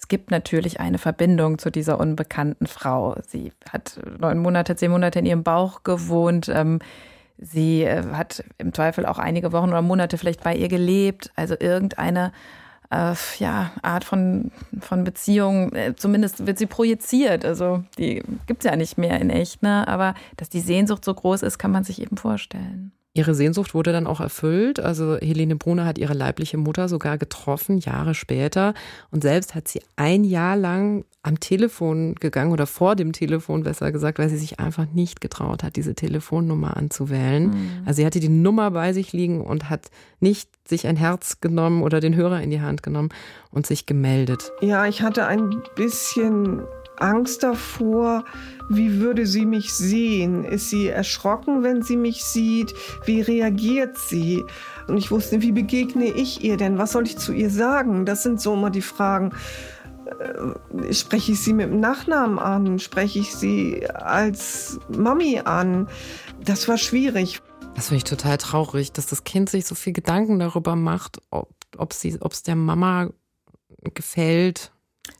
es 0.00 0.08
gibt 0.08 0.30
natürlich 0.30 0.80
eine 0.80 0.96
Verbindung 0.96 1.58
zu 1.58 1.70
dieser 1.70 2.00
unbekannten 2.00 2.66
Frau. 2.66 3.16
Sie 3.26 3.52
hat 3.70 4.00
neun 4.18 4.38
Monate, 4.38 4.74
zehn 4.74 4.90
Monate 4.90 5.18
in 5.18 5.26
ihrem 5.26 5.42
Bauch 5.42 5.82
gewohnt. 5.82 6.48
Ähm, 6.48 6.78
sie 7.36 7.82
äh, 7.82 8.02
hat 8.14 8.42
im 8.56 8.72
Zweifel 8.72 9.04
auch 9.04 9.18
einige 9.18 9.52
Wochen 9.52 9.68
oder 9.68 9.82
Monate 9.82 10.16
vielleicht 10.16 10.42
bei 10.42 10.56
ihr 10.56 10.68
gelebt. 10.68 11.30
Also 11.36 11.54
irgendeine 11.58 12.32
äh, 12.90 13.14
ja, 13.38 13.72
Art 13.82 14.04
von, 14.04 14.50
von 14.80 15.04
Beziehung, 15.04 15.72
äh, 15.72 15.94
zumindest 15.96 16.46
wird 16.46 16.58
sie 16.58 16.66
projiziert. 16.66 17.44
Also 17.44 17.84
die 17.98 18.22
gibt 18.46 18.64
es 18.64 18.70
ja 18.70 18.76
nicht 18.76 18.98
mehr 18.98 19.20
in 19.20 19.30
echt, 19.30 19.62
ne? 19.62 19.86
Aber 19.88 20.14
dass 20.36 20.48
die 20.48 20.60
Sehnsucht 20.60 21.04
so 21.04 21.14
groß 21.14 21.42
ist, 21.42 21.58
kann 21.58 21.70
man 21.70 21.84
sich 21.84 22.02
eben 22.02 22.16
vorstellen. 22.16 22.92
Ihre 23.12 23.34
Sehnsucht 23.34 23.74
wurde 23.74 23.92
dann 23.92 24.06
auch 24.06 24.20
erfüllt. 24.20 24.78
Also 24.78 25.16
Helene 25.16 25.56
Brunner 25.56 25.84
hat 25.84 25.98
ihre 25.98 26.14
leibliche 26.14 26.58
Mutter 26.58 26.88
sogar 26.88 27.18
getroffen, 27.18 27.78
Jahre 27.78 28.14
später. 28.14 28.72
Und 29.10 29.22
selbst 29.22 29.56
hat 29.56 29.66
sie 29.66 29.82
ein 29.96 30.22
Jahr 30.22 30.56
lang 30.56 31.04
am 31.22 31.40
Telefon 31.40 32.14
gegangen 32.14 32.52
oder 32.52 32.68
vor 32.68 32.94
dem 32.94 33.12
Telefon 33.12 33.64
besser 33.64 33.90
gesagt, 33.90 34.20
weil 34.20 34.28
sie 34.28 34.38
sich 34.38 34.60
einfach 34.60 34.86
nicht 34.92 35.20
getraut 35.20 35.64
hat, 35.64 35.74
diese 35.74 35.96
Telefonnummer 35.96 36.76
anzuwählen. 36.76 37.48
Mhm. 37.48 37.82
Also 37.84 37.96
sie 37.96 38.06
hatte 38.06 38.20
die 38.20 38.28
Nummer 38.28 38.70
bei 38.70 38.92
sich 38.92 39.12
liegen 39.12 39.40
und 39.40 39.68
hat 39.68 39.90
nicht 40.20 40.48
sich 40.68 40.86
ein 40.86 40.96
Herz 40.96 41.40
genommen 41.40 41.82
oder 41.82 41.98
den 41.98 42.14
Hörer 42.14 42.40
in 42.40 42.50
die 42.50 42.60
Hand 42.60 42.84
genommen 42.84 43.08
und 43.50 43.66
sich 43.66 43.86
gemeldet. 43.86 44.52
Ja, 44.60 44.86
ich 44.86 45.02
hatte 45.02 45.26
ein 45.26 45.62
bisschen 45.74 46.62
Angst 46.96 47.42
davor, 47.42 48.24
wie 48.68 49.00
würde 49.00 49.26
sie 49.26 49.46
mich 49.46 49.72
sehen? 49.72 50.44
Ist 50.44 50.70
sie 50.70 50.88
erschrocken, 50.88 51.62
wenn 51.62 51.82
sie 51.82 51.96
mich 51.96 52.24
sieht? 52.24 52.74
Wie 53.04 53.20
reagiert 53.20 53.96
sie? 53.98 54.44
Und 54.86 54.96
ich 54.96 55.10
wusste, 55.10 55.42
wie 55.42 55.52
begegne 55.52 56.06
ich 56.06 56.44
ihr 56.44 56.56
denn? 56.56 56.78
Was 56.78 56.92
soll 56.92 57.04
ich 57.04 57.18
zu 57.18 57.32
ihr 57.32 57.50
sagen? 57.50 58.04
Das 58.04 58.22
sind 58.22 58.40
so 58.40 58.54
immer 58.54 58.70
die 58.70 58.82
Fragen. 58.82 59.32
Äh, 60.06 60.92
spreche 60.92 61.32
ich 61.32 61.42
sie 61.42 61.52
mit 61.52 61.70
dem 61.70 61.80
Nachnamen 61.80 62.38
an? 62.38 62.78
Spreche 62.78 63.20
ich 63.20 63.34
sie 63.34 63.88
als 63.90 64.78
Mami 64.88 65.40
an? 65.44 65.88
Das 66.44 66.68
war 66.68 66.78
schwierig. 66.78 67.40
Das 67.74 67.88
finde 67.88 67.98
ich 67.98 68.04
total 68.04 68.36
traurig, 68.36 68.92
dass 68.92 69.06
das 69.06 69.24
Kind 69.24 69.48
sich 69.48 69.64
so 69.64 69.74
viel 69.74 69.92
Gedanken 69.92 70.38
darüber 70.38 70.76
macht, 70.76 71.20
ob 71.30 71.92
es 71.92 72.42
der 72.42 72.56
Mama 72.56 73.10
gefällt, 73.94 74.72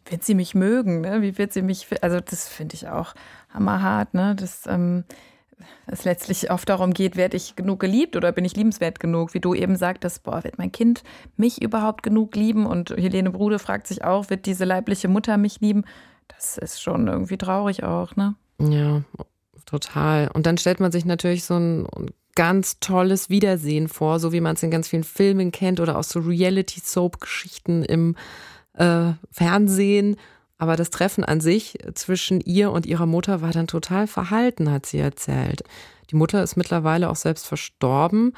wird 0.07 0.25
sie 0.25 0.35
mich 0.35 0.55
mögen? 0.55 1.01
Ne? 1.03 1.23
Wie 1.23 1.39
wird 1.39 1.53
sie 1.53 1.63
mich, 1.63 1.87
also 2.03 2.21
das 2.21 2.49
finde 2.49 2.75
ich 2.75 2.89
auch 2.89 3.15
hammerhart, 3.49 4.15
ne? 4.15 4.35
Das, 4.35 4.67
ähm, 4.67 5.05
es 5.87 6.05
letztlich 6.05 6.51
oft 6.51 6.69
darum 6.69 6.95
geht, 6.95 7.17
werde 7.17 7.37
ich 7.37 7.57
genug 7.57 7.81
geliebt 7.81 8.17
oder 8.17 8.33
bin 8.33 8.45
ich 8.45 8.57
liebenswert 8.57 9.01
genug? 9.01 9.35
Wie 9.35 9.41
du 9.41 9.55
eben 9.55 9.77
sagtest, 9.77 10.23
boah, 10.23 10.43
wird 10.45 10.59
mein 10.59 10.73
Kind 10.73 11.03
mich 11.37 11.61
überhaupt 11.61 12.03
genug 12.03 12.35
lieben? 12.35 12.67
Und 12.67 12.91
Helene 12.91 13.31
Brude 13.31 13.59
fragt 13.59 13.87
sich 13.87 14.05
auch, 14.05 14.31
wird 14.31 14.47
diese 14.47 14.65
leibliche 14.65 15.09
Mutter 15.09 15.37
mich 15.37 15.61
lieben? 15.61 15.85
Das 16.29 16.59
ist 16.59 16.81
schon 16.81 17.09
irgendwie 17.09 17.39
traurig 17.39 17.83
auch, 17.83 18.17
ne? 18.17 18.35
Ja, 18.59 19.03
total. 19.67 20.31
Und 20.33 20.47
dann 20.47 20.59
stellt 20.59 20.81
man 20.81 20.93
sich 20.93 21.05
natürlich 21.05 21.45
so 21.45 21.57
ein 21.57 21.87
ganz 22.35 22.79
tolles 22.81 23.29
Wiedersehen 23.29 23.89
vor, 23.89 24.21
so 24.21 24.33
wie 24.33 24.41
man 24.41 24.55
es 24.55 24.63
in 24.63 24.71
ganz 24.71 24.89
vielen 24.89 25.05
Filmen 25.05 25.51
kennt 25.51 25.81
oder 25.81 25.99
aus 25.99 26.09
so 26.09 26.21
Reality-Soap-Geschichten 26.21 27.83
im 27.83 28.17
äh, 28.75 29.13
Fernsehen. 29.31 30.17
Aber 30.59 30.77
das 30.77 30.91
Treffen 30.91 31.25
an 31.25 31.41
sich 31.41 31.79
zwischen 31.95 32.41
ihr 32.41 32.71
und 32.71 32.85
ihrer 32.85 33.07
Mutter 33.07 33.41
war 33.41 33.51
dann 33.51 33.67
total 33.67 34.07
verhalten, 34.07 34.71
hat 34.71 34.85
sie 34.85 34.99
erzählt. 34.99 35.63
Die 36.11 36.17
Mutter 36.17 36.43
ist 36.43 36.57
mittlerweile 36.57 37.09
auch 37.09 37.17
selbst 37.17 37.47
verstorben, 37.47 38.35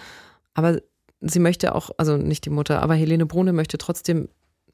aber 0.55 0.79
sie 1.21 1.41
möchte 1.41 1.75
auch, 1.75 1.91
also 1.97 2.17
nicht 2.17 2.45
die 2.45 2.51
Mutter, 2.51 2.83
aber 2.83 2.95
Helene 2.95 3.27
Brune 3.27 3.53
möchte 3.53 3.79
trotzdem 3.79 4.29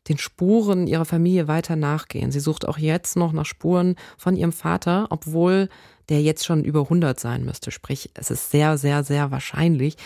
den 0.09 0.19
Spuren 0.19 0.87
ihrer 0.87 1.05
Familie 1.05 1.49
weiter 1.49 1.77
nachgehen. 1.77 2.33
Sie 2.33 2.41
sucht 2.41 2.67
auch 2.67 2.79
jetzt 2.79 3.17
noch 3.17 3.33
nach 3.33 3.47
Spuren 3.47 3.97
von 4.17 4.37
ihrem 4.37 4.53
Vater, 4.53 5.07
obwohl 5.11 5.69
der 6.09 6.23
jetzt 6.23 6.47
schon 6.47 6.65
über 6.65 6.83
100 6.83 7.21
sein 7.21 7.45
müsste. 7.45 7.71
Sprich, 7.71 8.11
es 8.15 8.31
ist 8.31 8.51
sehr, 8.51 8.79
sehr, 8.79 9.05
sehr 9.05 9.31
wahrscheinlich, 9.31 9.97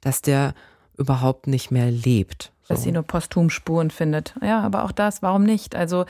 dass 0.00 0.22
der 0.22 0.54
überhaupt 0.98 1.46
nicht 1.46 1.70
mehr 1.70 1.90
lebt. 1.90 2.52
Dass 2.72 2.82
sie 2.82 2.92
nur 2.92 3.02
posthum 3.02 3.50
Spuren 3.50 3.90
findet. 3.90 4.34
Ja, 4.42 4.60
aber 4.60 4.84
auch 4.84 4.92
das, 4.92 5.22
warum 5.22 5.42
nicht? 5.42 5.76
Also 5.76 6.06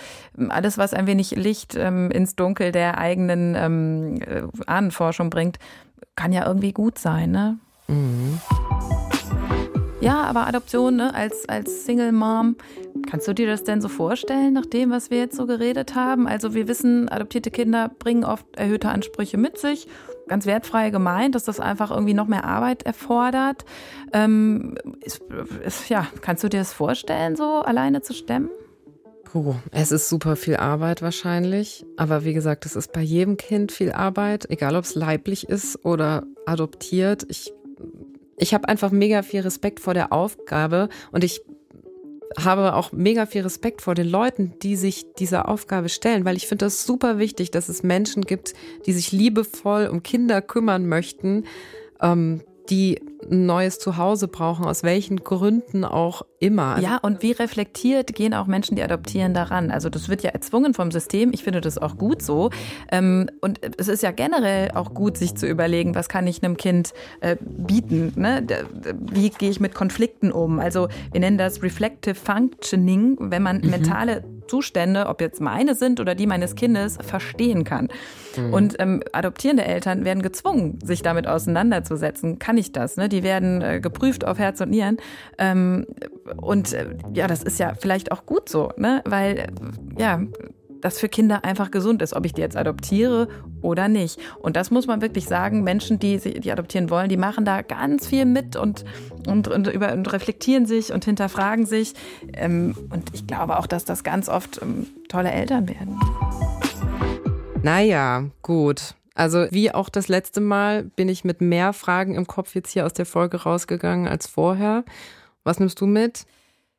alles, 0.48 0.78
was 0.78 0.94
ein 0.94 1.06
wenig 1.06 1.32
Licht 1.32 1.74
ähm, 1.76 2.10
ins 2.10 2.36
Dunkel 2.36 2.72
der 2.72 2.98
eigenen 2.98 3.54
ähm, 3.56 4.22
äh, 4.22 4.42
Ahnenforschung 4.66 5.28
bringt, 5.28 5.58
kann 6.14 6.32
ja 6.32 6.46
irgendwie 6.46 6.72
gut 6.72 6.98
sein, 6.98 7.30
ne? 7.30 7.58
Mhm. 7.88 8.40
Ja, 10.00 10.22
aber 10.24 10.48
Adoption 10.48 10.96
ne, 10.96 11.14
als, 11.14 11.48
als 11.48 11.84
Single 11.84 12.10
Mom, 12.10 12.56
kannst 13.08 13.28
du 13.28 13.34
dir 13.34 13.46
das 13.46 13.62
denn 13.62 13.80
so 13.80 13.88
vorstellen, 13.88 14.52
nach 14.52 14.66
dem, 14.66 14.90
was 14.90 15.10
wir 15.10 15.18
jetzt 15.18 15.36
so 15.36 15.46
geredet 15.46 15.94
haben? 15.94 16.26
Also 16.26 16.54
wir 16.54 16.66
wissen, 16.66 17.08
adoptierte 17.08 17.52
Kinder 17.52 17.88
bringen 17.88 18.24
oft 18.24 18.44
erhöhte 18.56 18.88
Ansprüche 18.88 19.36
mit 19.36 19.58
sich 19.58 19.86
ganz 20.28 20.46
wertfrei 20.46 20.90
gemeint, 20.90 21.34
dass 21.34 21.44
das 21.44 21.60
einfach 21.60 21.90
irgendwie 21.90 22.14
noch 22.14 22.26
mehr 22.26 22.44
Arbeit 22.44 22.84
erfordert. 22.84 23.64
Ähm, 24.12 24.76
ist, 25.00 25.20
ist, 25.64 25.88
ja, 25.88 26.06
kannst 26.20 26.44
du 26.44 26.48
dir 26.48 26.58
das 26.58 26.72
vorstellen, 26.72 27.36
so 27.36 27.62
alleine 27.62 28.02
zu 28.02 28.14
stemmen? 28.14 28.50
Puh, 29.24 29.54
es 29.70 29.92
ist 29.92 30.08
super 30.08 30.36
viel 30.36 30.56
Arbeit 30.56 31.00
wahrscheinlich. 31.00 31.86
Aber 31.96 32.24
wie 32.24 32.34
gesagt, 32.34 32.66
es 32.66 32.76
ist 32.76 32.92
bei 32.92 33.00
jedem 33.00 33.38
Kind 33.38 33.72
viel 33.72 33.92
Arbeit, 33.92 34.50
egal 34.50 34.76
ob 34.76 34.84
es 34.84 34.94
leiblich 34.94 35.48
ist 35.48 35.84
oder 35.84 36.24
adoptiert. 36.44 37.24
Ich, 37.28 37.52
ich 38.36 38.52
habe 38.52 38.68
einfach 38.68 38.90
mega 38.90 39.22
viel 39.22 39.40
Respekt 39.40 39.80
vor 39.80 39.94
der 39.94 40.12
Aufgabe 40.12 40.90
und 41.12 41.24
ich 41.24 41.40
habe 42.38 42.74
auch 42.74 42.92
mega 42.92 43.26
viel 43.26 43.42
Respekt 43.42 43.82
vor 43.82 43.94
den 43.94 44.08
Leuten, 44.08 44.54
die 44.62 44.76
sich 44.76 45.12
dieser 45.18 45.48
Aufgabe 45.48 45.88
stellen, 45.88 46.24
weil 46.24 46.36
ich 46.36 46.46
finde 46.46 46.66
das 46.66 46.84
super 46.84 47.18
wichtig, 47.18 47.50
dass 47.50 47.68
es 47.68 47.82
Menschen 47.82 48.22
gibt, 48.22 48.54
die 48.86 48.92
sich 48.92 49.12
liebevoll 49.12 49.86
um 49.86 50.02
Kinder 50.02 50.42
kümmern 50.42 50.86
möchten, 50.86 51.44
ähm, 52.00 52.42
die 52.70 53.00
ein 53.30 53.46
neues 53.46 53.78
Zuhause 53.78 54.28
brauchen, 54.28 54.64
aus 54.64 54.82
welchen 54.82 55.22
Gründen 55.24 55.84
auch 55.84 56.22
immer. 56.38 56.78
Ja, 56.80 56.98
und 56.98 57.22
wie 57.22 57.32
reflektiert 57.32 58.14
gehen 58.14 58.34
auch 58.34 58.46
Menschen, 58.46 58.76
die 58.76 58.82
adoptieren, 58.82 59.34
daran? 59.34 59.70
Also 59.70 59.88
das 59.88 60.08
wird 60.08 60.22
ja 60.22 60.30
erzwungen 60.30 60.74
vom 60.74 60.90
System. 60.90 61.32
Ich 61.32 61.44
finde 61.44 61.60
das 61.60 61.78
auch 61.78 61.96
gut 61.96 62.22
so. 62.22 62.50
Ähm, 62.90 63.30
und 63.40 63.60
es 63.78 63.88
ist 63.88 64.02
ja 64.02 64.10
generell 64.10 64.70
auch 64.72 64.94
gut, 64.94 65.16
sich 65.16 65.34
zu 65.34 65.46
überlegen, 65.46 65.94
was 65.94 66.08
kann 66.08 66.26
ich 66.26 66.42
einem 66.42 66.56
Kind 66.56 66.92
äh, 67.20 67.36
bieten? 67.40 68.12
Ne? 68.16 68.46
Wie 69.00 69.30
gehe 69.30 69.50
ich 69.50 69.60
mit 69.60 69.74
Konflikten 69.74 70.32
um? 70.32 70.58
Also 70.58 70.88
wir 71.12 71.20
nennen 71.20 71.38
das 71.38 71.62
Reflective 71.62 72.14
Functioning, 72.14 73.16
wenn 73.20 73.42
man 73.42 73.58
mhm. 73.58 73.70
mentale 73.70 74.24
Zustände, 74.48 75.06
ob 75.06 75.20
jetzt 75.20 75.40
meine 75.40 75.74
sind 75.74 76.00
oder 76.00 76.14
die 76.14 76.26
meines 76.26 76.54
Kindes, 76.54 76.98
verstehen 77.00 77.64
kann. 77.64 77.88
Mhm. 78.36 78.52
Und 78.52 78.76
ähm, 78.80 79.02
adoptierende 79.12 79.64
Eltern 79.64 80.04
werden 80.04 80.22
gezwungen, 80.22 80.78
sich 80.82 81.02
damit 81.02 81.26
auseinanderzusetzen. 81.26 82.38
Kann 82.38 82.58
ich 82.58 82.72
das? 82.72 82.96
Ne? 82.96 83.08
Die 83.12 83.22
werden 83.22 83.62
äh, 83.62 83.80
geprüft 83.80 84.26
auf 84.26 84.38
Herz 84.38 84.60
und 84.60 84.70
Nieren. 84.70 84.96
Ähm, 85.38 85.86
und 86.36 86.72
äh, 86.72 86.96
ja, 87.14 87.26
das 87.26 87.42
ist 87.42 87.58
ja 87.58 87.74
vielleicht 87.78 88.10
auch 88.10 88.26
gut 88.26 88.48
so, 88.48 88.70
ne? 88.76 89.02
weil 89.04 89.38
äh, 89.38 89.46
ja, 89.98 90.20
das 90.82 90.98
für 90.98 91.08
Kinder 91.08 91.44
einfach 91.44 91.70
gesund 91.70 92.02
ist, 92.02 92.14
ob 92.14 92.26
ich 92.26 92.32
die 92.34 92.40
jetzt 92.40 92.56
adoptiere 92.56 93.28
oder 93.62 93.88
nicht. 93.88 94.18
Und 94.40 94.56
das 94.56 94.70
muss 94.70 94.86
man 94.86 95.00
wirklich 95.00 95.26
sagen, 95.26 95.62
Menschen, 95.62 95.98
die, 95.98 96.18
die 96.18 96.52
adoptieren 96.52 96.90
wollen, 96.90 97.08
die 97.08 97.16
machen 97.16 97.44
da 97.44 97.62
ganz 97.62 98.06
viel 98.06 98.24
mit 98.24 98.56
und, 98.56 98.84
und, 99.26 99.48
und, 99.48 99.68
über, 99.68 99.92
und 99.92 100.12
reflektieren 100.12 100.66
sich 100.66 100.92
und 100.92 101.04
hinterfragen 101.04 101.66
sich. 101.66 101.94
Ähm, 102.34 102.74
und 102.90 103.14
ich 103.14 103.26
glaube 103.26 103.58
auch, 103.58 103.66
dass 103.66 103.84
das 103.84 104.02
ganz 104.02 104.28
oft 104.28 104.60
ähm, 104.60 104.88
tolle 105.08 105.30
Eltern 105.30 105.68
werden. 105.68 105.98
Naja, 107.62 108.24
gut. 108.42 108.94
Also 109.14 109.46
wie 109.50 109.72
auch 109.72 109.88
das 109.88 110.08
letzte 110.08 110.40
Mal 110.40 110.84
bin 110.84 111.08
ich 111.08 111.24
mit 111.24 111.40
mehr 111.40 111.72
Fragen 111.72 112.14
im 112.14 112.26
Kopf 112.26 112.54
jetzt 112.54 112.70
hier 112.70 112.86
aus 112.86 112.92
der 112.92 113.06
Folge 113.06 113.42
rausgegangen 113.42 114.08
als 114.08 114.26
vorher. 114.26 114.84
Was 115.44 115.58
nimmst 115.58 115.80
du 115.80 115.86
mit? 115.86 116.26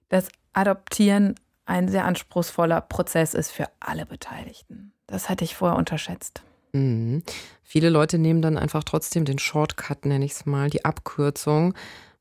Das 0.09 0.29
Adoptieren 0.53 1.35
ein 1.65 1.87
sehr 1.87 2.05
anspruchsvoller 2.05 2.81
Prozess 2.81 3.33
ist 3.33 3.51
für 3.51 3.67
alle 3.79 4.05
Beteiligten. 4.05 4.93
Das 5.07 5.29
hatte 5.29 5.43
ich 5.43 5.55
vorher 5.55 5.77
unterschätzt. 5.77 6.43
Mhm. 6.73 7.23
Viele 7.61 7.89
Leute 7.89 8.17
nehmen 8.17 8.41
dann 8.41 8.57
einfach 8.57 8.83
trotzdem 8.83 9.25
den 9.25 9.39
Shortcut, 9.39 10.05
nenne 10.05 10.25
ich 10.25 10.31
es 10.33 10.45
mal, 10.45 10.69
die 10.69 10.85
Abkürzung, 10.85 11.73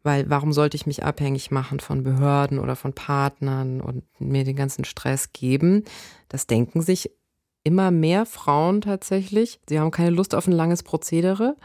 weil 0.03 0.29
warum 0.29 0.53
sollte 0.53 0.77
ich 0.77 0.87
mich 0.87 1.05
abhängig 1.05 1.51
machen 1.51 1.81
von 1.81 2.03
Behörden 2.03 2.59
oder 2.59 2.77
von 2.77 2.93
Partnern 2.93 3.81
und 3.81 4.05
mir 4.21 4.45
den 4.45 4.57
ganzen 4.57 4.85
Stress 4.85 5.33
geben? 5.33 5.85
Das 6.29 6.47
denken 6.47 6.83
sich 6.83 7.11
immer 7.65 7.91
mehr 7.91 8.27
Frauen 8.27 8.81
tatsächlich. 8.81 9.61
Sie 9.69 9.79
haben 9.79 9.91
keine 9.91 10.11
Lust 10.11 10.35
auf 10.35 10.47
ein 10.47 10.53
langes 10.53 10.83
Prozedere 10.83 11.57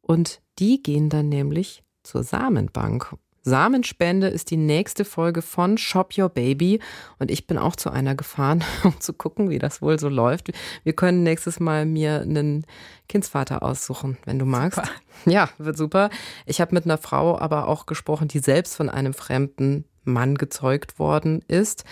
und 0.00 0.40
die 0.58 0.82
gehen 0.82 1.08
dann 1.08 1.28
nämlich 1.28 1.82
zur 2.02 2.22
Samenbank 2.22 3.16
Samenspende 3.46 4.26
ist 4.26 4.50
die 4.50 4.56
nächste 4.56 5.04
Folge 5.04 5.40
von 5.40 5.78
Shop 5.78 6.18
Your 6.18 6.28
Baby 6.28 6.80
und 7.20 7.30
ich 7.30 7.46
bin 7.46 7.58
auch 7.58 7.76
zu 7.76 7.90
einer 7.90 8.16
gefahren, 8.16 8.64
um 8.82 9.00
zu 9.00 9.12
gucken, 9.12 9.50
wie 9.50 9.60
das 9.60 9.80
wohl 9.80 10.00
so 10.00 10.08
läuft. 10.08 10.50
Wir 10.82 10.94
können 10.94 11.22
nächstes 11.22 11.60
Mal 11.60 11.86
mir 11.86 12.22
einen 12.22 12.66
Kindsvater 13.08 13.62
aussuchen, 13.62 14.18
wenn 14.24 14.40
du 14.40 14.46
magst. 14.46 14.80
Super. 14.80 14.90
Ja, 15.26 15.48
wird 15.58 15.76
super. 15.76 16.10
Ich 16.44 16.60
habe 16.60 16.74
mit 16.74 16.86
einer 16.86 16.98
Frau 16.98 17.38
aber 17.38 17.68
auch 17.68 17.86
gesprochen, 17.86 18.26
die 18.26 18.40
selbst 18.40 18.74
von 18.74 18.90
einem 18.90 19.14
fremden 19.14 19.84
Mann 20.02 20.34
gezeugt 20.34 20.98
worden 20.98 21.40
ist. 21.46 21.84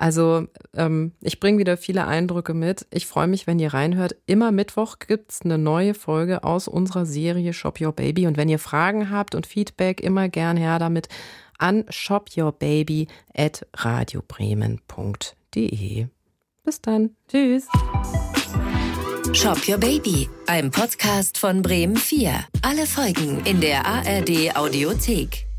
Also 0.00 0.46
ähm, 0.74 1.12
ich 1.20 1.38
bringe 1.40 1.58
wieder 1.58 1.76
viele 1.76 2.06
Eindrücke 2.06 2.54
mit. 2.54 2.86
Ich 2.90 3.06
freue 3.06 3.26
mich, 3.26 3.46
wenn 3.46 3.58
ihr 3.58 3.74
reinhört. 3.74 4.16
Immer 4.24 4.50
Mittwoch 4.50 4.98
gibt 4.98 5.30
es 5.30 5.42
eine 5.42 5.58
neue 5.58 5.92
Folge 5.92 6.42
aus 6.42 6.68
unserer 6.68 7.04
Serie 7.04 7.52
Shop 7.52 7.78
Your 7.82 7.92
Baby. 7.92 8.26
Und 8.26 8.38
wenn 8.38 8.48
ihr 8.48 8.58
Fragen 8.58 9.10
habt 9.10 9.34
und 9.34 9.46
Feedback, 9.46 10.00
immer 10.00 10.30
gern 10.30 10.56
her 10.56 10.78
damit 10.78 11.10
an 11.58 11.84
shopyourbaby 11.90 13.08
at 13.36 13.66
radiobremen.de. 13.74 16.06
Bis 16.64 16.80
dann. 16.80 17.10
Tschüss. 17.28 17.68
Shop 19.34 19.58
Your 19.68 19.76
Baby, 19.76 20.30
ein 20.46 20.70
Podcast 20.70 21.36
von 21.36 21.60
Bremen 21.60 21.96
4. 21.96 22.46
Alle 22.62 22.86
Folgen 22.86 23.42
in 23.44 23.60
der 23.60 23.84
ARD 23.84 24.56
Audiothek. 24.56 25.49